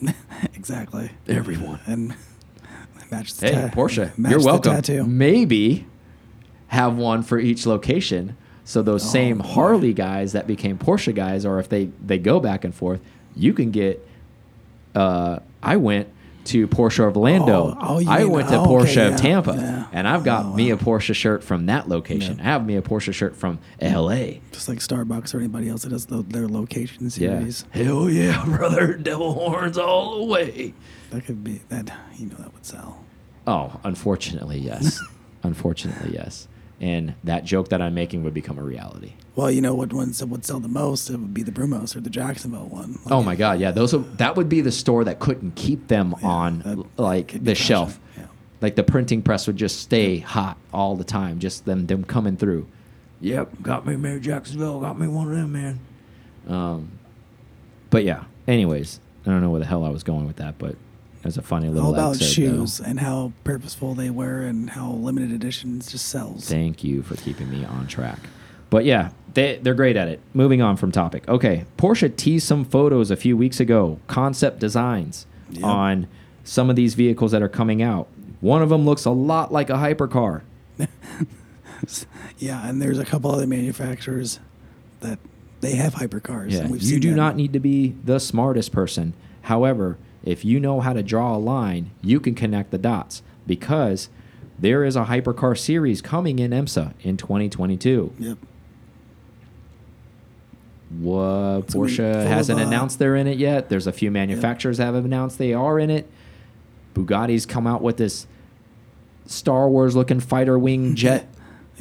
exactly 0.55 1.11
Everyone. 1.27 1.79
and 1.85 2.15
match 3.11 3.33
the 3.35 3.47
hey, 3.47 3.69
Porsche, 3.73 4.17
match 4.17 4.31
you're 4.31 4.39
the 4.39 4.45
welcome. 4.45 4.73
tattoo. 4.75 5.03
Maybe 5.05 5.85
have 6.67 6.95
one 6.95 7.23
for 7.23 7.37
each 7.39 7.65
location, 7.65 8.37
so 8.63 8.81
those 8.81 9.09
same 9.09 9.39
boy. 9.39 9.47
Harley 9.47 9.93
guys 9.93 10.31
that 10.33 10.47
became 10.47 10.77
Porsche 10.77 11.13
guys, 11.13 11.45
or 11.45 11.59
if 11.59 11.67
they 11.69 11.89
they 12.05 12.17
go 12.17 12.39
back 12.39 12.63
and 12.63 12.73
forth, 12.73 13.01
you 13.35 13.53
can 13.53 13.71
get. 13.71 14.07
Uh, 14.95 15.39
I 15.63 15.77
went 15.77 16.09
to 16.45 16.67
Porsche 16.67 17.07
of 17.07 17.15
Orlando. 17.15 17.75
Oh, 17.79 17.99
oh, 17.99 18.05
I 18.09 18.25
went 18.25 18.49
to 18.49 18.55
oh, 18.57 18.61
okay, 18.61 18.71
Porsche 18.91 18.95
yeah, 18.95 19.07
of 19.09 19.17
Tampa, 19.17 19.53
yeah. 19.53 19.87
and 19.91 20.07
I've 20.07 20.23
got 20.23 20.45
Oh, 20.45 20.53
me 20.53 20.71
a. 20.71 20.77
Porsche 20.77 21.13
shirt 21.15 21.43
from 21.43 21.67
that 21.67 21.87
location. 21.87 22.37
Yeah. 22.37 22.43
I 22.43 22.45
have 22.47 22.65
me 22.65 22.75
a 22.75 22.81
Porsche 22.81 23.13
shirt 23.13 23.35
from 23.35 23.59
L.A. 23.79 24.41
Just 24.51 24.67
like 24.67 24.79
Starbucks 24.79 25.33
or 25.35 25.39
anybody 25.39 25.69
else 25.69 25.83
that 25.83 25.89
does 25.89 26.07
the, 26.07 26.23
their 26.23 26.47
location 26.47 27.03
Yeah. 27.05 27.09
series. 27.09 27.65
Hell 27.71 28.09
yeah, 28.09 28.43
brother. 28.57 28.93
Devil 28.95 29.33
horns 29.33 29.77
all 29.77 30.17
the 30.19 30.25
way. 30.25 30.73
That 31.11 31.25
could 31.25 31.43
be 31.43 31.61
that. 31.69 31.91
You 32.17 32.27
know 32.27 32.35
that 32.37 32.53
would 32.53 32.65
sell. 32.65 33.03
Oh, 33.45 33.79
unfortunately, 33.83 34.59
yes. 34.59 34.99
unfortunately, 35.43 36.13
yes. 36.13 36.47
And 36.81 37.13
that 37.23 37.45
joke 37.45 37.69
that 37.69 37.79
I'm 37.79 37.93
making 37.93 38.23
would 38.23 38.33
become 38.33 38.57
a 38.57 38.63
reality. 38.63 39.13
Well, 39.35 39.51
you 39.51 39.61
know 39.61 39.75
what 39.75 39.93
ones 39.93 40.25
would 40.25 40.43
sell 40.43 40.59
the 40.59 40.67
most? 40.67 41.09
It 41.11 41.17
would 41.17 41.33
be 41.33 41.43
the 41.43 41.51
Brumos 41.51 41.95
or 41.95 42.01
the 42.01 42.09
Jacksonville 42.09 42.67
one. 42.67 42.93
Like, 42.93 43.11
Oh 43.11 43.21
my 43.21 43.35
God, 43.35 43.59
yeah, 43.59 43.69
those 43.69 43.93
are, 43.93 43.99
that 44.17 44.35
would 44.35 44.49
be 44.49 44.61
the 44.61 44.71
store 44.71 45.03
that 45.03 45.19
couldn't 45.19 45.55
keep 45.55 45.87
them 45.89 46.15
on 46.23 46.89
like 46.97 47.43
the 47.43 47.53
shelf. 47.53 47.99
yeah. 48.17 48.25
Like 48.61 48.75
the 48.75 48.83
printing 48.83 49.21
press 49.21 49.45
would 49.45 49.57
just 49.57 49.79
stay 49.79 50.17
hot 50.17 50.57
all 50.73 50.95
the 50.95 51.03
time, 51.03 51.37
just 51.39 51.65
them 51.65 51.85
them 51.85 52.03
coming 52.03 52.35
through. 52.35 52.67
Yep, 53.21 53.61
got 53.61 53.85
me 53.85 53.95
Mary 53.95 54.19
Jacksonville, 54.19 54.79
got 54.81 54.99
me 54.99 55.07
one 55.07 55.27
of 55.29 55.35
them, 55.37 55.51
man. 55.51 55.79
Um, 56.47 56.91
but 57.91 58.03
yeah. 58.03 58.23
Anyways, 58.47 58.99
I 59.25 59.29
don't 59.29 59.41
know 59.41 59.51
where 59.51 59.59
the 59.59 59.67
hell 59.67 59.85
I 59.85 59.89
was 59.89 60.01
going 60.03 60.25
with 60.25 60.37
that, 60.37 60.57
but 60.57 60.75
was 61.23 61.37
a 61.37 61.41
funny 61.41 61.69
little 61.69 61.89
All 61.89 61.93
about 61.93 62.15
excerpt, 62.15 62.31
shoes 62.33 62.77
though. 62.77 62.85
and 62.85 62.99
how 62.99 63.31
purposeful 63.43 63.93
they 63.95 64.09
were 64.09 64.41
and 64.41 64.69
how 64.71 64.91
limited 64.91 65.31
editions 65.31 65.91
just 65.91 66.07
sells. 66.07 66.47
Thank 66.49 66.83
you 66.83 67.03
for 67.03 67.15
keeping 67.15 67.49
me 67.49 67.63
on 67.65 67.87
track. 67.87 68.19
But 68.69 68.85
yeah, 68.85 69.09
they, 69.33 69.57
they're 69.61 69.73
great 69.73 69.97
at 69.97 70.07
it. 70.07 70.19
Moving 70.33 70.61
on 70.61 70.77
from 70.77 70.91
topic. 70.91 71.27
Okay, 71.27 71.65
Porsche 71.77 72.15
teased 72.15 72.47
some 72.47 72.63
photos 72.65 73.11
a 73.11 73.15
few 73.15 73.35
weeks 73.37 73.59
ago, 73.59 73.99
concept 74.07 74.59
designs 74.59 75.25
Yep. 75.51 75.63
on 75.65 76.07
some 76.45 76.69
of 76.69 76.75
these 76.77 76.93
vehicles 76.93 77.31
that 77.33 77.41
are 77.41 77.49
coming 77.49 77.81
out. 77.81 78.07
One 78.39 78.61
of 78.61 78.69
them 78.69 78.85
looks 78.85 79.03
a 79.05 79.11
lot 79.11 79.51
like 79.51 79.69
a 79.69 79.73
hypercar. 79.73 80.41
Yeah, 82.37 82.67
and 82.67 82.81
there's 82.81 82.99
a 82.99 83.05
couple 83.05 83.31
other 83.31 83.47
manufacturers 83.47 84.39
that 84.99 85.19
they 85.61 85.75
have 85.75 85.95
hypercars. 85.95 86.51
Yeah, 86.51 86.67
you 86.67 86.99
do 86.99 87.09
that. 87.11 87.15
not 87.15 87.35
need 87.35 87.53
to 87.53 87.59
be 87.59 87.95
the 88.03 88.19
smartest 88.19 88.71
person. 88.71 89.13
However, 89.43 89.97
if 90.23 90.45
you 90.45 90.59
know 90.59 90.79
how 90.81 90.93
to 90.93 91.03
draw 91.03 91.35
a 91.35 91.39
line, 91.39 91.91
you 92.01 92.19
can 92.19 92.35
connect 92.35 92.71
the 92.71 92.77
dots 92.77 93.23
because 93.47 94.09
there 94.59 94.85
is 94.85 94.95
a 94.95 95.05
hypercar 95.05 95.57
series 95.57 96.01
coming 96.01 96.39
in 96.39 96.51
IMSA 96.51 96.93
in 97.01 97.17
2022. 97.17 98.13
Yep. 98.19 98.37
What 100.99 101.63
It's 101.65 101.73
Porsche 101.75 102.25
hasn't 102.27 102.59
announced 102.59 102.99
they're 102.99 103.15
in 103.15 103.25
it 103.25 103.37
yet. 103.37 103.69
There's 103.69 103.87
a 103.87 103.93
few 103.93 104.11
manufacturers 104.11 104.77
that 104.77 104.93
have 104.93 105.05
announced 105.05 105.37
they 105.37 105.53
are 105.53 105.79
in 105.79 105.89
it. 105.89 106.09
Bugatti's 106.93 107.45
come 107.45 107.65
out 107.65 107.81
with 107.81 107.97
this 107.97 108.27
Star 109.25 109.69
Wars 109.69 109.95
looking 109.95 110.19
fighter 110.19 110.59
wing 110.59 110.95
jet 110.95 111.27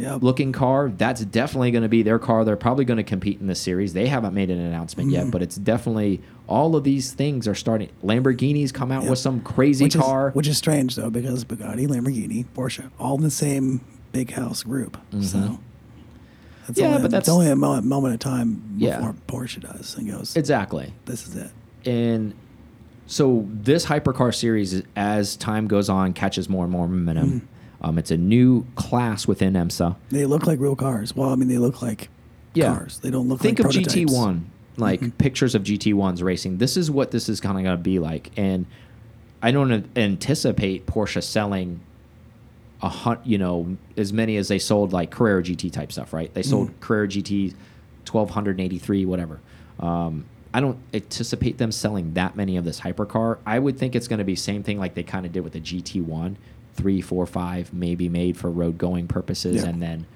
Yep. 0.01 0.23
looking 0.23 0.53
car. 0.53 0.89
That's 0.97 1.25
definitely 1.25 1.71
going 1.71 1.83
to 1.83 1.89
be 1.89 2.03
their 2.03 2.19
car. 2.19 2.45
They're 2.45 2.57
probably 2.57 2.85
going 2.85 2.97
to 2.97 3.03
compete 3.05 3.41
in 3.41 3.47
this 3.47 3.61
series. 3.61 3.93
They 3.93 4.07
haven't 4.07 4.35
made 4.35 4.51
an 4.51 4.59
announcement 4.59 5.09
Mm-hmm. 5.11 5.25
yet, 5.27 5.31
but 5.31 5.43
it's 5.43 5.57
definitely 5.57 6.21
all 6.47 6.75
of 6.77 6.85
these 6.85 7.13
things 7.13 7.47
are 7.47 7.55
starting. 7.55 7.91
Lamborghini's 8.05 8.73
come 8.73 8.91
out 8.91 9.03
Yep. 9.03 9.11
with 9.11 9.19
some 9.19 9.41
crazy 9.41 9.85
which 9.85 9.97
car. 9.97 10.31
Is, 10.31 10.35
which 10.35 10.49
is 10.49 10.59
strange 10.59 10.97
though, 10.97 11.11
because 11.11 11.45
Bugatti, 11.45 11.87
Lamborghini, 11.87 12.45
Porsche, 12.55 12.91
all 12.99 13.17
in 13.17 13.23
the 13.23 13.31
same 13.31 13.81
big 14.13 14.33
house 14.33 14.63
group. 14.63 14.97
So 15.13 15.19
that's 15.19 15.33
Mm-hmm. 15.35 15.55
Yeah, 16.81 16.87
only, 16.89 17.03
but 17.03 17.11
that's- 17.11 17.23
it's 17.23 17.29
only 17.29 17.49
a 17.51 17.57
moment, 17.57 17.85
moment 17.87 18.15
of 18.15 18.21
time 18.21 18.63
Yeah. 18.77 18.97
before 18.99 19.15
Porsche 19.27 19.61
does 19.61 19.97
and 19.97 20.09
goes. 20.11 20.37
exactly. 20.37 20.93
this 21.07 21.27
is 21.27 21.37
it. 21.37 21.51
And 21.85 22.35
so 23.07 23.47
this 23.51 23.87
hypercar 23.87 24.33
series, 24.35 24.83
as 24.95 25.37
time 25.37 25.67
goes 25.67 25.89
on, 25.89 26.13
catches 26.13 26.49
more 26.49 26.65
and 26.65 26.73
more 26.73 26.87
momentum. 26.87 27.27
Mm-hmm. 27.29 27.47
Um, 27.83 27.99
it's 27.99 28.11
a 28.11 28.17
new 28.17 28.67
class 28.75 29.27
within 29.27 29.55
IMSA. 29.55 29.97
They 30.11 30.27
look 30.27 30.47
like 30.47 30.59
real 30.61 30.77
cars. 30.77 31.15
Well, 31.17 31.31
I 31.31 31.35
mean, 31.37 31.49
they 31.49 31.59
look 31.59 31.81
like 31.83 32.09
Yeah. 32.55 32.75
cars. 32.77 32.99
They 32.99 33.11
don't 33.11 33.29
look 33.29 33.41
Think 33.41 33.59
like 33.59 33.67
of 33.67 33.73
prototypes. 33.73 33.95
Mm-hmm. 34.13 34.15
GT1, 34.15 34.41
like 34.77 35.19
pictures 35.19 35.55
of 35.55 35.63
GT1s 35.63 36.23
racing. 36.23 36.59
This 36.59 36.77
is 36.77 36.91
what 36.91 37.11
this 37.11 37.29
is 37.29 37.41
kind 37.41 37.57
of 37.59 37.65
going 37.65 37.77
to 37.77 37.83
be 37.83 37.99
like. 37.99 38.31
And 38.37 38.67
I 39.43 39.51
don't 39.51 39.87
anticipate 39.97 40.87
Porsche 40.87 41.23
selling 41.23 41.81
a 42.83 42.89
hunt, 42.89 43.21
you 43.27 43.39
know, 43.39 43.77
as 43.97 44.13
many 44.13 44.37
as 44.37 44.49
they 44.49 44.59
sold 44.59 44.93
like 44.93 45.11
Carrera 45.11 45.43
GT 45.43 45.71
type 45.73 45.93
stuff, 45.93 46.13
right? 46.13 46.33
They 46.35 46.43
sold 46.43 46.69
Mm. 46.69 46.81
Carrera 46.81 47.09
GT 47.09 47.55
1283, 48.11 49.07
whatever. 49.07 49.41
Um, 49.79 50.25
I 50.53 50.61
don't 50.61 50.79
anticipate 50.93 51.59
them 51.59 51.73
selling 51.73 52.15
that 52.15 52.37
many 52.37 52.57
of 52.57 52.65
this 52.65 52.81
hypercar. 52.81 53.39
I 53.47 53.59
would 53.59 53.79
think 53.79 53.95
it's 53.95 54.09
going 54.09 54.19
to 54.19 54.25
be 54.25 54.35
same 54.35 54.63
thing 54.63 54.79
like 54.79 54.95
they 54.95 55.03
kind 55.03 55.25
of 55.25 55.33
did 55.33 55.45
with 55.45 55.53
the 55.53 55.61
GT1, 55.61 56.37
three, 56.81 57.01
four, 57.01 57.27
five, 57.27 57.73
maybe 57.73 58.09
made 58.09 58.37
for 58.37 58.51
road 58.51 58.79
going 58.79 59.07
purposes, 59.07 59.57
Yeah. 59.63 59.69
and 59.69 59.83
then 59.83 60.07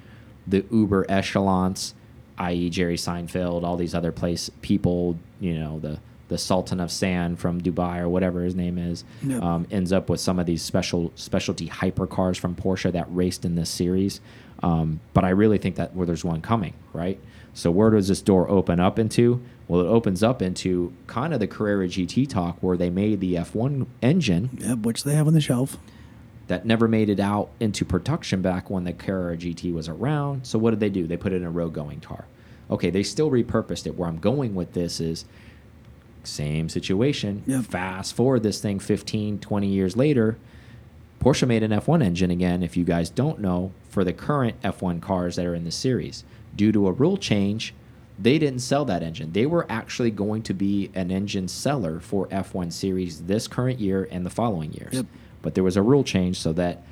the 0.47 0.65
Uber 0.71 1.07
echelons, 1.09 1.95
i.e., 2.39 2.71
Jerry 2.71 2.97
Seinfeld, 2.97 3.63
all 3.65 3.77
these 3.77 3.95
other 3.95 4.13
place 4.13 4.51
people, 4.63 5.17
you 5.41 5.59
know, 5.59 5.79
the 5.79 5.99
the 6.29 6.39
Sultan 6.39 6.81
of 6.81 6.91
Sand 6.91 7.39
from 7.39 7.61
Dubai 7.61 7.99
or 8.01 8.09
whatever 8.09 8.43
his 8.43 8.55
name 8.55 8.79
is, 8.79 9.05
um, 9.43 9.67
ends 9.71 9.93
up 9.93 10.09
with 10.09 10.21
some 10.21 10.39
of 10.39 10.47
these 10.47 10.63
special 10.63 11.13
specialty 11.17 11.69
hypercars 11.69 12.39
from 12.39 12.55
Porsche 12.57 12.91
that 12.93 13.07
raced 13.11 13.45
in 13.45 13.57
this 13.57 13.69
series. 13.69 14.23
Um, 14.63 15.01
but 15.13 15.23
I 15.25 15.29
really 15.29 15.59
think 15.59 15.77
that 15.77 15.95
where 15.95 16.07
there's 16.07 16.25
one 16.25 16.41
coming, 16.41 16.73
right? 16.95 17.21
So 17.53 17.71
where 17.71 17.91
does 17.91 18.09
this 18.09 18.23
door 18.23 18.49
open 18.51 18.81
up 18.81 18.99
into? 18.99 19.43
Well, 19.69 19.83
it 19.83 19.87
opens 19.87 20.23
up 20.23 20.41
into 20.41 20.95
kind 21.07 21.35
of 21.35 21.41
the 21.41 21.47
Carrera 21.47 21.87
GT 21.89 22.27
talk 22.27 22.57
where 22.63 22.79
they 22.79 22.89
made 22.89 23.21
the 23.21 23.35
F1 23.35 23.87
engine 24.01 24.49
which 24.83 25.05
they 25.05 25.15
have 25.15 25.27
on 25.27 25.35
the 25.35 25.41
shelf. 25.43 25.77
That 26.47 26.67
never 26.67 26.87
made 26.87 27.09
it 27.09 27.21
out 27.21 27.51
into 27.61 27.85
production 27.85 28.43
back 28.43 28.69
when 28.69 28.85
the 28.85 28.93
Carrera 28.93 29.37
GT 29.37 29.73
was 29.73 29.89
around. 29.89 30.47
So 30.47 30.59
what 30.59 30.71
did 30.71 30.81
they 30.81 30.91
do? 30.91 31.07
They 31.07 31.17
put 31.17 31.33
it 31.33 31.37
in 31.37 31.45
a 31.45 31.51
road 31.51 31.73
going 31.73 32.01
car. 32.01 32.27
Okay, 32.71 32.91
they 32.91 33.03
still 33.03 33.31
repurposed 33.31 33.87
it. 33.87 33.97
Where 33.97 34.09
I'm 34.09 34.19
going 34.19 34.55
with 34.55 34.73
this 34.73 35.01
is 35.01 35.25
same 36.23 36.69
situation. 36.69 37.43
Yep. 37.47 37.65
Fast 37.65 38.15
forward 38.15 38.43
this 38.43 38.61
thing 38.61 38.79
15, 38.79 39.39
20 39.39 39.67
years 39.67 39.97
later, 39.97 40.37
Porsche 41.21 41.47
made 41.47 41.63
an 41.63 41.71
F1 41.71 42.03
engine 42.03 42.31
again, 42.31 42.63
if 42.63 42.77
you 42.77 42.85
guys 42.85 43.09
don't 43.09 43.41
know, 43.41 43.73
for 43.89 44.05
the 44.05 44.13
current 44.13 44.61
F1 44.63 45.01
cars 45.01 45.37
that 45.37 45.47
are 45.47 45.55
in 45.55 45.65
the 45.65 45.71
series. 45.71 46.25
Due 46.55 46.73
to 46.73 46.87
a 46.87 46.93
rule 46.93 47.17
change, 47.17 47.75
they 48.19 48.39
didn't 48.39 48.61
sell 48.61 48.85
that 48.85 49.03
engine. 49.03 49.33
They 49.33 49.47
were 49.47 49.67
actually 49.69 50.11
going 50.11 50.43
to 50.43 50.55
be 50.55 50.91
an 50.95 51.11
engine 51.11 51.49
seller 51.49 52.01
for 52.01 52.27
F1 52.29 52.73
series 52.73 53.23
this 53.23 53.49
current 53.49 53.81
year 53.81 54.07
and 54.11 54.25
the 54.25 54.31
following 54.31 54.73
years. 54.73 54.95
Yep. 54.95 55.07
But 55.45 55.55
there 55.55 55.63
was 55.63 55.77
a 55.77 55.83
rule 55.83 56.03
change 56.03 56.41
so 56.41 56.55
that 56.55 56.83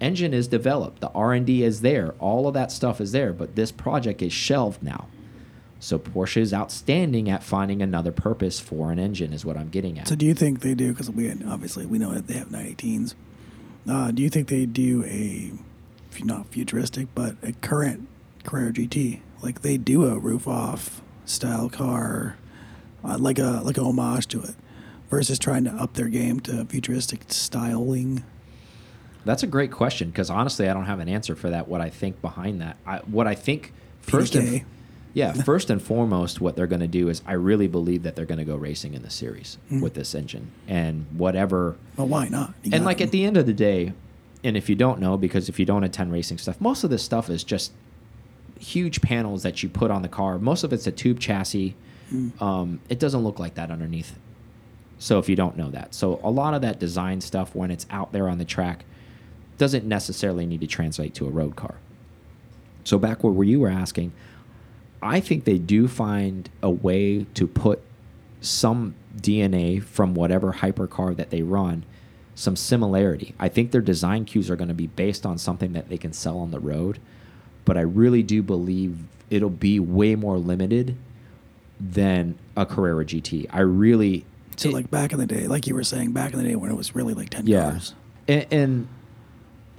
engine 0.00 0.34
is 0.34 0.48
developed, 0.48 1.00
the 1.00 1.10
R 1.10 1.32
and 1.32 1.46
D 1.46 1.62
is 1.62 1.80
there, 1.80 2.14
all 2.18 2.48
of 2.48 2.54
that 2.54 2.72
stuff 2.72 3.00
is 3.00 3.12
there, 3.12 3.32
but 3.32 3.54
this 3.54 3.70
project 3.70 4.20
is 4.20 4.32
shelved 4.32 4.82
now. 4.82 5.06
So 5.78 5.98
Porsche 5.98 6.38
is 6.38 6.52
outstanding 6.52 7.30
at 7.30 7.42
finding 7.42 7.80
another 7.80 8.10
purpose 8.10 8.58
for 8.58 8.90
an 8.90 8.98
engine, 8.98 9.32
is 9.32 9.44
what 9.44 9.56
I'm 9.56 9.68
getting 9.68 9.98
at. 9.98 10.08
So 10.08 10.16
do 10.16 10.26
you 10.26 10.34
think 10.34 10.60
they 10.60 10.74
do? 10.74 10.90
Because 10.90 11.08
we 11.08 11.30
obviously 11.44 11.86
we 11.86 11.98
know 11.98 12.12
that 12.12 12.26
they 12.26 12.34
have 12.34 12.48
918s. 12.48 13.14
Uh, 13.88 14.10
do 14.10 14.22
you 14.22 14.28
think 14.28 14.48
they 14.48 14.66
do 14.66 15.04
a 15.04 15.52
not 16.22 16.48
futuristic, 16.48 17.06
but 17.14 17.36
a 17.42 17.52
current 17.52 18.08
Carrera 18.44 18.72
GT? 18.72 19.20
Like 19.40 19.62
they 19.62 19.78
do 19.78 20.04
a 20.04 20.18
roof 20.18 20.48
off 20.48 21.00
style 21.24 21.70
car, 21.70 22.36
uh, 23.04 23.16
like 23.18 23.38
a 23.38 23.62
like 23.64 23.78
a 23.78 23.82
homage 23.82 24.26
to 24.28 24.42
it, 24.42 24.56
versus 25.10 25.38
trying 25.38 25.64
to 25.64 25.70
up 25.70 25.94
their 25.94 26.08
game 26.08 26.40
to 26.40 26.64
futuristic 26.66 27.24
styling. 27.28 28.24
That's 29.24 29.42
a 29.42 29.46
great 29.46 29.70
question 29.70 30.08
because 30.08 30.30
honestly, 30.30 30.68
I 30.68 30.72
don't 30.72 30.86
have 30.86 31.00
an 31.00 31.08
answer 31.08 31.36
for 31.36 31.50
that. 31.50 31.68
What 31.68 31.80
I 31.80 31.90
think 31.90 32.22
behind 32.22 32.60
that, 32.62 32.76
I, 32.86 32.98
what 32.98 33.26
I 33.26 33.34
think 33.34 33.72
first, 34.00 34.34
and, 34.34 34.64
yeah, 35.12 35.32
first 35.32 35.68
and 35.68 35.82
foremost, 35.82 36.40
what 36.40 36.56
they're 36.56 36.66
going 36.66 36.80
to 36.80 36.86
do 36.88 37.08
is 37.08 37.20
I 37.26 37.32
really 37.32 37.68
believe 37.68 38.04
that 38.04 38.16
they're 38.16 38.24
going 38.24 38.38
to 38.38 38.44
go 38.44 38.56
racing 38.56 38.94
in 38.94 39.02
the 39.02 39.10
series 39.10 39.58
with 39.68 39.94
this 39.94 40.14
engine 40.14 40.52
and 40.66 41.06
whatever. 41.12 41.76
Well, 41.96 42.06
why 42.06 42.28
not? 42.28 42.54
You 42.62 42.70
And 42.72 42.84
like 42.84 43.00
at 43.02 43.10
the 43.10 43.24
end 43.24 43.36
of 43.36 43.44
the 43.44 43.52
day, 43.52 43.92
and 44.42 44.56
if 44.56 44.70
you 44.70 44.74
don't 44.74 45.00
know, 45.00 45.18
because 45.18 45.50
if 45.50 45.58
you 45.58 45.66
don't 45.66 45.84
attend 45.84 46.12
racing 46.12 46.38
stuff, 46.38 46.58
most 46.60 46.82
of 46.82 46.88
this 46.88 47.02
stuff 47.02 47.28
is 47.28 47.44
just 47.44 47.72
huge 48.58 49.02
panels 49.02 49.42
that 49.42 49.62
you 49.62 49.68
put 49.68 49.90
on 49.90 50.00
the 50.00 50.08
car. 50.08 50.38
Most 50.38 50.64
of 50.64 50.72
it's 50.72 50.86
a 50.86 50.92
tube 50.92 51.20
chassis. 51.20 51.74
Um, 52.40 52.80
it 52.88 52.98
doesn't 52.98 53.20
look 53.20 53.38
like 53.38 53.54
that 53.54 53.70
underneath. 53.70 54.16
So 55.00 55.18
if 55.18 55.30
you 55.30 55.34
don't 55.34 55.56
know 55.56 55.70
that, 55.70 55.94
so 55.94 56.20
a 56.22 56.30
lot 56.30 56.52
of 56.52 56.60
that 56.60 56.78
design 56.78 57.22
stuff 57.22 57.54
when 57.54 57.70
it's 57.70 57.86
out 57.90 58.12
there 58.12 58.28
on 58.28 58.36
the 58.36 58.44
track 58.44 58.84
doesn't 59.56 59.86
necessarily 59.86 60.44
need 60.44 60.60
to 60.60 60.66
translate 60.66 61.14
to 61.14 61.26
a 61.26 61.30
road 61.30 61.56
car. 61.56 61.76
So 62.84 62.98
back 62.98 63.24
where 63.24 63.44
you 63.44 63.60
were 63.60 63.70
asking, 63.70 64.12
I 65.02 65.20
think 65.20 65.44
they 65.44 65.56
do 65.56 65.88
find 65.88 66.50
a 66.62 66.68
way 66.68 67.24
to 67.32 67.46
put 67.46 67.80
some 68.42 68.94
DNA 69.16 69.82
from 69.82 70.14
whatever 70.14 70.52
hypercar 70.52 71.16
that 71.16 71.30
they 71.30 71.40
run, 71.40 71.84
some 72.34 72.54
similarity. 72.54 73.34
I 73.38 73.48
think 73.48 73.70
their 73.70 73.80
design 73.80 74.26
cues 74.26 74.50
are 74.50 74.56
going 74.56 74.68
to 74.68 74.74
be 74.74 74.86
based 74.86 75.24
on 75.24 75.38
something 75.38 75.72
that 75.72 75.88
they 75.88 75.98
can 75.98 76.12
sell 76.12 76.38
on 76.38 76.50
the 76.50 76.60
road, 76.60 76.98
but 77.64 77.78
I 77.78 77.82
really 77.82 78.22
do 78.22 78.42
believe 78.42 78.98
it'll 79.30 79.48
be 79.48 79.80
way 79.80 80.14
more 80.14 80.36
limited 80.36 80.96
than 81.78 82.38
a 82.54 82.66
Carrera 82.66 83.06
GT. 83.06 83.46
I 83.50 83.60
really 83.60 84.26
so 84.56 84.68
it- 84.68 84.72
like 84.72 84.90
back 84.90 85.12
in 85.12 85.18
the 85.18 85.26
day, 85.26 85.46
like 85.46 85.66
you 85.66 85.74
were 85.74 85.84
saying, 85.84 86.12
back 86.12 86.32
in 86.32 86.38
the 86.38 86.48
day 86.48 86.56
when 86.56 86.70
it 86.70 86.76
was 86.76 86.94
really 86.94 87.14
like 87.14 87.30
ten 87.30 87.46
yeah. 87.46 87.70
cars. 87.70 87.94
And, 88.28 88.46
and 88.50 88.88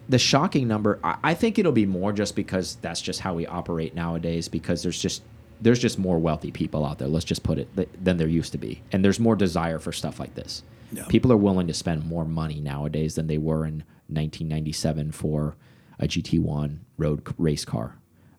the 0.09 0.19
shocking 0.19 0.67
number, 0.67 0.99
I, 1.03 1.17
I 1.23 1.33
think 1.33 1.57
it'll 1.59 1.71
be 1.71 1.85
more 1.85 2.11
just 2.11 2.35
because 2.35 2.75
that's 2.81 3.01
just 3.01 3.19
how 3.21 3.33
we 3.33 3.45
operate 3.47 3.95
nowadays. 3.95 4.47
Because 4.47 4.83
there's 4.83 5.01
just 5.01 5.23
there's 5.61 5.79
just 5.79 5.99
more 5.99 6.19
wealthy 6.19 6.51
people 6.51 6.85
out 6.85 6.97
there. 6.99 7.07
Let's 7.07 7.25
just 7.25 7.43
put 7.43 7.57
it 7.59 7.73
th- 7.75 7.89
than 8.01 8.17
there 8.17 8.27
used 8.27 8.51
to 8.53 8.57
be, 8.57 8.81
and 8.91 9.05
there's 9.05 9.19
more 9.19 9.35
desire 9.35 9.79
for 9.79 9.91
stuff 9.91 10.19
like 10.19 10.35
this. 10.35 10.63
Yeah. 10.91 11.05
People 11.05 11.31
are 11.31 11.37
willing 11.37 11.67
to 11.67 11.73
spend 11.73 12.05
more 12.05 12.25
money 12.25 12.59
nowadays 12.59 13.15
than 13.15 13.27
they 13.27 13.37
were 13.37 13.65
in 13.65 13.83
1997 14.07 15.11
for 15.11 15.55
a 15.99 16.07
GT1 16.07 16.79
road 16.97 17.33
race 17.37 17.63
car. 17.63 17.97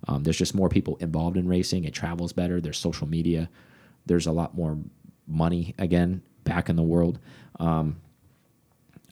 Um, 0.08 0.24
there's 0.24 0.36
just 0.36 0.54
more 0.54 0.68
people 0.68 0.96
involved 0.96 1.36
in 1.36 1.48
racing. 1.48 1.84
It 1.84 1.94
travels 1.94 2.32
better. 2.32 2.60
There's 2.60 2.76
social 2.78 3.08
media. 3.08 3.48
There's 4.04 4.26
a 4.26 4.32
lot 4.32 4.54
more 4.56 4.76
money 5.26 5.74
again 5.78 6.22
back 6.44 6.68
in 6.68 6.76
the 6.76 6.82
world. 6.82 7.18
Um, 7.58 7.96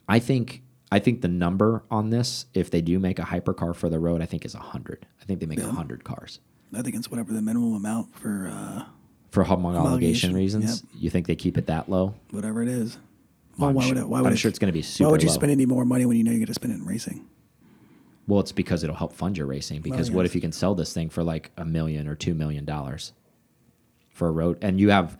I 0.07 0.19
think 0.19 0.61
I 0.91 0.99
think 0.99 1.21
the 1.21 1.27
number 1.29 1.83
on 1.89 2.09
this, 2.09 2.45
if 2.53 2.69
they 2.69 2.81
do 2.81 2.99
make 2.99 3.17
a 3.19 3.23
hypercar 3.23 3.73
for 3.75 3.89
the 3.89 3.99
road, 3.99 4.21
I 4.21 4.25
think 4.25 4.45
is 4.45 4.53
hundred. 4.53 5.05
I 5.21 5.25
think 5.25 5.39
they 5.39 5.45
make 5.45 5.59
a 5.59 5.63
Yeah. 5.63 5.71
hundred 5.71 6.03
cars 6.03 6.39
I 6.73 6.81
think 6.81 6.95
it's 6.95 7.11
whatever 7.11 7.33
the 7.33 7.41
minimum 7.41 7.73
amount 7.75 8.15
for 8.15 8.47
uh, 8.53 8.83
for 9.29 9.43
homologation 9.45 10.31
Homologation, 10.31 10.33
reasons. 10.33 10.83
You 10.93 11.09
think 11.09 11.27
they 11.27 11.35
keep 11.35 11.57
it 11.57 11.67
that 11.67 11.89
low? 11.89 12.15
whatever 12.31 12.61
it 12.61 12.67
is. 12.69 12.97
Well, 13.57 13.67
Well, 13.67 13.69
I'm 13.69 13.75
why 13.75 13.81
sure- 13.83 13.93
would 13.95 14.01
it? 14.01 14.07
Why 14.09 14.17
I'm 14.19 14.23
would 14.25 14.33
it, 14.33 14.37
sure 14.37 14.49
it's 14.49 14.59
gonna 14.59 14.71
be 14.73 14.81
super. 14.81 15.07
Why 15.07 15.11
would 15.11 15.23
you 15.23 15.29
low. 15.29 15.35
spend 15.35 15.51
any 15.51 15.65
more 15.65 15.85
money 15.85 16.05
when 16.05 16.17
you 16.17 16.23
know 16.23 16.31
you're 16.31 16.39
going 16.39 16.47
to 16.47 16.53
spend 16.53 16.73
it 16.73 16.77
in 16.77 16.85
racing? 16.85 17.25
Well, 18.27 18.39
it's 18.39 18.51
because 18.53 18.83
it'll 18.83 18.95
help 18.95 19.13
fund 19.13 19.37
your 19.37 19.47
racing. 19.47 19.81
Because 19.81 20.09
Well, 20.09 20.17
what 20.17 20.25
if 20.25 20.35
you 20.35 20.41
can 20.41 20.51
sell 20.53 20.75
this 20.75 20.93
thing 20.93 21.09
for 21.09 21.23
like 21.23 21.51
a 21.57 21.65
million 21.65 22.07
or 22.07 22.15
two 22.15 22.33
million 22.33 22.63
dollars 22.65 23.11
for 24.09 24.27
a 24.27 24.31
road, 24.31 24.57
and 24.61 24.79
you 24.79 24.89
have 24.91 25.17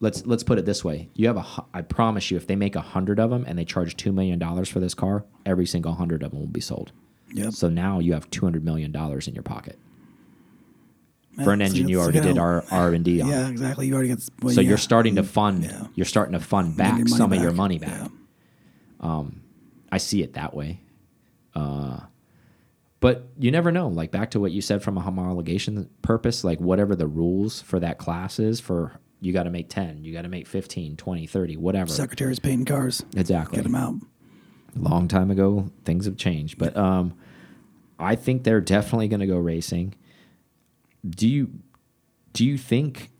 let's 0.00 0.26
let's 0.26 0.42
put 0.42 0.58
it 0.58 0.64
this 0.66 0.84
way: 0.84 1.08
you 1.14 1.26
have 1.28 1.36
a 1.36 1.46
I 1.72 1.82
promise 1.82 2.30
you, 2.30 2.36
if 2.36 2.46
they 2.46 2.56
make 2.56 2.74
a 2.74 2.80
hundred 2.80 3.20
of 3.20 3.30
them 3.30 3.44
and 3.46 3.58
they 3.58 3.64
charge 3.64 3.96
two 3.96 4.12
million 4.12 4.38
dollars 4.38 4.68
for 4.68 4.80
this 4.80 4.94
car, 4.94 5.24
every 5.46 5.66
single 5.66 5.94
hundred 5.94 6.22
of 6.22 6.32
them 6.32 6.40
will 6.40 6.46
be 6.46 6.60
sold. 6.60 6.92
Yep. 7.32 7.52
So 7.52 7.68
now 7.68 8.00
you 8.00 8.14
have 8.14 8.28
two 8.30 8.44
hundred 8.44 8.64
million 8.64 8.92
dollars 8.92 9.28
in 9.28 9.34
your 9.34 9.44
pocket 9.44 9.78
Yeah, 11.38 11.44
for 11.44 11.52
an 11.52 11.60
so 11.60 11.66
engine 11.66 11.88
you 11.88 12.00
already 12.00 12.20
did 12.20 12.38
R 12.38 12.64
R 12.70 12.92
and 12.92 13.04
D 13.04 13.20
on. 13.20 13.28
Yeah, 13.28 13.48
exactly. 13.48 13.86
You 13.86 13.94
already 13.94 14.08
got. 14.08 14.18
Well, 14.42 14.54
so 14.54 14.60
yeah. 14.60 14.68
you're 14.70 14.78
starting 14.78 15.16
to 15.16 15.22
fund. 15.22 15.64
Yeah. 15.64 15.86
You're 15.94 16.06
starting 16.06 16.32
to 16.32 16.40
fund 16.40 16.76
back 16.76 17.06
some 17.08 17.32
of 17.32 17.40
your 17.40 17.52
money 17.52 17.78
back. 17.78 18.00
Yeah. 18.00 18.08
I 19.92 19.98
see 19.98 20.22
it 20.22 20.34
that 20.34 20.54
way. 20.54 20.80
Uh, 21.54 22.00
but 23.00 23.28
you 23.38 23.50
never 23.50 23.72
know. 23.72 23.88
Like 23.88 24.10
back 24.10 24.30
to 24.32 24.40
what 24.40 24.52
you 24.52 24.60
said 24.60 24.82
from 24.82 24.98
a 24.98 25.02
homologation 25.02 25.88
purpose, 26.02 26.44
like 26.44 26.60
whatever 26.60 26.94
the 26.96 27.06
rules 27.06 27.60
for 27.62 27.80
that 27.80 27.98
class 27.98 28.38
is 28.38 28.60
for 28.60 29.00
you 29.20 29.32
got 29.32 29.42
to 29.44 29.50
make 29.50 29.68
10, 29.68 30.02
you 30.04 30.12
got 30.12 30.22
to 30.22 30.28
make 30.28 30.46
15, 30.46 30.96
20, 30.96 31.26
30, 31.26 31.56
whatever. 31.56 31.90
Secretaries 31.90 32.38
painting 32.38 32.64
cars. 32.64 33.04
exactly. 33.16 33.56
Get 33.56 33.64
them 33.64 33.74
out. 33.74 33.94
Long 34.76 35.08
time 35.08 35.30
ago, 35.30 35.70
things 35.84 36.06
have 36.06 36.16
changed, 36.16 36.58
but 36.58 36.76
um 36.76 37.14
I 37.98 38.14
think 38.16 38.44
they're 38.44 38.62
definitely 38.62 39.08
going 39.08 39.20
to 39.20 39.26
go 39.26 39.36
racing. 39.36 39.94
Do 41.06 41.28
you 41.28 41.50
do 42.32 42.46
you 42.46 42.56
think 42.56 43.10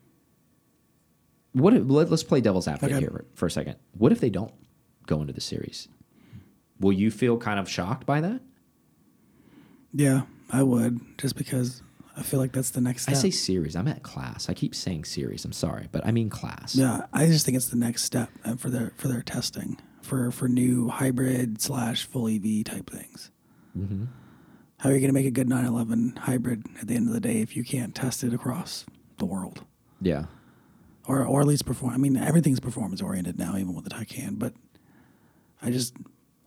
what 1.52 1.74
if, 1.74 1.82
let, 1.86 2.10
us 2.12 2.22
play 2.22 2.40
devil's 2.40 2.68
advocate 2.68 2.96
Okay. 2.96 3.00
here 3.00 3.24
for 3.34 3.46
a 3.46 3.50
second. 3.50 3.76
What 3.98 4.12
if 4.12 4.20
they 4.20 4.30
don't 4.30 4.54
go 5.06 5.20
into 5.20 5.32
the 5.32 5.40
series? 5.40 5.88
Will 6.78 6.92
you 6.92 7.10
feel 7.10 7.36
kind 7.36 7.58
of 7.58 7.68
shocked 7.68 8.06
by 8.06 8.20
that? 8.20 8.40
Yeah, 9.92 10.22
I 10.50 10.62
would 10.62 11.00
just 11.18 11.36
because 11.36 11.82
I 12.16 12.22
feel 12.22 12.40
like 12.40 12.52
that's 12.52 12.70
the 12.70 12.80
next 12.80 13.02
step. 13.02 13.14
I 13.14 13.18
say 13.18 13.30
series. 13.30 13.76
I'm 13.76 13.88
at 13.88 14.02
class. 14.02 14.48
I 14.48 14.54
keep 14.54 14.74
saying 14.74 15.04
series. 15.04 15.44
I'm 15.44 15.52
sorry, 15.52 15.88
but 15.92 16.04
I 16.06 16.10
mean 16.10 16.28
class. 16.28 16.74
Yeah, 16.74 17.02
I 17.12 17.26
just 17.26 17.46
think 17.46 17.56
it's 17.56 17.68
the 17.68 17.76
next 17.76 18.04
step 18.04 18.28
uh, 18.44 18.56
for 18.56 18.68
their 18.70 18.92
for 18.96 19.08
their 19.08 19.22
testing 19.22 19.78
for 20.02 20.30
for 20.30 20.48
new 20.48 20.88
hybrid 20.88 21.60
slash 21.62 22.04
full 22.06 22.26
EV 22.28 22.64
type 22.64 22.90
things. 22.90 23.30
Mm-hmm. 23.78 24.04
How 24.78 24.88
are 24.88 24.92
you 24.92 24.98
going 25.00 25.10
to 25.10 25.14
make 25.14 25.26
a 25.26 25.30
good 25.30 25.48
911 25.48 26.16
hybrid 26.22 26.64
at 26.80 26.88
the 26.88 26.94
end 26.96 27.06
of 27.06 27.12
the 27.14 27.20
day 27.20 27.40
if 27.42 27.54
you 27.54 27.62
can't 27.62 27.94
test 27.94 28.24
it 28.24 28.32
across 28.32 28.86
the 29.18 29.26
world, 29.26 29.62
Yeah. 30.00 30.24
or 31.06 31.24
or 31.24 31.40
at 31.42 31.46
least 31.46 31.66
perform? 31.66 31.92
I 31.92 31.96
mean, 31.98 32.16
everything's 32.16 32.60
performance 32.60 33.00
oriented 33.02 33.38
now, 33.38 33.56
even 33.56 33.74
with 33.74 33.84
the 33.84 33.90
Taycan. 33.90 34.38
But 34.38 34.54
I 35.62 35.70
just 35.70 35.94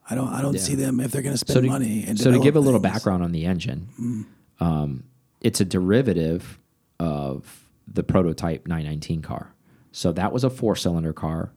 I 0.09 0.15
don't 0.15 0.27
I 0.29 0.41
don't 0.41 0.55
Yeah. 0.55 0.59
see 0.61 0.75
them 0.75 0.99
if 0.99 1.11
they're 1.11 1.21
going 1.21 1.33
to 1.33 1.37
spend 1.37 1.53
So 1.53 1.61
to, 1.61 1.67
money. 1.67 2.03
And 2.07 2.19
so 2.19 2.31
to 2.31 2.39
give 2.39 2.55
a 2.55 2.59
little. 2.59 2.79
Mm. 2.79 2.83
background 2.83 3.23
on 3.23 3.31
the 3.31 3.45
engine, 3.45 4.25
um, 4.59 5.03
it's 5.43 5.61
a 5.61 5.65
derivative 5.65 6.59
of 6.99 7.65
the 7.87 8.03
prototype 8.03 8.67
919 8.67 9.21
car. 9.21 9.53
So 9.91 10.11
that 10.13 10.31
was 10.31 10.43
a 10.43 10.49
four 10.49 10.75
cylinder 10.75 11.13
car. 11.13 11.51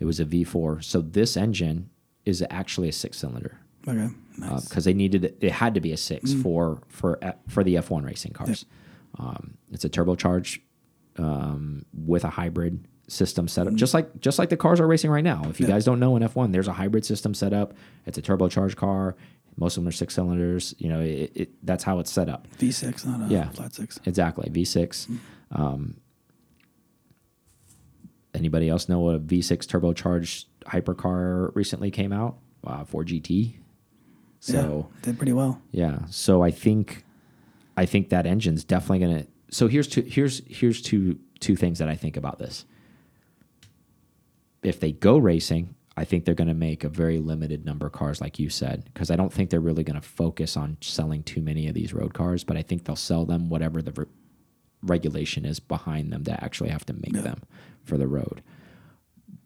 It 0.00 0.04
was 0.06 0.18
a 0.18 0.24
V4. 0.24 0.82
So 0.82 1.00
this 1.00 1.36
engine 1.36 1.90
is 2.24 2.44
actually 2.50 2.88
a 2.88 2.92
six 2.92 3.18
cylinder 3.18 3.58
Okay, 3.86 4.08
nice. 4.38 4.68
because 4.68 4.84
they 4.84 4.92
needed 4.94 5.36
it 5.40 5.52
had 5.52 5.74
to 5.74 5.80
be 5.80 5.92
a 5.92 5.96
six 5.96 6.32
Mm. 6.32 6.42
for 6.42 6.82
for 6.88 7.18
for 7.48 7.62
the 7.62 7.74
F1 7.76 8.04
racing 8.04 8.32
cars. 8.32 8.64
Um, 9.18 9.54
it's 9.72 9.84
a 9.84 9.88
turbocharged 9.90 10.60
um, 11.18 11.84
with 11.92 12.24
a 12.24 12.30
hybrid 12.30 12.86
system 13.08 13.48
set 13.48 13.66
up, 13.66 13.74
just 13.74 13.94
like 13.94 14.20
just 14.20 14.38
like 14.38 14.50
the 14.50 14.56
cars 14.56 14.80
are 14.80 14.86
racing 14.86 15.10
right 15.10 15.24
now. 15.24 15.42
If 15.48 15.58
you 15.60 15.66
Mm. 15.66 15.70
Yeah. 15.70 15.74
guys 15.76 15.84
don't 15.84 15.98
know 16.00 16.14
in 16.16 16.22
F1, 16.22 16.52
there's 16.52 16.68
a 16.68 16.72
hybrid 16.74 17.04
system 17.04 17.34
set 17.34 17.52
up. 17.52 17.74
It's 18.06 18.18
a 18.18 18.22
turbocharged 18.22 18.76
car. 18.76 19.16
Most 19.58 19.76
of 19.76 19.82
them 19.82 19.88
are 19.88 19.92
six 19.92 20.14
cylinders. 20.14 20.74
You 20.78 20.88
know, 20.88 21.00
it, 21.00 21.32
it, 21.34 21.50
that's 21.66 21.82
how 21.84 21.98
it's 21.98 22.10
set 22.12 22.28
up. 22.28 22.46
V6, 22.58 23.04
not 23.04 23.28
a 23.28 23.32
Yeah. 23.32 23.48
flat 23.50 23.74
six. 23.74 23.98
Exactly, 24.06 24.48
V6. 24.50 25.18
Um, 25.50 25.96
anybody 28.34 28.68
else 28.68 28.88
know 28.88 29.00
what 29.00 29.14
a 29.16 29.18
V6 29.18 29.66
turbocharged 29.66 30.44
hypercar 30.66 31.54
recently 31.54 31.90
came 31.90 32.12
out? 32.12 32.38
Uh, 32.64 32.84
for 32.84 33.04
GT. 33.04 33.54
So. 34.40 34.88
yeah, 34.92 35.00
did 35.02 35.16
pretty 35.16 35.32
well. 35.32 35.60
Yeah. 35.72 36.00
So 36.10 36.42
I 36.42 36.50
think 36.50 37.04
I 37.76 37.86
think 37.86 38.10
that 38.10 38.26
engine's 38.26 38.62
definitely 38.64 38.98
gonna 39.00 39.26
so 39.50 39.66
here's 39.68 39.88
two 39.88 40.02
here's 40.02 40.42
here's 40.46 40.82
two 40.82 41.18
two 41.40 41.56
things 41.56 41.78
that 41.78 41.88
I 41.88 41.96
think 41.96 42.16
about 42.16 42.38
this. 42.38 42.64
If 44.62 44.80
they 44.80 44.92
go 44.92 45.18
racing, 45.18 45.74
I 45.98 46.04
think 46.04 46.24
they're 46.24 46.34
gonna 46.34 46.54
make 46.54 46.84
a 46.84 46.88
very 46.88 47.18
limited 47.18 47.64
number 47.66 47.86
of 47.86 47.92
cars, 47.92 48.20
like 48.20 48.38
you 48.38 48.48
said, 48.50 48.84
because 48.92 49.10
I 49.10 49.16
don't 49.16 49.32
think 49.32 49.50
they're 49.50 49.60
really 49.60 49.84
gonna 49.84 50.00
focus 50.00 50.56
on 50.56 50.76
selling 50.80 51.22
too 51.22 51.40
many 51.42 51.66
of 51.68 51.74
these 51.74 51.92
road 51.92 52.14
cars, 52.14 52.44
but 52.44 52.56
I 52.56 52.62
think 52.62 52.84
they'll 52.84 52.96
sell 52.96 53.24
them 53.26 53.48
whatever 53.48 53.82
the 53.82 53.92
re- 53.92 54.06
regulation 54.82 55.44
is 55.44 55.60
behind 55.60 56.12
them 56.12 56.24
to 56.24 56.44
actually 56.44 56.70
have 56.70 56.86
to 56.86 56.92
make 56.92 57.14
Yeah. 57.14 57.22
them 57.22 57.42
for 57.82 57.98
the 57.98 58.06
road. 58.08 58.42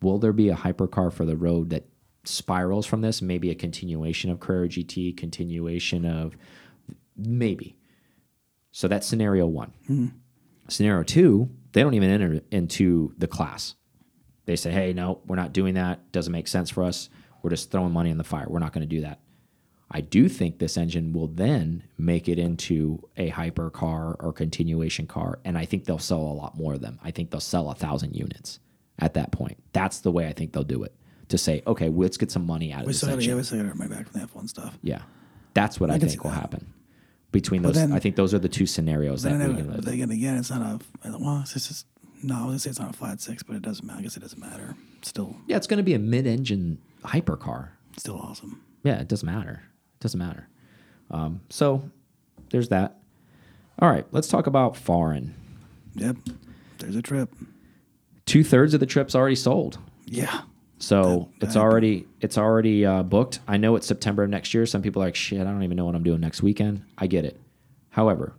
Will 0.01 0.19
there 0.19 0.33
be 0.33 0.49
a 0.49 0.57
hypercar 0.57 1.13
for 1.13 1.25
the 1.25 1.37
road 1.37 1.71
that 1.71 1.87
spirals 2.25 2.87
from 2.87 3.01
this. 3.01 3.21
Maybe 3.21 3.51
a 3.51 3.55
continuation 3.55 4.31
of 4.31 4.41
Carrera 4.41 4.69
GT, 4.69 5.13
continuation 5.13 6.05
of 6.05 6.37
maybe. 7.17 7.77
So 8.71 8.89
that's 8.89 9.07
scenario 9.07 9.47
one. 9.47 9.73
Mm-hmm. 9.85 10.07
Scenario 10.69 11.03
two, 11.03 11.51
they 11.73 11.83
don't 11.83 11.95
even 11.95 12.11
enter 12.11 12.41
into 12.51 13.13
the 13.19 13.27
class. 13.27 13.75
They 14.45 14.57
say, 14.57 14.71
hey, 14.73 14.93
no, 14.93 15.21
we're 15.27 15.37
not 15.37 15.53
doing 15.53 15.75
that. 15.75 16.11
Doesn't 16.13 16.33
make 16.33 16.49
sense 16.49 16.69
for 16.71 16.83
us. 16.83 17.09
We're 17.43 17.51
just 17.51 17.71
throwing 17.71 17.93
money 17.93 18.11
in 18.11 18.19
the 18.19 18.25
fire. 18.25 18.47
We're 18.49 18.59
not 18.59 18.73
going 18.73 18.87
to 18.89 18.93
do 18.95 19.03
that. 19.03 19.21
I 19.95 20.01
do 20.01 20.29
think 20.29 20.59
this 20.59 20.77
engine 20.79 21.13
will 21.13 21.27
then 21.29 21.83
make 21.99 22.29
it 22.29 22.39
into 22.39 23.07
a 23.17 23.29
hyper 23.29 23.69
car 23.69 24.17
or 24.21 24.33
continuation 24.33 25.07
car, 25.07 25.39
and 25.45 25.59
I 25.59 25.67
think 25.67 25.85
they'll 25.85 25.99
sell 25.99 26.21
a 26.21 26.33
lot 26.33 26.57
more 26.57 26.73
of 26.75 26.81
them. 26.81 26.99
I 27.05 27.11
think 27.11 27.31
they'll 27.31 27.41
sell 27.41 27.71
a 27.71 27.75
thousand 27.75 28.15
units 28.17 28.59
at 28.99 29.15
that 29.15 29.33
point. 29.33 29.59
That's 29.75 30.01
the 30.01 30.11
way 30.11 30.27
I 30.29 30.33
think 30.33 30.53
they'll 30.53 30.63
do 30.65 30.83
it. 30.83 30.95
To 31.29 31.37
say, 31.39 31.63
okay, 31.67 31.89
let's 31.91 32.17
get 32.17 32.31
some 32.31 32.47
money 32.47 32.73
out 32.73 32.81
of 32.81 32.87
We 32.87 32.91
this 32.93 32.99
still 32.99 33.09
got 33.11 33.13
to 33.17 33.19
engine. 33.19 33.31
yeah, 33.31 33.37
we 33.37 33.43
still 33.43 33.63
got 33.63 33.69
to 33.71 33.75
money 33.77 33.91
back 33.95 34.09
from 34.09 34.21
the 34.21 34.27
F1 34.27 34.49
stuff. 34.49 34.79
Yeah, 34.83 35.03
that's 35.55 35.79
what 35.79 35.91
I, 35.91 35.99
can 35.99 36.09
think 36.09 36.25
will 36.25 36.31
that. 36.31 36.41
happen. 36.41 36.73
Between 37.31 37.61
But 37.63 37.69
those, 37.69 37.77
then- 37.77 37.93
I 37.93 37.99
think 37.99 38.17
those 38.17 38.33
are 38.35 38.39
the 38.39 38.49
two 38.49 38.67
scenarios 38.67 39.23
that 39.25 39.31
Then 39.31 39.43
I 39.43 39.49
we 39.49 39.55
can 39.57 39.67
but 39.67 39.77
live. 39.85 39.85
then 39.99 40.11
again, 40.11 40.37
it's 40.39 40.51
not 40.51 40.83
a 41.05 41.19
well. 41.19 41.41
It's 41.43 41.53
just 41.53 41.87
no. 42.23 42.35
I 42.35 42.39
was 42.39 42.47
gonna 42.47 42.59
say 42.61 42.71
it's 42.71 42.79
not 42.81 42.91
a 42.95 42.97
flat 42.97 43.21
six, 43.21 43.43
but 43.43 43.57
it 43.57 43.63
doesn't 43.63 43.87
matter. 43.87 43.99
I 43.99 44.03
guess 44.03 44.17
it 44.17 44.21
doesn't 44.21 44.41
matter. 44.41 44.77
Still, 45.03 45.37
Yeah, 45.47 45.57
it's 45.57 45.67
going 45.67 45.79
to 45.79 45.83
be 45.83 45.95
a 45.95 45.99
mid-engine 45.99 46.79
hypercar. 47.05 47.71
still 47.97 48.17
awesome. 48.19 48.63
Yeah, 48.85 49.01
it 49.01 49.09
doesn't 49.09 49.27
matter. 49.27 49.63
It 49.97 50.01
doesn't 50.01 50.19
matter. 50.19 50.49
Um, 51.11 51.41
so 51.51 51.91
there's 52.51 52.69
that. 52.69 52.99
All 53.81 53.91
right, 53.91 54.07
let's 54.13 54.29
talk 54.29 54.47
about 54.47 54.77
foreign. 54.77 55.35
Yep. 55.95 56.17
There's 56.79 56.95
a 56.97 57.03
trip. 57.03 57.35
Two 58.27 58.45
thirds 58.45 58.75
of 58.75 58.81
the 58.81 58.87
trip's 58.87 59.15
already 59.15 59.35
sold. 59.37 59.79
Yeah. 60.07 60.43
So 60.79 61.29
it's 61.41 61.57
already 61.57 62.07
it's 62.21 62.37
already 62.39 62.85
uh, 62.85 63.03
booked. 63.05 63.39
I 63.47 63.57
know 63.57 63.77
it's 63.77 63.87
September 63.87 64.25
of 64.25 64.31
next 64.31 64.53
year. 64.55 64.67
Some 64.67 64.83
people 64.83 65.01
are 65.03 65.07
like, 65.07 65.15
shit, 65.15 65.41
I 65.41 65.45
don't 65.45 65.63
even 65.63 65.77
know 65.77 65.85
what 65.85 65.95
I'm 65.95 66.03
doing 66.03 66.21
next 66.21 66.43
weekend. 66.43 66.83
I 66.99 67.07
get 67.07 67.25
it. 67.25 67.39
However, 67.91 68.35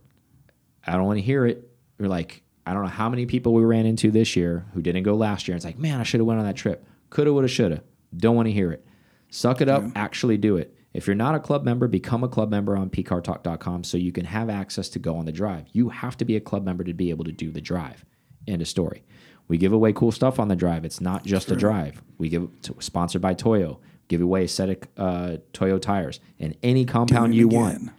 I 0.86 0.92
don't 0.92 1.04
want 1.04 1.18
to 1.18 1.22
hear 1.24 1.46
it. 1.46 1.70
You're 1.98 2.08
like, 2.08 2.42
I 2.66 2.72
don't 2.72 2.82
know 2.82 2.88
how 2.88 3.08
many 3.08 3.26
people 3.26 3.52
we 3.52 3.62
ran 3.64 3.86
into 3.86 4.10
this 4.10 4.36
year 4.36 4.66
who 4.72 4.80
didn't 4.82 5.02
go 5.02 5.14
last 5.14 5.46
year. 5.46 5.56
It's 5.56 5.64
like, 5.64 5.78
man, 5.78 6.00
I 6.00 6.02
should 6.02 6.20
have 6.20 6.26
went 6.26 6.40
on 6.40 6.46
that 6.46 6.56
trip. 6.56 6.86
Coulda, 7.10 7.32
woulda, 7.32 7.48
shoulda. 7.48 7.82
Don't 8.16 8.36
want 8.36 8.46
to 8.46 8.52
hear 8.52 8.72
it. 8.72 8.84
Suck 9.30 9.60
it 9.60 9.68
up. 9.68 9.84
Actually 9.94 10.38
do 10.38 10.56
it. 10.56 10.74
If 10.94 11.08
you're 11.08 11.16
not 11.16 11.34
a 11.34 11.40
club 11.40 11.64
member, 11.64 11.88
become 11.88 12.22
a 12.22 12.28
club 12.28 12.50
member 12.50 12.76
on 12.76 12.88
pcartalk.com 12.88 13.82
so 13.82 13.98
you 13.98 14.12
can 14.12 14.24
have 14.24 14.48
access 14.48 14.88
to 14.90 15.00
go 15.00 15.16
on 15.16 15.24
the 15.26 15.32
drive. 15.32 15.66
You 15.72 15.88
have 15.88 16.16
to 16.18 16.24
be 16.24 16.36
a 16.36 16.40
club 16.40 16.64
member 16.64 16.84
to 16.84 16.94
be 16.94 17.10
able 17.10 17.24
to 17.24 17.32
do 17.32 17.50
the 17.50 17.60
drive. 17.60 18.04
End 18.46 18.62
of 18.62 18.68
story. 18.68 19.04
We 19.48 19.58
give 19.58 19.72
away 19.72 19.92
cool 19.92 20.12
stuff 20.12 20.38
on 20.38 20.48
the 20.48 20.56
drive. 20.56 20.84
It's 20.84 21.00
not 21.00 21.24
just 21.24 21.50
a 21.50 21.56
drive. 21.56 22.02
We 22.16 22.28
give 22.28 22.48
to, 22.62 22.76
sponsored 22.78 23.20
by 23.20 23.34
Toyo. 23.34 23.80
Give 24.06 24.20
away 24.20 24.44
a 24.44 24.48
set 24.48 24.68
of 24.68 24.78
uh, 24.96 25.36
Toyo 25.52 25.78
tires 25.78 26.20
and 26.38 26.56
any 26.62 26.84
compound 26.84 27.34
you 27.34 27.48
again. 27.48 27.60
want. 27.60 27.90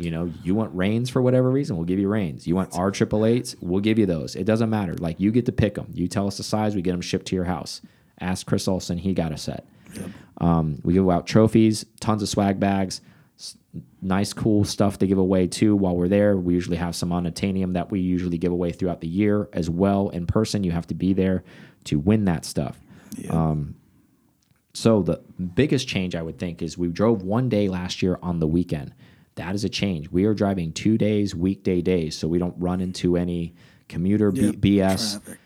You 0.00 0.10
know, 0.10 0.32
you 0.42 0.54
want 0.54 0.74
reins 0.74 1.10
for 1.10 1.20
whatever 1.20 1.50
reason, 1.50 1.76
we'll 1.76 1.84
give 1.84 1.98
you 1.98 2.08
reins. 2.08 2.46
You 2.46 2.54
want 2.54 2.74
R 2.74 2.90
triple 2.90 3.26
eights, 3.26 3.54
we'll 3.60 3.82
give 3.82 3.98
you 3.98 4.06
those. 4.06 4.34
It 4.34 4.44
doesn't 4.44 4.70
matter. 4.70 4.94
Like 4.94 5.20
you 5.20 5.30
get 5.30 5.46
to 5.46 5.52
pick 5.52 5.74
them. 5.74 5.88
You 5.92 6.08
tell 6.08 6.26
us 6.26 6.38
the 6.38 6.42
size, 6.42 6.74
we 6.74 6.82
get 6.82 6.92
them 6.92 7.02
shipped 7.02 7.26
to 7.26 7.36
your 7.36 7.44
house. 7.44 7.82
Ask 8.18 8.46
Chris 8.46 8.66
Olson, 8.66 8.98
he 8.98 9.12
got 9.12 9.32
a 9.32 9.36
set. 9.36 9.66
Um, 10.38 10.80
we 10.84 10.94
give 10.94 11.08
out 11.10 11.26
trophies, 11.26 11.84
tons 12.00 12.22
of 12.22 12.28
swag 12.28 12.58
bags, 12.58 13.00
nice, 14.00 14.32
cool 14.32 14.64
stuff 14.64 14.98
to 14.98 15.06
give 15.06 15.18
away 15.18 15.46
too. 15.46 15.76
While 15.76 15.96
we're 15.96 16.08
there, 16.08 16.36
we 16.36 16.54
usually 16.54 16.76
have 16.76 16.94
some 16.96 17.10
unobtainium 17.10 17.74
that 17.74 17.90
we 17.90 18.00
usually 18.00 18.38
give 18.38 18.52
away 18.52 18.72
throughout 18.72 19.00
the 19.00 19.08
year 19.08 19.48
as 19.52 19.68
well. 19.68 20.08
In 20.10 20.26
person, 20.26 20.64
you 20.64 20.72
have 20.72 20.86
to 20.88 20.94
be 20.94 21.12
there 21.12 21.44
to 21.84 21.98
win 21.98 22.24
that 22.24 22.44
stuff. 22.44 22.80
Um, 23.28 23.74
so 24.72 25.02
the 25.02 25.20
biggest 25.54 25.88
change 25.88 26.14
I 26.14 26.22
would 26.22 26.38
think 26.38 26.62
is 26.62 26.78
we 26.78 26.88
drove 26.88 27.22
one 27.22 27.48
day 27.48 27.68
last 27.68 28.02
year 28.02 28.18
on 28.22 28.38
the 28.38 28.46
weekend. 28.46 28.94
That 29.36 29.54
is 29.54 29.64
a 29.64 29.68
change. 29.68 30.10
We 30.10 30.24
are 30.24 30.34
driving 30.34 30.72
two 30.72 30.98
days, 30.98 31.34
weekday 31.34 31.80
days, 31.80 32.16
so 32.16 32.28
we 32.28 32.38
don't 32.38 32.54
run 32.58 32.80
into 32.80 33.16
any 33.16 33.54
commuter 33.88 34.30
Yep, 34.34 34.56
BS. 34.56 35.12
Traffic. 35.12 35.38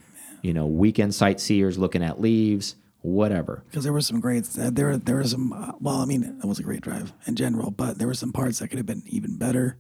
You 0.43 0.53
know, 0.53 0.67
weekend 0.67 1.15
sightseers 1.15 1.79
looking 1.79 2.03
at 2.03 2.21
leaves, 2.21 2.77
whatever. 3.01 3.63
Because 3.71 3.85
there 3.85 3.93
were 3.95 4.01
some 4.03 4.21
great, 4.21 4.47
uh, 4.59 4.71
there 4.71 4.97
there 4.99 5.17
were 5.17 5.25
some. 5.25 5.53
Uh, 5.53 5.73
well, 5.81 5.97
I 5.97 6.05
mean, 6.05 6.39
it 6.43 6.47
was 6.47 6.59
a 6.59 6.63
great 6.63 6.83
drive 6.83 7.13
in 7.27 7.35
general, 7.37 7.71
but 7.71 7.99
there 7.99 8.07
were 8.07 8.15
some 8.15 8.33
parts 8.33 8.59
that 8.59 8.69
could 8.69 8.77
have 8.79 8.87
been 8.87 9.03
even 9.07 9.37
better. 9.37 9.77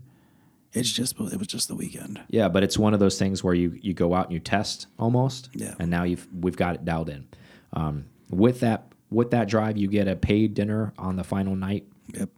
It's 0.72 0.90
just 0.90 1.20
it 1.20 1.38
was 1.38 1.46
just 1.46 1.68
the 1.68 1.74
weekend. 1.74 2.20
Yeah, 2.28 2.48
but 2.48 2.62
it's 2.64 2.78
one 2.78 2.94
of 2.94 3.00
those 3.00 3.18
things 3.18 3.44
where 3.44 3.55
you 3.55 3.78
you 3.82 3.92
go 3.94 4.14
out 4.14 4.24
and 4.26 4.32
you 4.32 4.40
test 4.40 4.86
almost, 4.98 5.50
Yeah. 5.55 5.74
and 5.78 5.90
now 5.90 6.05
you've 6.05 6.26
we've 6.40 6.57
got 6.57 6.74
it 6.76 6.84
dialed 6.84 7.11
in. 7.11 7.26
Um, 7.74 8.07
with 8.30 8.61
that 8.61 8.90
with 9.11 9.30
that 9.32 9.48
drive, 9.48 9.76
you 9.76 9.86
get 9.88 10.09
a 10.09 10.16
paid 10.16 10.55
dinner 10.55 10.92
on 10.98 11.16
the 11.16 11.24
final 11.24 11.55
night 11.57 11.84
Yep. 12.14 12.30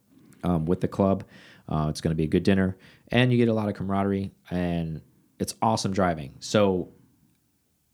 um, 0.43 0.67
with 0.67 0.81
the 0.81 0.89
club. 0.89 1.23
Uh, 1.69 1.87
it's 1.91 2.01
going 2.01 2.13
to 2.13 2.17
be 2.17 2.25
a 2.25 2.29
good 2.29 2.43
dinner, 2.43 2.77
and 3.09 3.33
you 3.33 3.39
get 3.39 3.49
a 3.49 3.53
lot 3.53 3.69
of 3.69 3.75
camaraderie, 3.75 4.33
and 4.51 5.01
it's 5.39 5.55
awesome 5.61 5.93
driving. 5.93 6.35
So, 6.41 6.89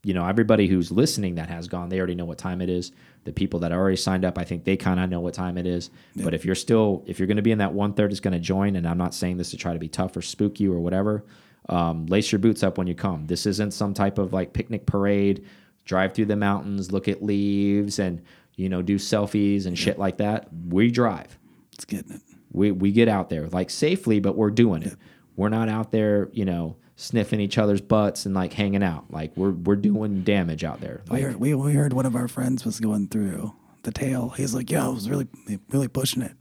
you 0.03 0.13
know, 0.13 0.25
everybody 0.25 0.67
who's 0.67 0.91
listening 0.91 1.35
that 1.35 1.49
has 1.49 1.67
gone, 1.67 1.89
they 1.89 1.97
already 1.97 2.15
know 2.15 2.25
what 2.25 2.37
time 2.37 2.61
it 2.61 2.69
is. 2.69 2.91
The 3.23 3.33
people 3.33 3.61
that 3.61 3.71
already 3.71 3.95
signed 3.95 4.25
up, 4.25 4.37
I 4.37 4.43
think 4.43 4.63
they 4.65 4.75
kind 4.77 4.99
of 4.99 5.09
know 5.09 5.21
what 5.21 5.33
time 5.33 5.57
it 5.57 5.65
is. 5.65 5.89
But 6.15 6.33
if 6.33 6.45
you're 6.45 6.55
still, 6.55 7.03
if 7.07 7.19
you're 7.19 7.27
going 7.27 7.37
to 7.37 7.43
be 7.43 7.51
in 7.51 7.59
that 7.59 7.73
one 7.73 7.93
third 7.93 8.11
is 8.11 8.19
going 8.19 8.33
to 8.33 8.39
join, 8.39 8.75
and 8.75 8.87
I'm 8.87 8.97
not 8.97 9.13
saying 9.13 9.37
this 9.37 9.51
to 9.51 9.57
try 9.57 9.73
to 9.73 9.79
be 9.79 9.87
tough 9.87 10.15
or 10.17 10.21
spook 10.21 10.59
you 10.59 10.73
or 10.73 10.79
whatever, 10.79 11.23
um, 11.69 12.05
lace 12.07 12.31
your 12.31 12.39
boots 12.39 12.63
up 12.63 12.77
when 12.77 12.87
you 12.87 12.95
come. 12.95 13.27
This 13.27 13.45
isn't 13.45 13.71
some 13.71 13.93
type 13.93 14.17
of 14.17 14.33
like 14.33 14.51
picnic 14.53 14.85
parade. 14.85 15.45
Drive 15.85 16.13
through 16.13 16.25
the 16.25 16.35
mountains, 16.35 16.91
look 16.91 17.07
at 17.07 17.23
leaves, 17.23 17.99
and 17.99 18.21
you 18.55 18.69
know, 18.69 18.81
do 18.81 18.95
selfies 18.95 19.65
and 19.65 19.77
shit 19.77 19.97
like 19.97 20.17
that. 20.17 20.47
We 20.69 20.91
drive 20.91 21.37
It's 21.73 21.85
getting 21.85 22.13
it. 22.13 22.21
We 22.53 22.71
we 22.71 22.91
get 22.91 23.07
out 23.07 23.29
there 23.29 23.47
like 23.49 23.69
safely, 23.69 24.19
but 24.19 24.35
we're 24.37 24.51
doing 24.51 24.83
it. 24.83 24.95
We're 25.35 25.49
not 25.49 25.67
out 25.69 25.91
there, 25.91 26.29
you 26.31 26.45
know, 26.45 26.77
sniffing 26.95 27.39
each 27.39 27.57
other's 27.57 27.81
butts 27.81 28.25
and 28.25 28.35
like 28.35 28.53
hanging 28.53 28.83
out. 28.83 29.05
Like 29.11 29.35
we're 29.35 29.51
we're 29.51 29.75
doing 29.75 30.21
damage 30.23 30.63
out 30.63 30.79
there. 30.79 31.01
We 31.09 31.21
heard, 31.21 31.35
we, 31.37 31.53
we 31.55 31.73
heard 31.73 31.91
one 31.93 32.05
of 32.05 32.15
our 32.15 32.27
friends 32.27 32.63
was 32.65 32.79
going 32.79 33.07
through 33.07 33.53
the 33.81 33.91
tail. 33.91 34.29
He's 34.29 34.53
like, 34.53 34.69
"Yeah, 34.71 34.85
I 34.85 34.89
was 34.89 35.09
really 35.09 35.27
really 35.71 35.87
pushing 35.87 36.21
it." 36.21 36.33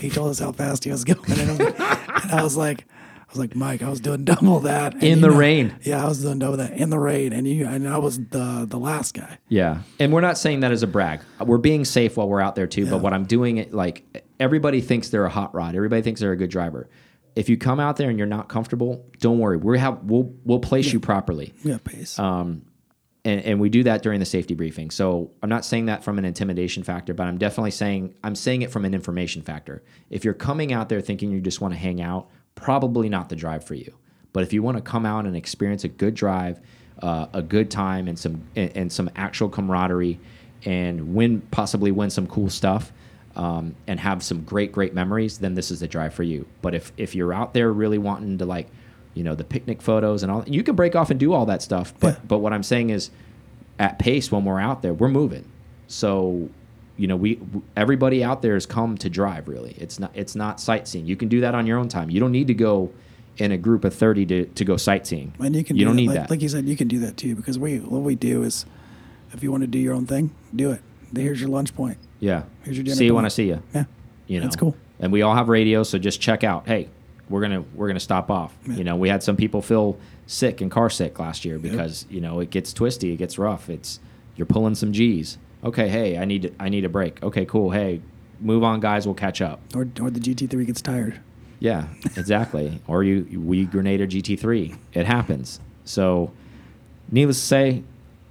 He 0.00 0.08
told 0.10 0.30
us 0.30 0.38
how 0.38 0.52
fast 0.52 0.84
he 0.84 0.90
was 0.92 1.02
going, 1.04 1.18
and 1.28 1.40
I 1.50 1.64
was, 1.64 1.74
and 2.22 2.32
I 2.32 2.42
was 2.44 2.56
like, 2.56 2.86
"I 3.18 3.24
was 3.30 3.38
like, 3.40 3.56
Mike, 3.56 3.82
I 3.82 3.90
was 3.90 3.98
doing 4.00 4.24
double 4.24 4.60
that 4.60 4.94
And 4.94 5.02
In 5.02 5.20
the 5.20 5.28
know- 5.28 5.34
rain. 5.36 5.74
Yeah, 5.82 6.04
I 6.04 6.08
was 6.08 6.22
doing 6.22 6.38
double 6.38 6.58
that 6.58 6.72
in 6.74 6.88
the 6.90 7.00
rain, 7.00 7.32
and 7.32 7.46
you 7.48 7.66
and 7.66 7.88
I 7.88 7.98
was 7.98 8.18
the 8.28 8.64
the 8.70 8.78
last 8.78 9.14
guy. 9.14 9.38
yeah, 9.48 9.80
and 9.98 10.12
we're 10.12 10.20
not 10.20 10.38
saying 10.38 10.60
that 10.60 10.70
as 10.70 10.84
a 10.84 10.86
brag. 10.86 11.20
We're 11.44 11.58
being 11.58 11.84
safe 11.84 12.16
while 12.16 12.28
we're 12.28 12.40
out 12.40 12.54
there 12.54 12.68
too. 12.68 12.88
But 12.88 12.98
what 13.02 13.12
I'm 13.12 13.24
doing 13.24 13.56
it 13.56 13.74
like 13.74 14.22
everybody 14.40 14.80
thinks 14.80 15.08
they're 15.08 15.24
a 15.24 15.30
hot 15.30 15.54
rod. 15.54 15.74
Everybody 15.74 16.02
thinks 16.02 16.20
they're 16.20 16.32
a 16.32 16.36
good 16.36 16.50
driver. 16.50 16.88
If 17.34 17.48
you 17.48 17.56
come 17.56 17.80
out 17.80 17.96
there 17.96 18.08
and 18.08 18.18
you're 18.18 18.26
not 18.26 18.48
comfortable, 18.48 19.04
don't 19.18 19.38
worry. 19.38 19.56
We 19.58 19.78
have 19.78 20.02
we'll 20.04 20.34
we'll 20.44 20.60
place 20.60 20.92
you 20.92 21.00
properly. 21.00 21.52
Yeah, 21.62 21.78
pace. 21.78 22.18
and, 23.26 23.44
and 23.44 23.60
we 23.60 23.68
do 23.68 23.82
that 23.82 24.02
during 24.02 24.20
the 24.20 24.26
safety 24.26 24.54
briefing. 24.54 24.90
So 24.92 25.32
I'm 25.42 25.48
not 25.48 25.64
saying 25.64 25.86
that 25.86 26.04
from 26.04 26.16
an 26.18 26.24
intimidation 26.24 26.84
factor, 26.84 27.12
but 27.12 27.26
I'm 27.26 27.38
definitely 27.38 27.72
saying 27.72 28.14
I'm 28.22 28.36
saying 28.36 28.62
it 28.62 28.70
from 28.70 28.84
an 28.84 28.94
information 28.94 29.42
factor. 29.42 29.82
If 30.10 30.24
you're 30.24 30.32
coming 30.32 30.72
out 30.72 30.88
there 30.88 31.00
thinking 31.00 31.32
you 31.32 31.40
just 31.40 31.60
want 31.60 31.74
to 31.74 31.78
hang 31.78 32.00
out, 32.00 32.30
probably 32.54 33.08
not 33.08 33.28
the 33.28 33.36
drive 33.36 33.64
for 33.64 33.74
you. 33.74 33.92
But 34.32 34.44
if 34.44 34.52
you 34.52 34.62
want 34.62 34.76
to 34.76 34.82
come 34.82 35.04
out 35.04 35.26
and 35.26 35.36
experience 35.36 35.82
a 35.82 35.88
good 35.88 36.14
drive, 36.14 36.60
uh, 37.02 37.26
a 37.32 37.42
good 37.42 37.70
time, 37.70 38.06
and 38.06 38.18
some 38.18 38.44
and, 38.54 38.76
and 38.76 38.92
some 38.92 39.10
actual 39.16 39.48
camaraderie, 39.48 40.20
and 40.64 41.14
win 41.14 41.40
possibly 41.50 41.90
win 41.90 42.10
some 42.10 42.28
cool 42.28 42.48
stuff, 42.48 42.92
um, 43.36 43.74
and 43.86 44.00
have 44.00 44.22
some 44.22 44.42
great 44.42 44.72
great 44.72 44.94
memories, 44.94 45.38
then 45.38 45.54
this 45.54 45.70
is 45.70 45.80
the 45.80 45.88
drive 45.88 46.14
for 46.14 46.22
you. 46.24 46.46
But 46.62 46.74
if 46.74 46.92
if 46.96 47.14
you're 47.14 47.32
out 47.32 47.54
there 47.54 47.72
really 47.72 47.98
wanting 47.98 48.38
to 48.38 48.46
like 48.46 48.68
you 49.14 49.22
know 49.24 49.34
the 49.34 49.44
picnic 49.44 49.80
photos 49.80 50.22
and 50.22 50.30
all 50.32 50.44
you 50.46 50.62
can 50.62 50.74
break 50.74 50.94
off 50.96 51.10
and 51.10 51.18
do 51.18 51.32
all 51.32 51.46
that 51.46 51.62
stuff 51.62 51.94
but 52.00 52.14
Yeah. 52.16 52.20
but 52.28 52.38
what 52.40 52.52
i'm 52.52 52.62
saying 52.62 52.90
is 52.90 53.08
at 53.78 53.98
pace 53.98 54.30
when 54.30 54.44
we're 54.44 54.60
out 54.60 54.82
there 54.82 54.92
we're 54.92 55.08
moving 55.08 55.46
so 55.86 56.50
you 56.98 57.06
know 57.06 57.16
we 57.16 57.40
everybody 57.76 58.22
out 58.22 58.42
there 58.42 58.52
has 58.52 58.66
come 58.66 58.98
to 58.98 59.08
drive 59.08 59.48
really 59.48 59.74
it's 59.78 59.98
not 59.98 60.10
it's 60.12 60.36
not 60.36 60.60
sightseeing 60.60 61.06
you 61.06 61.16
can 61.16 61.28
do 61.28 61.40
that 61.40 61.54
on 61.54 61.66
your 61.66 61.78
own 61.78 61.88
time 61.88 62.10
you 62.10 62.20
don't 62.20 62.30
need 62.32 62.46
to 62.48 62.52
go 62.54 62.92
in 63.38 63.52
a 63.52 63.56
group 63.56 63.84
of 63.86 63.94
30 63.94 64.26
to, 64.26 64.44
to 64.46 64.64
go 64.66 64.76
sightseeing 64.76 65.32
And 65.40 65.56
you 65.56 65.64
can 65.64 65.76
you 65.76 65.80
do 65.80 65.84
don't 65.86 65.96
that. 65.96 66.02
need 66.02 66.08
like, 66.08 66.16
that 66.18 66.30
Like 66.30 66.42
you 66.42 66.48
said, 66.50 66.66
you 66.66 66.76
can 66.76 66.86
do 66.88 66.98
that 67.00 67.16
too 67.16 67.34
because 67.36 67.58
we 67.58 67.78
what 67.78 68.02
we 68.02 68.16
do 68.16 68.42
is 68.42 68.66
if 69.32 69.42
you 69.42 69.50
want 69.50 69.62
to 69.62 69.66
do 69.66 69.78
your 69.78 69.94
own 69.94 70.04
thing, 70.06 70.30
do 70.54 70.72
it. 70.72 70.82
Here's 71.14 71.40
your 71.40 71.50
lunch 71.50 71.74
point. 71.74 71.98
yeah. 72.20 72.42
Here's 72.64 72.76
your 72.76 72.84
dinner 72.84 72.96
see 72.96 73.06
you 73.06 73.14
when 73.14 73.24
i 73.24 73.28
see 73.28 73.46
you 73.48 73.62
Yeah, 73.74 73.84
you 74.26 74.38
know. 74.40 74.44
That's 74.46 74.56
cool. 74.56 74.76
and 75.00 75.12
we 75.12 75.22
all 75.22 75.34
have 75.34 75.48
radios 75.48 75.88
so 75.88 75.98
just 75.98 76.20
check 76.20 76.42
out. 76.44 76.66
Hey 76.66 76.88
we're 77.28 77.40
gonna 77.40 77.64
we're 77.74 77.88
gonna 77.88 77.98
stop 78.00 78.30
off. 78.30 78.54
You 78.66 78.84
know 78.84 78.96
we 78.96 79.08
had 79.08 79.22
some 79.22 79.36
people 79.36 79.60
feel 79.62 79.98
sick 80.26 80.60
and 80.60 80.70
car 80.70 80.88
sick 80.90 81.18
last 81.18 81.44
year 81.44 81.58
because 81.58 82.06
you 82.08 82.20
know 82.20 82.40
it 82.40 82.50
gets 82.50 82.72
twisty 82.72 83.12
it 83.12 83.16
gets 83.16 83.38
rough. 83.38 83.68
It's 83.68 84.00
you're 84.36 84.46
pulling 84.46 84.74
some 84.74 84.92
g's. 84.92 85.38
Okay 85.64 85.88
hey 85.88 86.18
i 86.18 86.24
need 86.24 86.42
to, 86.42 86.52
i 86.60 86.68
need 86.68 86.84
a 86.84 86.88
break. 86.88 87.22
Okay 87.22 87.44
cool. 87.44 87.70
Hey 87.70 88.00
move 88.40 88.62
on 88.62 88.80
guys. 88.80 89.06
We'll 89.06 89.14
catch 89.14 89.40
up. 89.40 89.60
Or 89.74 89.82
or 90.00 90.10
the 90.10 90.20
GT3 90.20 90.66
gets 90.66 90.80
tired. 90.82 91.20
yeah 91.58 91.88
exactly. 92.16 92.80
Or 92.86 93.02
you 93.02 93.40
we 93.40 93.64
grenade 93.64 94.00
a 94.00 94.06
gt3 94.06 94.78
it 94.92 95.06
happens. 95.06 95.58
So 95.84 96.32
needless 97.10 97.40
to 97.40 97.46
say 97.46 97.82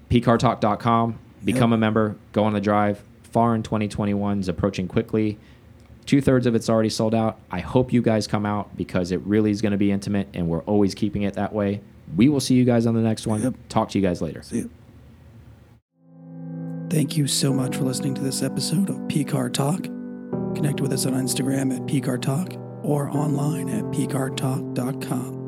pcartalk.com 0.09 1.19
become 1.45 1.71
a 1.71 1.77
member 1.77 2.15
go 2.33 2.43
on 2.43 2.53
the 2.53 2.61
drive 2.61 3.01
far 3.23 3.53
in 3.53 3.63
2021 3.63 4.39
is 4.39 4.47
approaching 4.47 4.87
quickly. 4.87 5.37
Two 6.05 6.21
thirds 6.21 6.47
of 6.47 6.55
it's 6.55 6.69
already 6.69 6.89
sold 6.89 7.13
out. 7.13 7.37
I 7.51 7.59
hope 7.59 7.91
you 7.91 8.01
guys 8.01 8.27
come 8.27 8.45
out 8.45 8.77
because 8.77 9.11
it 9.11 9.19
really 9.21 9.51
is 9.51 9.61
going 9.61 9.73
to 9.73 9.77
be 9.77 9.91
intimate, 9.91 10.29
and 10.33 10.47
we're 10.47 10.61
always 10.61 10.95
keeping 10.95 11.23
it 11.23 11.33
that 11.33 11.51
way. 11.51 11.81
We 12.15 12.29
will 12.29 12.39
see 12.39 12.55
you 12.55 12.63
guys 12.63 12.85
on 12.85 12.93
the 12.93 13.01
next 13.01 13.27
one. 13.27 13.41
Yep. 13.41 13.55
Talk 13.67 13.89
to 13.89 13.99
you 13.99 14.05
guys 14.05 14.21
later. 14.21 14.41
See 14.41 14.57
you. 14.59 14.69
Thank 16.89 17.17
you 17.17 17.27
so 17.27 17.51
much 17.51 17.75
for 17.75 17.83
listening 17.83 18.13
to 18.15 18.21
this 18.21 18.41
episode 18.41 18.89
of 18.89 18.95
PCAR 19.09 19.51
Talk. 19.51 19.83
Connect 20.55 20.79
with 20.79 20.93
us 20.93 21.05
on 21.05 21.13
Instagram 21.13 21.75
at 21.75 21.81
PCAR 21.81 22.21
Talk 22.21 22.53
or 22.83 23.09
online 23.09 23.67
at 23.67 23.83
PCARTalk.com. 23.85 25.44